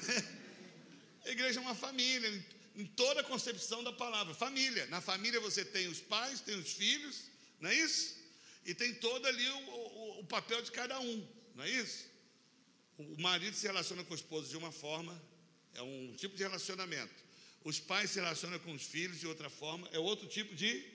A 1.23 1.29
igreja 1.29 1.59
é 1.59 1.61
uma 1.61 1.75
família, 1.75 2.31
em 2.77 2.85
toda 2.85 3.21
a 3.21 3.23
concepção 3.23 3.83
da 3.83 3.91
palavra. 3.91 4.33
Família. 4.35 4.85
Na 4.85 5.01
família 5.01 5.39
você 5.39 5.65
tem 5.65 5.87
os 5.87 5.99
pais, 5.99 6.39
tem 6.39 6.55
os 6.55 6.71
filhos, 6.73 7.23
não 7.59 7.69
é 7.71 7.75
isso? 7.75 8.15
E 8.63 8.73
tem 8.73 8.93
todo 8.93 9.25
ali 9.25 9.49
o, 9.49 9.57
o, 9.57 10.19
o 10.19 10.23
papel 10.25 10.61
de 10.61 10.71
cada 10.71 10.99
um, 10.99 11.27
não 11.55 11.63
é 11.63 11.69
isso? 11.69 12.05
O 12.97 13.19
marido 13.19 13.55
se 13.55 13.65
relaciona 13.65 14.03
com 14.03 14.13
a 14.13 14.15
esposa 14.15 14.47
de 14.47 14.57
uma 14.57 14.71
forma, 14.71 15.19
é 15.73 15.81
um 15.81 16.13
tipo 16.15 16.35
de 16.35 16.43
relacionamento. 16.43 17.13
Os 17.63 17.79
pais 17.79 18.11
se 18.11 18.19
relacionam 18.19 18.59
com 18.59 18.73
os 18.73 18.83
filhos 18.83 19.19
de 19.19 19.27
outra 19.27 19.49
forma, 19.49 19.89
é 19.91 19.99
outro 19.99 20.27
tipo 20.27 20.53
de. 20.55 20.85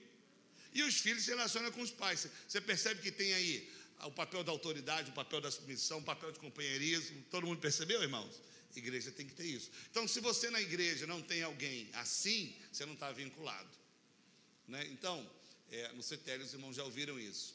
E 0.73 0.83
os 0.85 0.97
filhos 1.01 1.25
se 1.25 1.31
relacionam 1.31 1.71
com 1.73 1.83
os 1.83 1.91
pais. 1.91 2.29
Você 2.49 2.61
percebe 2.61 3.03
que 3.03 3.11
tem 3.11 3.35
aí 3.35 3.71
o 4.05 4.11
papel 4.11 4.43
da 4.43 4.53
autoridade, 4.53 5.11
o 5.11 5.15
papel 5.15 5.41
da 5.41 5.51
submissão, 5.51 5.99
o 5.99 6.03
papel 6.03 6.33
de 6.33 6.39
companheirismo. 6.39 7.23
Todo 7.31 7.47
mundo 7.47 7.61
percebeu, 7.61 8.03
irmãos? 8.03 8.41
Igreja 8.79 9.11
tem 9.11 9.27
que 9.27 9.35
ter 9.35 9.47
isso. 9.47 9.71
Então, 9.91 10.07
se 10.09 10.21
você 10.21 10.51
na 10.51 10.61
igreja 10.61 11.07
não 11.07 11.21
tem 11.21 11.43
alguém 11.43 11.89
assim, 11.95 12.55
você 12.73 12.87
não 12.87 12.95
está 12.95 13.13
vinculado. 13.13 13.71
Né? 14.67 14.87
Então, 14.93 15.29
é, 15.71 15.93
no 15.93 16.03
CETEL 16.03 16.41
os 16.41 16.53
irmãos 16.53 16.77
já 16.77 16.85
ouviram 16.85 17.19
isso. 17.19 17.55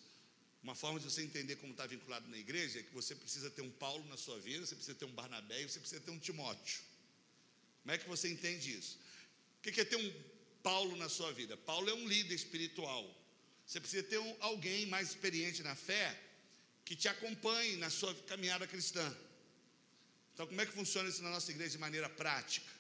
Uma 0.63 0.75
forma 0.75 0.99
de 0.99 1.05
você 1.05 1.21
entender 1.21 1.55
como 1.55 1.71
está 1.71 1.85
vinculado 1.85 2.27
na 2.27 2.37
igreja 2.37 2.79
é 2.79 2.83
que 2.83 2.93
você 2.93 3.15
precisa 3.15 3.49
ter 3.49 3.61
um 3.61 3.71
Paulo 3.71 4.05
na 4.09 4.17
sua 4.17 4.39
vida, 4.39 4.65
você 4.65 4.75
precisa 4.75 4.97
ter 4.97 5.05
um 5.05 5.11
Barnabé 5.11 5.61
e 5.61 5.69
você 5.69 5.79
precisa 5.79 6.01
ter 6.01 6.11
um 6.11 6.19
Timóteo. 6.19 6.81
Como 7.83 7.95
é 7.95 7.97
que 7.97 8.07
você 8.07 8.27
entende 8.27 8.77
isso? 8.77 8.99
O 9.57 9.61
que 9.61 9.79
é 9.79 9.85
ter 9.85 9.95
um 9.95 10.13
Paulo 10.61 10.95
na 10.97 11.07
sua 11.07 11.31
vida? 11.31 11.55
Paulo 11.55 11.89
é 11.89 11.93
um 11.93 12.07
líder 12.07 12.35
espiritual. 12.35 13.15
Você 13.65 13.79
precisa 13.79 14.03
ter 14.03 14.17
um, 14.17 14.35
alguém 14.39 14.85
mais 14.87 15.09
experiente 15.09 15.63
na 15.63 15.75
fé 15.75 16.19
que 16.83 16.95
te 16.95 17.07
acompanhe 17.07 17.77
na 17.77 17.89
sua 17.89 18.13
caminhada 18.23 18.65
cristã. 18.65 19.15
Então, 20.37 20.45
como 20.45 20.61
é 20.61 20.67
que 20.67 20.71
funciona 20.71 21.09
isso 21.09 21.23
na 21.23 21.31
nossa 21.31 21.49
igreja 21.49 21.71
de 21.71 21.77
maneira 21.79 22.07
prática? 22.07 22.71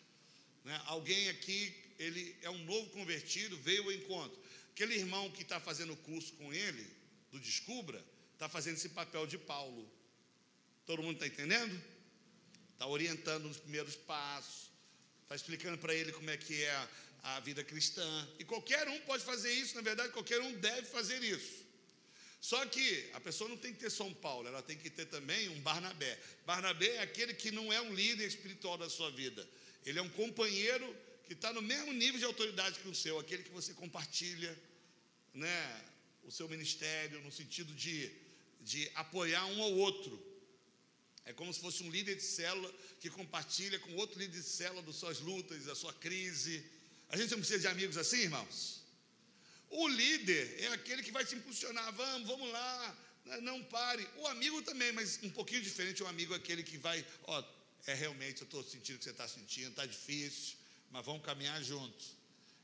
Né? 0.63 0.79
Alguém 0.85 1.27
aqui, 1.29 1.73
ele 1.97 2.37
é 2.43 2.51
um 2.51 2.63
novo 2.65 2.87
convertido, 2.91 3.57
veio 3.57 3.81
ao 3.81 3.91
encontro. 3.91 4.39
Aquele 4.73 4.93
irmão 4.93 5.31
que 5.31 5.41
está 5.41 5.59
fazendo 5.59 5.93
o 5.93 5.97
curso 5.97 6.33
com 6.33 6.53
ele, 6.53 6.85
do 7.31 7.39
Descubra, 7.39 7.99
está 8.33 8.47
fazendo 8.47 8.75
esse 8.75 8.89
papel 8.89 9.25
de 9.25 9.39
Paulo. 9.39 9.91
Todo 10.85 11.01
mundo 11.01 11.15
está 11.15 11.25
entendendo? 11.25 11.81
Está 12.73 12.85
orientando 12.85 13.49
os 13.49 13.57
primeiros 13.57 13.95
passos, 13.95 14.69
está 15.23 15.35
explicando 15.35 15.79
para 15.79 15.95
ele 15.95 16.11
como 16.11 16.29
é 16.29 16.37
que 16.37 16.61
é 16.61 16.69
a, 16.69 16.89
a 17.23 17.39
vida 17.39 17.63
cristã. 17.63 18.29
E 18.37 18.45
qualquer 18.45 18.87
um 18.87 19.01
pode 19.01 19.23
fazer 19.23 19.51
isso, 19.51 19.75
na 19.75 19.81
verdade, 19.81 20.13
qualquer 20.13 20.39
um 20.41 20.53
deve 20.59 20.85
fazer 20.89 21.23
isso. 21.23 21.65
Só 22.39 22.65
que 22.65 23.09
a 23.13 23.19
pessoa 23.19 23.49
não 23.49 23.57
tem 23.57 23.73
que 23.73 23.79
ter 23.79 23.89
São 23.89 24.13
Paulo, 24.13 24.47
ela 24.47 24.61
tem 24.61 24.77
que 24.77 24.89
ter 24.89 25.05
também 25.05 25.49
um 25.49 25.59
Barnabé. 25.61 26.19
Barnabé 26.45 26.95
é 26.95 27.01
aquele 27.01 27.33
que 27.33 27.51
não 27.51 27.73
é 27.73 27.81
um 27.81 27.93
líder 27.93 28.27
espiritual 28.27 28.77
da 28.77 28.89
sua 28.89 29.09
vida, 29.11 29.47
ele 29.85 29.99
é 29.99 30.01
um 30.01 30.09
companheiro 30.09 30.95
que 31.25 31.33
está 31.33 31.51
no 31.51 31.61
mesmo 31.61 31.91
nível 31.91 32.19
de 32.19 32.25
autoridade 32.25 32.79
que 32.79 32.87
o 32.87 32.95
seu, 32.95 33.19
aquele 33.19 33.43
que 33.43 33.51
você 33.51 33.73
compartilha 33.73 34.57
né, 35.33 35.83
o 36.23 36.31
seu 36.31 36.47
ministério, 36.47 37.21
no 37.21 37.31
sentido 37.31 37.73
de, 37.73 38.11
de 38.61 38.89
apoiar 38.95 39.45
um 39.45 39.61
ao 39.61 39.73
outro. 39.73 40.25
É 41.25 41.33
como 41.33 41.53
se 41.53 41.59
fosse 41.59 41.83
um 41.83 41.91
líder 41.91 42.15
de 42.15 42.23
célula 42.23 42.73
que 43.01 43.09
compartilha 43.09 43.77
com 43.79 43.95
outro 43.95 44.17
líder 44.17 44.39
de 44.39 44.47
célula 44.47 44.81
das 44.81 44.95
suas 44.95 45.19
lutas, 45.19 45.65
da 45.65 45.75
sua 45.75 45.93
crise. 45.93 46.65
A 47.09 47.17
gente 47.17 47.31
não 47.31 47.39
precisa 47.39 47.59
de 47.59 47.67
amigos 47.67 47.97
assim, 47.97 48.21
irmãos? 48.21 48.76
O 49.69 49.87
líder 49.87 50.63
é 50.63 50.67
aquele 50.67 51.03
que 51.03 51.11
vai 51.11 51.25
te 51.25 51.35
impulsionar, 51.35 51.93
vamos, 51.93 52.27
vamos 52.27 52.51
lá, 52.51 52.97
não 53.41 53.63
pare. 53.63 54.07
O 54.17 54.27
amigo 54.27 54.61
também, 54.61 54.91
mas 54.91 55.19
um 55.23 55.29
pouquinho 55.29 55.61
diferente. 55.61 56.01
O 56.03 56.07
amigo 56.07 56.33
é 56.33 56.37
aquele 56.37 56.63
que 56.63 56.77
vai, 56.77 57.05
ó, 57.23 57.43
é 57.85 57.93
realmente, 57.93 58.41
eu 58.41 58.45
estou 58.45 58.63
sentindo 58.63 58.95
o 58.95 58.99
que 58.99 59.03
você 59.03 59.11
está 59.11 59.27
sentindo, 59.27 59.69
está 59.69 59.85
difícil, 59.85 60.57
mas 60.91 61.05
vamos 61.05 61.23
caminhar 61.23 61.61
juntos. 61.63 62.15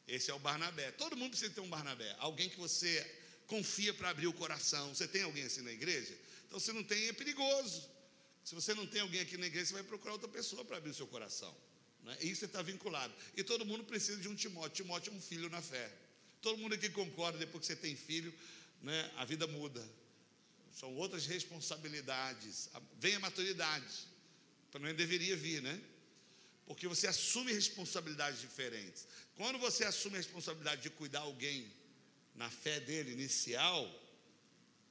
Esse 0.08 0.32
é 0.32 0.34
o 0.34 0.39
Barnabé. 0.39 0.91
Todo 0.91 1.16
mundo 1.16 1.32
precisa 1.32 1.51
ter 1.51 1.62
um 1.62 1.70
Barnabé, 1.70 2.16
alguém 2.20 2.49
que 2.49 2.58
você 2.58 3.06
confia 3.47 3.93
para 3.93 4.10
abrir 4.10 4.28
o 4.28 4.34
coração. 4.34 4.93
Você 4.93 5.08
tem 5.08 5.24
alguém 5.24 5.43
assim 5.43 5.62
na 5.62 5.72
igreja? 5.72 6.18
Então, 6.47 6.60
se 6.60 6.72
não 6.72 6.84
tem, 6.84 7.08
é 7.08 7.14
perigoso. 7.14 7.89
Se 8.43 8.54
você 8.56 8.74
não 8.74 8.86
tem 8.86 9.01
alguém 9.01 9.22
aqui 9.22 9.38
na 9.38 9.47
igreja, 9.47 9.68
você 9.68 9.74
vai 9.74 9.84
procurar 9.84 10.14
outra 10.14 10.28
pessoa 10.28 10.66
para 10.66 10.78
abrir 10.78 10.91
o 10.91 10.93
seu 10.93 11.08
coração. 11.08 11.56
Né? 12.04 12.18
E 12.22 12.30
isso 12.30 12.45
está 12.45 12.62
vinculado. 12.62 13.14
E 13.36 13.43
todo 13.43 13.66
mundo 13.66 13.84
precisa 13.84 14.20
de 14.20 14.28
um 14.28 14.36
Timóteo. 14.36 14.84
Timóteo 14.84 15.14
é 15.14 15.16
um 15.16 15.22
filho 15.22 15.49
na 15.49 15.62
fé. 15.62 15.89
Todo 16.44 16.60
mundo 16.60 16.76
aqui 16.76 16.89
concorda, 16.89 17.39
depois 17.39 17.62
que 17.62 17.68
você 17.68 17.76
tem 17.76 17.96
filho, 17.96 18.32
né, 18.82 19.12
a 19.16 19.26
vida 19.26 19.48
muda. 19.48 19.84
São 20.80 20.94
outras 20.98 21.26
responsabilidades. 21.26 22.70
Vem 23.00 23.16
a 23.16 23.20
maturidade. 23.20 23.94
Também 24.72 24.94
deveria 24.94 25.36
vir, 25.38 25.62
né? 25.62 25.82
Porque 26.68 26.88
você 26.88 27.08
assume 27.08 27.54
responsabilidades 27.54 28.41
diferentes. 28.41 29.08
Quando 29.36 29.58
você 29.58 29.86
assume 29.86 30.16
a 30.16 30.18
responsabilidade 30.18 30.82
de 30.82 30.89
cuidar 30.89 31.22
alguém 31.22 31.72
na 32.36 32.50
fé 32.50 32.80
dele 32.80 33.12
inicial, 33.12 33.82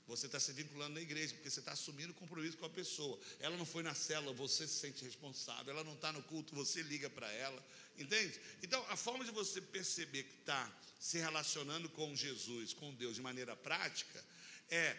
Você 0.07 0.27
está 0.27 0.41
se 0.41 0.53
vinculando 0.53 0.95
na 0.95 1.01
igreja, 1.01 1.33
porque 1.35 1.49
você 1.49 1.61
está 1.61 1.73
assumindo 1.73 2.13
compromisso 2.15 2.59
com 2.59 2.67
a 2.67 2.71
pessoa. 2.71 3.19
Ela 3.39 3.57
não 3.57 3.65
foi 3.65 3.83
na 3.83 3.95
célula, 3.95 4.33
você 4.33 4.67
se 4.67 4.75
sente 4.75 5.05
responsável. 5.05 5.73
Ela 5.73 5.85
não 5.85 5.95
está 5.95 6.13
no 6.13 6.23
culto, 6.25 6.55
você 6.55 6.83
liga 6.83 7.09
para 7.09 7.31
ela. 7.33 7.65
Entende? 7.97 8.39
Então, 8.63 8.85
a 8.91 8.97
forma 8.97 9.25
de 9.25 9.31
você 9.31 9.61
perceber 9.61 10.25
que 10.25 10.35
está 10.41 10.71
se 11.03 11.19
relacionando 11.19 11.89
com 11.89 12.15
Jesus, 12.15 12.73
com 12.73 12.95
Deus, 12.95 13.17
de 13.17 13.23
maneira 13.23 13.57
prática, 13.57 14.25
é 14.71 14.97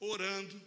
orando, 0.00 0.58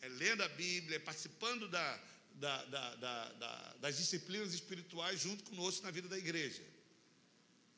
é 0.00 0.08
lendo 0.08 0.42
a 0.42 0.48
Bíblia, 0.48 0.96
é 0.96 0.98
participando 0.98 1.68
da, 1.68 2.00
da, 2.32 2.64
da, 2.64 2.94
da, 2.94 3.74
das 3.82 3.98
disciplinas 3.98 4.54
espirituais 4.54 5.20
junto 5.20 5.44
conosco 5.44 5.82
na 5.82 5.90
vida 5.90 6.08
da 6.08 6.16
igreja. 6.16 6.62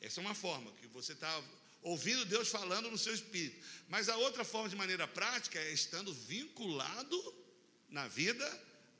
Essa 0.00 0.20
é 0.20 0.22
uma 0.22 0.36
forma 0.36 0.70
que 0.74 0.86
você 0.86 1.14
está 1.14 1.42
ouvindo 1.82 2.24
Deus 2.24 2.48
falando 2.48 2.92
no 2.92 2.96
seu 2.96 3.12
espírito. 3.12 3.60
Mas 3.88 4.08
a 4.08 4.16
outra 4.16 4.44
forma, 4.44 4.68
de 4.68 4.76
maneira 4.76 5.08
prática, 5.08 5.58
é 5.58 5.72
estando 5.72 6.14
vinculado 6.14 7.34
na 7.88 8.06
vida 8.06 8.48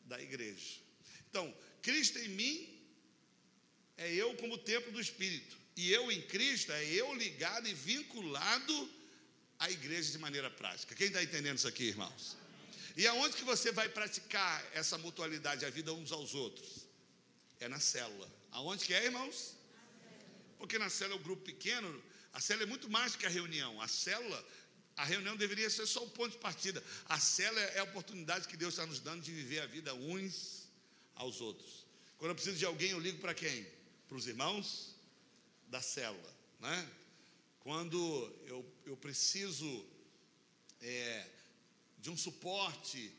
da 0.07 0.21
igreja. 0.21 0.81
Então, 1.31 1.57
Cristo 1.81 2.19
em 2.19 2.29
mim 2.31 2.76
é 3.97 4.13
eu 4.13 4.35
como 4.37 4.59
templo 4.59 4.93
do 4.93 5.01
Espírito. 5.01 5.57
E 5.77 5.93
eu 5.93 6.11
em 6.11 6.23
Cristo 6.23 6.73
é 6.73 6.85
eu 6.85 7.15
ligado 7.15 7.69
e 7.69 7.75
vinculado 7.75 8.91
à 9.59 9.71
igreja 9.71 10.11
de 10.13 10.19
maneira 10.19 10.51
prática. 10.51 10.95
Quem 10.95 11.09
está 11.09 11.23
entendendo 11.23 11.59
isso 11.59 11.69
aqui, 11.69 11.85
irmãos? 11.85 12.37
E 12.97 13.07
aonde 13.07 13.37
que 13.37 13.45
você 13.45 13.71
vai 13.71 13.89
praticar 13.89 14.65
essa 14.73 14.97
mutualidade, 14.97 15.67
a 15.67 15.71
vida 15.71 15.93
uns 15.93 16.13
aos 16.13 16.35
outros? 16.35 16.87
É 17.61 17.69
na 17.69 17.79
célula. 17.79 18.31
Aonde 18.53 18.87
que 18.87 18.95
é, 18.95 19.05
irmãos? 19.05 19.55
Porque 20.59 20.79
na 20.79 20.89
célula 20.89 21.17
é 21.17 21.21
um 21.21 21.23
grupo 21.23 21.43
pequeno, 21.43 22.03
a 22.33 22.41
célula 22.41 22.65
é 22.65 22.67
muito 22.67 22.89
mais 22.89 23.15
que 23.15 23.27
a 23.27 23.29
reunião. 23.29 23.81
A 23.83 23.89
célula, 23.89 24.47
a 24.97 25.05
reunião 25.05 25.37
deveria 25.37 25.69
ser 25.69 25.87
só 25.87 26.05
o 26.05 26.11
ponto 26.11 26.33
de 26.33 26.39
partida. 26.39 26.83
A 27.07 27.21
célula 27.21 27.61
é 27.61 27.81
a 27.81 27.85
oportunidade 27.85 28.49
que 28.49 28.57
Deus 28.57 28.75
está 28.75 28.87
nos 28.87 29.01
dando 29.01 29.23
de 29.23 29.33
viver 29.33 29.61
a 29.61 29.67
vida 29.67 29.93
uns 29.95 30.67
aos 31.15 31.43
outros. 31.43 31.87
Quando 32.17 32.31
eu 32.31 32.35
preciso 32.35 32.57
de 32.57 32.65
alguém, 32.65 32.91
eu 32.93 33.01
ligo 33.01 33.19
para 33.19 33.35
quem? 33.35 33.67
Para 34.09 34.17
os 34.17 34.27
irmãos 34.27 34.95
da 35.69 35.83
célula, 35.83 36.37
né? 36.61 36.91
Quando 37.61 37.99
eu, 38.47 38.65
eu 38.85 38.97
preciso 38.97 39.85
é, 40.81 41.27
de 41.99 42.11
um 42.11 42.17
suporte 42.17 43.13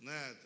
né, 0.00 0.36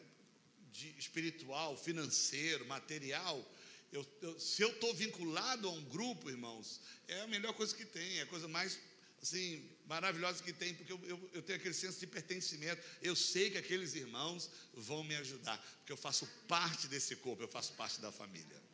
de 0.73 0.91
espiritual, 0.99 1.77
financeiro, 1.77 2.67
material, 2.67 3.43
eu, 3.91 4.07
eu, 4.21 4.39
se 4.39 4.61
eu 4.61 4.69
estou 4.69 4.93
vinculado 4.95 5.69
a 5.69 5.71
um 5.71 5.83
grupo, 5.85 6.29
irmãos, 6.29 6.81
é 7.09 7.23
a 7.23 7.27
melhor 7.27 7.55
coisa 7.55 7.75
que 7.75 7.87
tem, 7.87 8.19
é 8.19 8.23
a 8.23 8.27
coisa 8.27 8.47
mais 8.47 8.79
assim, 9.23 9.67
maravilhosa 9.87 10.43
que 10.43 10.53
tem, 10.53 10.75
porque 10.75 10.93
eu, 10.93 11.01
eu, 11.05 11.31
eu, 11.33 11.43
tenho 11.43 11.59
aquele 11.59 11.75
senso 11.75 11.99
de 11.99 12.07
pertencimento. 12.07 12.83
Eu 13.03 13.17
sei 13.17 13.51
que 13.51 13.59
aqueles 13.59 13.95
irmãos 13.95 14.51
vão 14.75 15.03
me 15.03 15.17
ajudar, 15.17 15.59
porque 15.79 15.93
eu 15.93 15.97
faço 15.97 16.27
parte 16.47 16.87
desse 16.89 17.17
corpo, 17.17 17.43
eu 17.43 17.49
faço 17.49 17.73
parte 17.73 18.01
da 18.01 18.13
família. 18.13 18.66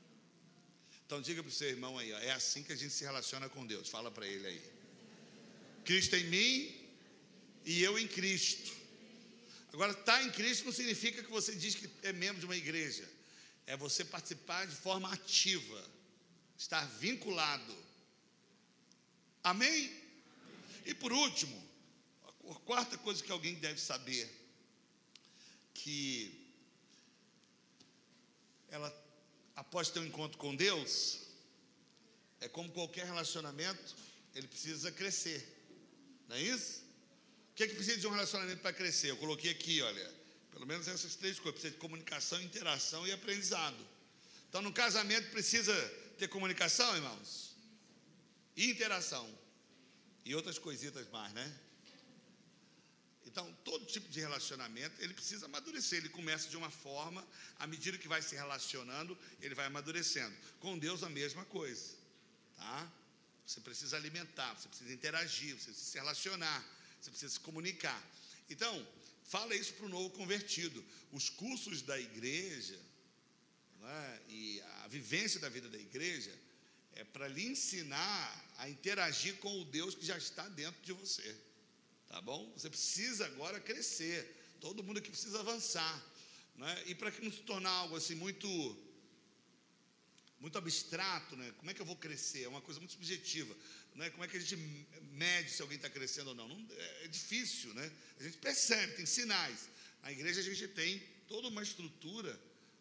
Então 1.07 1.20
diga 1.20 1.42
para 1.42 1.50
o 1.50 1.53
seu 1.53 1.68
irmão 1.68 1.98
aí, 1.98 2.12
ó, 2.12 2.18
é 2.18 2.30
assim 2.32 2.62
que 2.62 2.72
a 2.72 2.76
gente 2.76 2.92
se 2.92 3.05
relaciona 3.05 3.48
com 3.48 3.66
Deus. 3.66 3.88
Fala 3.88 4.11
para 4.11 4.26
ele 4.26 4.46
aí. 4.46 4.62
Cristo 5.84 6.16
em 6.16 6.24
mim 6.24 6.74
e 7.64 7.82
eu 7.82 7.98
em 7.98 8.07
Cristo. 8.07 8.72
Agora, 9.72 9.92
estar 9.92 10.18
tá 10.18 10.22
em 10.22 10.30
Cristo 10.30 10.64
não 10.66 10.72
significa 10.72 11.22
que 11.22 11.30
você 11.30 11.55
diz 11.55 11.74
que 11.74 11.88
é 12.03 12.12
membro 12.12 12.40
de 12.40 12.46
uma 12.46 12.57
igreja 12.57 13.09
é 13.66 13.76
você 13.76 14.05
participar 14.05 14.66
de 14.66 14.74
forma 14.74 15.12
ativa, 15.12 15.90
estar 16.59 16.84
vinculado. 16.98 17.76
Amém? 19.42 19.90
E 20.84 20.94
por 20.94 21.12
último, 21.12 21.61
a 22.50 22.55
quarta 22.61 22.98
coisa 22.98 23.22
que 23.22 23.30
alguém 23.30 23.55
deve 23.55 23.80
saber, 23.80 24.30
que 25.74 26.38
ela, 28.68 28.90
após 29.55 29.90
ter 29.90 30.00
um 30.00 30.07
encontro 30.07 30.38
com 30.38 30.55
Deus, 30.55 31.20
é 32.40 32.48
como 32.48 32.70
qualquer 32.70 33.07
relacionamento, 33.07 33.94
ele 34.34 34.48
precisa 34.48 34.90
crescer. 34.90 35.46
Não 36.28 36.36
é 36.36 36.42
isso? 36.42 36.82
O 37.53 37.55
que 37.55 37.64
é 37.64 37.68
que 37.68 37.74
precisa 37.74 37.98
de 37.98 38.07
um 38.07 38.11
relacionamento 38.11 38.61
para 38.62 38.72
crescer? 38.72 39.11
Eu 39.11 39.16
coloquei 39.16 39.50
aqui, 39.50 39.82
olha, 39.82 40.11
pelo 40.50 40.66
menos 40.66 40.88
essas 40.88 41.14
três 41.14 41.38
coisas: 41.38 41.61
precisa 41.61 41.74
de 41.74 41.80
comunicação, 41.80 42.40
interação 42.40 43.07
e 43.07 43.12
aprendizado. 43.12 43.76
Então, 44.48 44.62
no 44.62 44.72
casamento 44.72 45.30
precisa 45.30 45.74
ter 46.18 46.28
comunicação, 46.28 46.94
irmãos, 46.94 47.57
e 48.57 48.70
interação, 48.70 49.28
e 50.24 50.34
outras 50.34 50.59
coisitas 50.59 51.09
mais, 51.11 51.32
né? 51.32 51.61
Então, 53.26 53.52
todo 53.64 53.84
tipo 53.86 54.08
de 54.08 54.20
relacionamento, 54.20 55.00
ele 55.02 55.14
precisa 55.14 55.46
amadurecer. 55.46 55.98
Ele 55.98 56.08
começa 56.08 56.48
de 56.48 56.56
uma 56.56 56.70
forma, 56.70 57.26
à 57.58 57.66
medida 57.66 57.96
que 57.96 58.08
vai 58.08 58.20
se 58.20 58.34
relacionando, 58.34 59.16
ele 59.40 59.54
vai 59.54 59.66
amadurecendo. 59.66 60.36
Com 60.60 60.78
Deus, 60.78 61.02
a 61.02 61.08
mesma 61.08 61.44
coisa, 61.46 61.94
tá? 62.56 62.92
Você 63.46 63.60
precisa 63.60 63.96
alimentar, 63.96 64.54
você 64.54 64.68
precisa 64.68 64.92
interagir, 64.92 65.54
você 65.56 65.66
precisa 65.66 65.90
se 65.90 65.98
relacionar, 65.98 66.64
você 67.00 67.10
precisa 67.10 67.32
se 67.32 67.40
comunicar. 67.40 68.00
Então, 68.50 68.86
Fala 69.24 69.54
isso 69.54 69.72
para 69.74 69.86
o 69.86 69.88
novo 69.88 70.10
convertido. 70.10 70.84
Os 71.10 71.30
cursos 71.30 71.80
da 71.80 71.98
igreja 71.98 72.78
né, 73.80 74.20
e 74.28 74.60
a 74.82 74.88
vivência 74.88 75.40
da 75.40 75.48
vida 75.48 75.70
da 75.70 75.78
igreja 75.78 76.30
é 76.94 77.02
para 77.02 77.28
lhe 77.28 77.46
ensinar 77.46 78.52
a 78.58 78.68
interagir 78.68 79.36
com 79.36 79.60
o 79.60 79.64
Deus 79.64 79.94
que 79.94 80.04
já 80.04 80.18
está 80.18 80.46
dentro 80.50 80.82
de 80.82 80.92
você. 80.92 81.34
Tá 82.12 82.20
bom? 82.20 82.52
Você 82.54 82.68
precisa 82.68 83.24
agora 83.24 83.58
crescer. 83.58 84.20
Todo 84.60 84.82
mundo 84.82 84.98
aqui 84.98 85.08
precisa 85.08 85.40
avançar. 85.40 85.94
Né? 86.54 86.82
E 86.88 86.94
para 86.94 87.10
que 87.10 87.24
não 87.24 87.32
se 87.32 87.40
tornar 87.40 87.70
algo 87.70 87.96
assim 87.96 88.14
muito 88.14 88.46
muito 90.38 90.58
abstrato, 90.58 91.36
né? 91.36 91.50
Como 91.56 91.70
é 91.70 91.74
que 91.74 91.80
eu 91.80 91.86
vou 91.86 91.96
crescer? 91.96 92.42
É 92.42 92.48
uma 92.48 92.60
coisa 92.60 92.78
muito 92.80 92.92
subjetiva. 92.92 93.56
Né? 93.94 94.10
Como 94.10 94.22
é 94.24 94.28
que 94.28 94.36
a 94.36 94.40
gente 94.40 94.56
mede 95.12 95.50
se 95.50 95.62
alguém 95.62 95.76
está 95.76 95.88
crescendo 95.88 96.28
ou 96.30 96.34
não? 96.34 96.48
não? 96.48 96.66
É, 96.76 97.04
é 97.04 97.08
difícil, 97.08 97.72
né? 97.72 97.90
A 98.20 98.22
gente 98.24 98.36
percebe, 98.36 98.92
tem 98.92 99.06
sinais. 99.06 99.70
Na 100.02 100.12
igreja 100.12 100.40
a 100.40 100.44
gente 100.44 100.68
tem 100.68 100.98
toda 101.26 101.48
uma 101.48 101.62
estrutura 101.62 102.38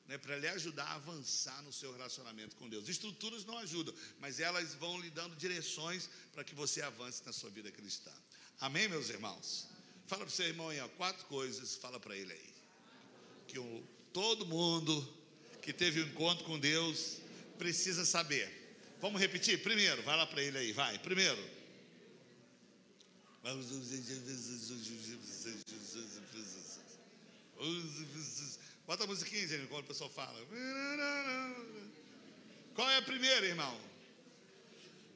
né, 0.07 0.17
para 0.17 0.37
lhe 0.39 0.47
ajudar 0.49 0.87
a 0.87 0.95
avançar 0.95 1.61
no 1.63 1.71
seu 1.71 1.93
relacionamento 1.93 2.57
com 2.57 2.67
Deus. 2.67 2.89
Estruturas 2.89 3.45
não 3.45 3.57
ajudam, 3.59 3.95
mas 4.19 4.41
elas 4.41 4.73
vão 4.73 4.99
lhe 4.99 5.09
dando 5.09 5.37
direções 5.37 6.09
para 6.33 6.43
que 6.43 6.53
você 6.53 6.81
avance 6.81 7.23
na 7.25 7.31
sua 7.31 7.49
vida 7.49 7.71
cristã. 7.71 8.11
Amém, 8.61 8.87
meus 8.87 9.09
irmãos? 9.09 9.67
Fala 10.05 10.23
para 10.23 10.31
o 10.31 10.35
seu 10.35 10.45
irmão 10.45 10.69
aí, 10.69 10.79
ó, 10.79 10.87
quatro 10.89 11.25
coisas, 11.25 11.75
fala 11.77 11.99
para 11.99 12.15
ele 12.15 12.31
aí. 12.31 12.53
Que 13.47 13.57
o, 13.57 13.83
todo 14.13 14.45
mundo 14.45 15.11
que 15.63 15.73
teve 15.73 15.99
um 15.99 16.05
encontro 16.05 16.45
com 16.45 16.59
Deus 16.59 17.17
precisa 17.57 18.05
saber. 18.05 18.77
Vamos 19.01 19.19
repetir? 19.19 19.63
Primeiro, 19.63 20.03
vai 20.03 20.15
lá 20.15 20.27
para 20.27 20.43
ele 20.43 20.59
aí, 20.59 20.71
vai. 20.73 20.99
Primeiro. 20.99 21.43
Bota 28.85 29.03
a 29.03 29.07
musiquinha, 29.07 29.47
gente, 29.47 29.67
quando 29.69 29.85
o 29.85 29.87
pessoal 29.87 30.09
fala. 30.11 30.39
Qual 32.75 32.87
é 32.91 32.97
a 32.97 33.01
primeira, 33.01 33.43
irmão? 33.43 33.81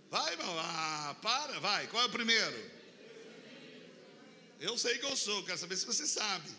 Vai, 0.09 0.33
irmão. 0.33 0.55
Ah, 0.57 1.15
para, 1.21 1.59
vai. 1.59 1.85
Qual 1.87 2.01
é 2.01 2.07
o 2.07 2.11
primeiro? 2.11 2.84
Eu 4.65 4.75
sei 4.79 4.97
que 4.97 5.05
eu 5.05 5.15
sou, 5.15 5.43
quero 5.43 5.59
saber 5.59 5.77
se 5.77 5.85
você 5.85 6.07
sabe. 6.07 6.49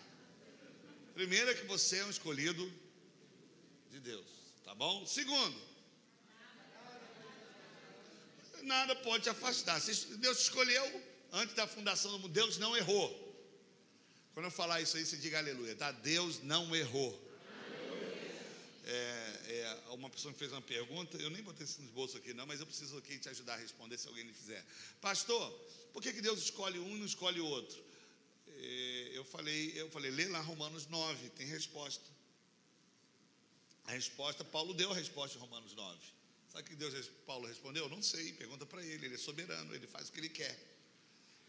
Primeiro 1.12 1.50
é 1.50 1.54
que 1.54 1.66
você 1.66 1.96
é 1.98 2.04
um 2.04 2.10
escolhido 2.16 2.64
de 3.90 3.98
Deus, 3.98 4.28
tá 4.64 4.72
bom? 4.76 5.04
Segundo, 5.04 5.60
nada 8.62 8.94
pode 8.94 9.24
te 9.24 9.28
afastar. 9.28 9.80
Se 9.80 9.92
Deus 10.18 10.38
te 10.38 10.42
escolheu 10.44 10.86
antes 11.32 11.56
da 11.56 11.66
fundação 11.66 12.12
do 12.12 12.20
mundo, 12.20 12.32
Deus 12.32 12.58
não 12.58 12.76
errou. 12.76 13.08
Quando 14.34 14.46
eu 14.46 14.52
falar 14.52 14.80
isso 14.80 14.96
aí, 14.96 15.04
você 15.04 15.16
diga 15.16 15.38
aleluia, 15.38 15.74
tá? 15.74 15.90
Deus 15.90 16.40
não 16.44 16.76
errou. 16.76 17.10
É, 18.84 19.40
é, 19.48 19.90
uma 19.90 20.08
pessoa 20.08 20.30
me 20.30 20.38
fez 20.38 20.52
uma 20.52 20.62
pergunta, 20.62 21.16
eu 21.16 21.30
nem 21.30 21.42
botei 21.42 21.64
isso 21.64 21.82
nos 21.82 21.90
bolsos 21.90 22.14
aqui 22.20 22.32
não, 22.32 22.46
mas 22.46 22.60
eu 22.60 22.66
preciso 22.66 22.96
aqui 22.98 23.18
te 23.18 23.28
ajudar 23.30 23.54
a 23.54 23.56
responder 23.56 23.98
se 23.98 24.06
alguém 24.06 24.22
lhe 24.22 24.32
fizer. 24.32 24.64
Pastor, 25.00 25.50
por 25.92 26.00
que, 26.00 26.12
que 26.12 26.20
Deus 26.20 26.40
escolhe 26.40 26.78
um 26.78 26.94
e 26.94 27.00
não 27.00 27.06
escolhe 27.06 27.40
o 27.40 27.46
outro? 27.46 27.85
É, 28.56 29.10
eu 29.12 29.24
falei, 29.24 29.72
eu 29.74 29.90
falei, 29.90 30.10
lê 30.10 30.26
lá 30.28 30.40
Romanos 30.40 30.86
9, 30.86 31.30
tem 31.30 31.46
resposta. 31.46 32.04
A 33.84 33.92
resposta, 33.92 34.44
Paulo 34.44 34.74
deu 34.74 34.90
a 34.90 34.94
resposta 34.94 35.36
em 35.36 35.40
Romanos 35.40 35.74
9. 35.74 35.98
Sabe 36.48 36.62
o 36.62 36.64
que 36.64 36.76
Deus, 36.76 37.10
Paulo 37.26 37.46
respondeu? 37.46 37.88
Não 37.88 38.02
sei, 38.02 38.32
pergunta 38.32 38.64
para 38.64 38.84
ele, 38.84 39.06
ele 39.06 39.14
é 39.14 39.18
soberano, 39.18 39.74
ele 39.74 39.86
faz 39.86 40.08
o 40.08 40.12
que 40.12 40.20
ele 40.20 40.28
quer. 40.28 40.58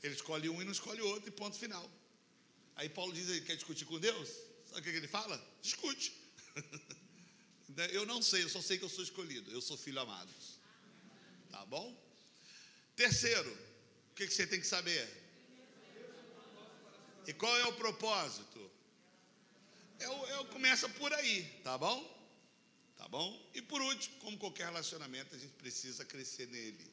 Ele 0.03 0.14
escolhe 0.14 0.49
um 0.49 0.62
e 0.62 0.66
não 0.66 0.72
escolhe 0.72 1.01
outro, 1.01 1.30
e 1.30 1.32
ponto 1.32 1.58
final. 1.58 1.89
Aí 2.76 2.89
Paulo 2.89 3.14
diz 3.14 3.30
aí, 3.30 3.41
quer 3.41 3.55
discutir 3.55 3.86
com 3.86 3.99
Deus? 3.99 4.30
Sabe 4.66 4.82
o 4.82 4.84
que 4.84 4.89
ele 4.89 5.08
fala? 5.08 5.41
Discute. 5.62 6.14
eu 7.91 8.05
não 8.05 8.22
sei, 8.22 8.43
eu 8.43 8.49
só 8.49 8.62
sei 8.62 8.78
que 8.78 8.86
eu 8.86 8.89
sou 8.89 9.03
escolhido, 9.03 9.51
eu 9.51 9.62
sou 9.62 9.78
filho 9.78 9.99
amado. 9.99 10.32
Tá 11.49 11.66
bom? 11.66 11.95
Terceiro, 12.95 13.51
o 14.12 14.14
que 14.14 14.28
você 14.28 14.45
tem 14.45 14.60
que 14.60 14.68
saber? 14.68 15.26
E 17.28 17.34
qual 17.34 17.55
é 17.57 17.65
o 17.65 17.73
propósito? 17.73 18.71
É 19.99 20.09
o, 20.09 20.45
começa 20.45 20.88
por 20.89 21.13
aí, 21.13 21.43
tá 21.63 21.78
bom? 21.78 22.17
Tá 22.97 23.07
bom? 23.07 23.49
E 23.53 23.61
por 23.61 23.82
último, 23.82 24.15
como 24.19 24.38
qualquer 24.38 24.65
relacionamento, 24.65 25.36
a 25.36 25.38
gente 25.38 25.53
precisa 25.53 26.05
crescer 26.05 26.47
nele. 26.47 26.91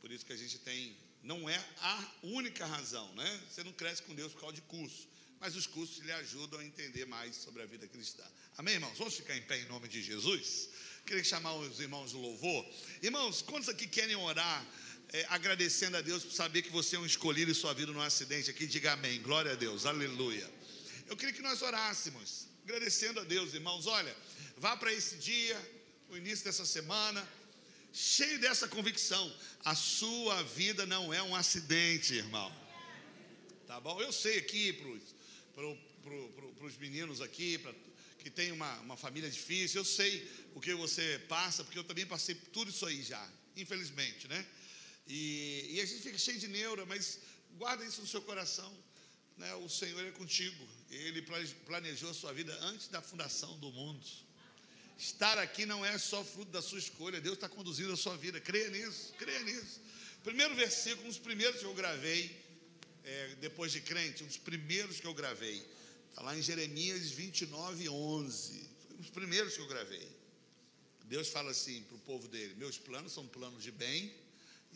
Por 0.00 0.10
isso 0.10 0.26
que 0.26 0.32
a 0.32 0.36
gente 0.36 0.58
tem, 0.58 0.96
não 1.22 1.48
é 1.48 1.56
a 1.80 2.12
única 2.22 2.66
razão, 2.66 3.12
né? 3.14 3.40
Você 3.50 3.62
não 3.62 3.72
cresce 3.72 4.02
com 4.02 4.14
Deus 4.14 4.32
por 4.32 4.40
causa 4.40 4.56
de 4.56 4.62
curso, 4.62 5.08
mas 5.40 5.56
os 5.56 5.66
cursos 5.66 5.98
lhe 5.98 6.12
ajudam 6.12 6.60
a 6.60 6.64
entender 6.64 7.06
mais 7.06 7.36
sobre 7.36 7.62
a 7.62 7.66
vida 7.66 7.86
cristã. 7.86 8.24
Amém, 8.56 8.74
irmãos? 8.74 8.98
Vamos 8.98 9.14
ficar 9.14 9.36
em 9.36 9.42
pé 9.42 9.60
em 9.60 9.66
nome 9.66 9.88
de 9.88 10.02
Jesus? 10.02 10.68
Queria 11.06 11.24
chamar 11.24 11.54
os 11.54 11.80
irmãos 11.80 12.12
do 12.12 12.18
louvor. 12.18 12.66
Irmãos, 13.02 13.42
quantos 13.42 13.68
aqui 13.68 13.86
querem 13.86 14.16
orar? 14.16 14.66
É, 15.10 15.24
agradecendo 15.30 15.96
a 15.96 16.02
Deus 16.02 16.22
por 16.22 16.32
saber 16.32 16.60
que 16.62 16.70
você 16.70 16.96
é 16.96 16.98
um 16.98 17.06
escolhido 17.06 17.50
e 17.50 17.54
sua 17.54 17.72
vida 17.72 17.90
num 17.92 18.00
acidente 18.00 18.50
aqui, 18.50 18.66
diga 18.66 18.92
amém, 18.92 19.22
glória 19.22 19.52
a 19.52 19.54
Deus, 19.54 19.86
aleluia. 19.86 20.48
Eu 21.06 21.16
queria 21.16 21.32
que 21.32 21.40
nós 21.40 21.62
orássemos, 21.62 22.46
agradecendo 22.64 23.20
a 23.20 23.24
Deus, 23.24 23.54
irmãos. 23.54 23.86
Olha, 23.86 24.14
vá 24.58 24.76
para 24.76 24.92
esse 24.92 25.16
dia, 25.16 25.58
o 26.10 26.16
início 26.16 26.44
dessa 26.44 26.66
semana, 26.66 27.26
cheio 27.90 28.38
dessa 28.38 28.68
convicção: 28.68 29.34
a 29.64 29.74
sua 29.74 30.42
vida 30.42 30.84
não 30.84 31.12
é 31.12 31.22
um 31.22 31.34
acidente, 31.34 32.12
irmão. 32.12 32.54
Tá 33.66 33.80
bom? 33.80 33.98
Eu 34.02 34.12
sei 34.12 34.38
aqui 34.38 34.74
para 34.74 34.88
os 34.88 35.02
pro, 35.54 36.28
pro, 36.52 36.72
meninos 36.80 37.20
aqui, 37.20 37.58
que 38.18 38.30
tem 38.30 38.52
uma, 38.52 38.78
uma 38.80 38.96
família 38.96 39.30
difícil, 39.30 39.80
eu 39.80 39.84
sei 39.84 40.30
o 40.54 40.60
que 40.60 40.74
você 40.74 41.18
passa, 41.28 41.64
porque 41.64 41.78
eu 41.78 41.84
também 41.84 42.06
passei 42.06 42.34
tudo 42.34 42.70
isso 42.70 42.86
aí 42.86 43.02
já, 43.02 43.26
infelizmente, 43.56 44.28
né? 44.28 44.46
E, 45.08 45.66
e 45.70 45.80
a 45.80 45.86
gente 45.86 46.02
fica 46.02 46.18
cheio 46.18 46.38
de 46.38 46.48
neura, 46.48 46.84
mas 46.84 47.18
guarda 47.56 47.84
isso 47.84 48.02
no 48.02 48.06
seu 48.06 48.20
coração. 48.20 48.70
Né? 49.38 49.54
O 49.54 49.68
Senhor 49.68 50.04
é 50.06 50.10
contigo. 50.10 50.68
Ele 50.90 51.24
planejou 51.64 52.10
a 52.10 52.14
sua 52.14 52.32
vida 52.32 52.56
antes 52.60 52.88
da 52.88 53.00
fundação 53.00 53.58
do 53.58 53.70
mundo. 53.72 54.06
Estar 54.98 55.38
aqui 55.38 55.64
não 55.64 55.84
é 55.84 55.96
só 55.96 56.22
fruto 56.24 56.50
da 56.50 56.60
sua 56.60 56.78
escolha, 56.78 57.20
Deus 57.20 57.36
está 57.36 57.48
conduzindo 57.48 57.92
a 57.92 57.96
sua 57.96 58.16
vida. 58.16 58.40
Creia 58.40 58.68
nisso, 58.68 59.14
creia 59.16 59.42
nisso. 59.44 59.80
Primeiro 60.22 60.54
versículo, 60.54 61.04
um 61.04 61.08
dos 61.08 61.18
primeiros 61.18 61.60
que 61.60 61.66
eu 61.66 61.74
gravei, 61.74 62.36
é, 63.04 63.34
depois 63.40 63.72
de 63.72 63.80
crente, 63.80 64.24
um 64.24 64.26
dos 64.26 64.36
primeiros 64.36 65.00
que 65.00 65.06
eu 65.06 65.14
gravei, 65.14 65.64
está 66.10 66.20
lá 66.20 66.36
em 66.36 66.42
Jeremias 66.42 67.10
29, 67.10 67.88
11. 67.88 68.68
Foi 68.86 68.96
um 68.96 69.00
dos 69.00 69.10
primeiros 69.10 69.54
que 69.54 69.60
eu 69.60 69.68
gravei. 69.68 70.06
Deus 71.04 71.28
fala 71.28 71.52
assim 71.52 71.80
para 71.84 71.96
o 71.96 72.00
povo 72.00 72.28
dele: 72.28 72.54
Meus 72.56 72.76
planos 72.76 73.12
são 73.12 73.26
planos 73.26 73.62
de 73.62 73.70
bem 73.70 74.12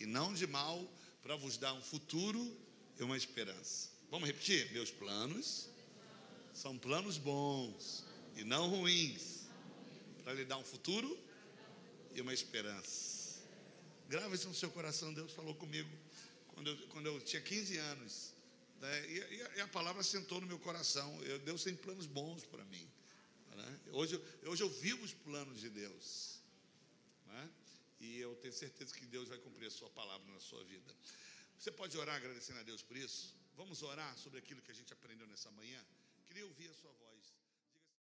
e 0.03 0.07
não 0.07 0.35
de 0.35 0.47
mal, 0.47 0.85
para 1.23 1.37
vos 1.37 1.57
dar 1.57 1.73
um 1.73 1.81
futuro 1.81 2.57
e 2.99 3.03
uma 3.03 3.17
esperança. 3.17 3.89
Vamos 4.11 4.27
repetir? 4.27 4.71
Meus 4.73 4.91
planos 4.91 5.69
são 6.53 6.77
planos 6.77 7.19
bons 7.19 8.05
e 8.37 8.45
não 8.45 8.69
ruins, 8.69 9.47
para 10.25 10.35
lhe 10.35 10.45
dar 10.45 10.59
um 10.59 10.65
futuro 10.65 11.19
e 12.15 12.21
uma 12.21 12.35
esperança. 12.35 13.41
Grava 14.09 14.35
isso 14.35 14.49
no 14.49 14.55
seu 14.55 14.71
coração, 14.71 15.15
Deus 15.15 15.33
falou 15.33 15.55
comigo 15.55 15.89
quando 16.49 16.69
eu, 16.69 16.77
quando 16.89 17.07
eu 17.07 17.21
tinha 17.21 17.41
15 17.41 17.77
anos. 17.79 18.35
Né? 18.81 19.07
E, 19.09 19.57
e, 19.57 19.61
a 19.61 19.69
palavra 19.69 20.03
sentou 20.03 20.41
no 20.41 20.47
meu 20.47 20.59
coração. 20.59 21.09
Eu, 21.23 21.39
Deus 21.39 21.63
tem 21.63 21.75
planos 21.75 22.07
bons 22.07 22.45
para 22.45 22.65
mim. 22.65 22.87
Né? 23.57 23.81
Hoje, 23.93 24.21
hoje 24.45 24.63
eu 24.63 24.69
vivo 24.69 25.05
os 25.05 25.13
planos 25.13 25.61
de 25.61 25.71
Deus. 25.71 26.32
E 28.07 28.19
eu 28.19 28.35
tenho 28.43 28.53
certeza 28.53 28.93
que 28.99 29.07
Deus 29.07 29.29
vai 29.33 29.39
cumprir 29.39 29.67
a 29.69 29.71
sua 29.71 29.89
palavra 29.91 30.27
na 30.37 30.41
sua 30.41 30.63
vida. 30.65 30.93
Você 31.57 31.71
pode 31.71 31.97
orar 31.97 32.17
agradecendo 32.17 32.59
a 32.59 32.65
Deus 32.65 32.83
por 32.83 32.97
isso? 32.97 33.37
Vamos 33.61 33.81
orar 33.91 34.13
sobre 34.19 34.41
aquilo 34.41 34.61
que 34.61 34.73
a 34.73 34.75
gente 34.75 34.93
aprendeu 34.93 35.27
nessa 35.29 35.51
manhã? 35.53 35.81
Queria 36.27 36.45
ouvir 36.45 36.69
a 36.69 36.75
sua 36.75 36.93
voz. 37.05 37.12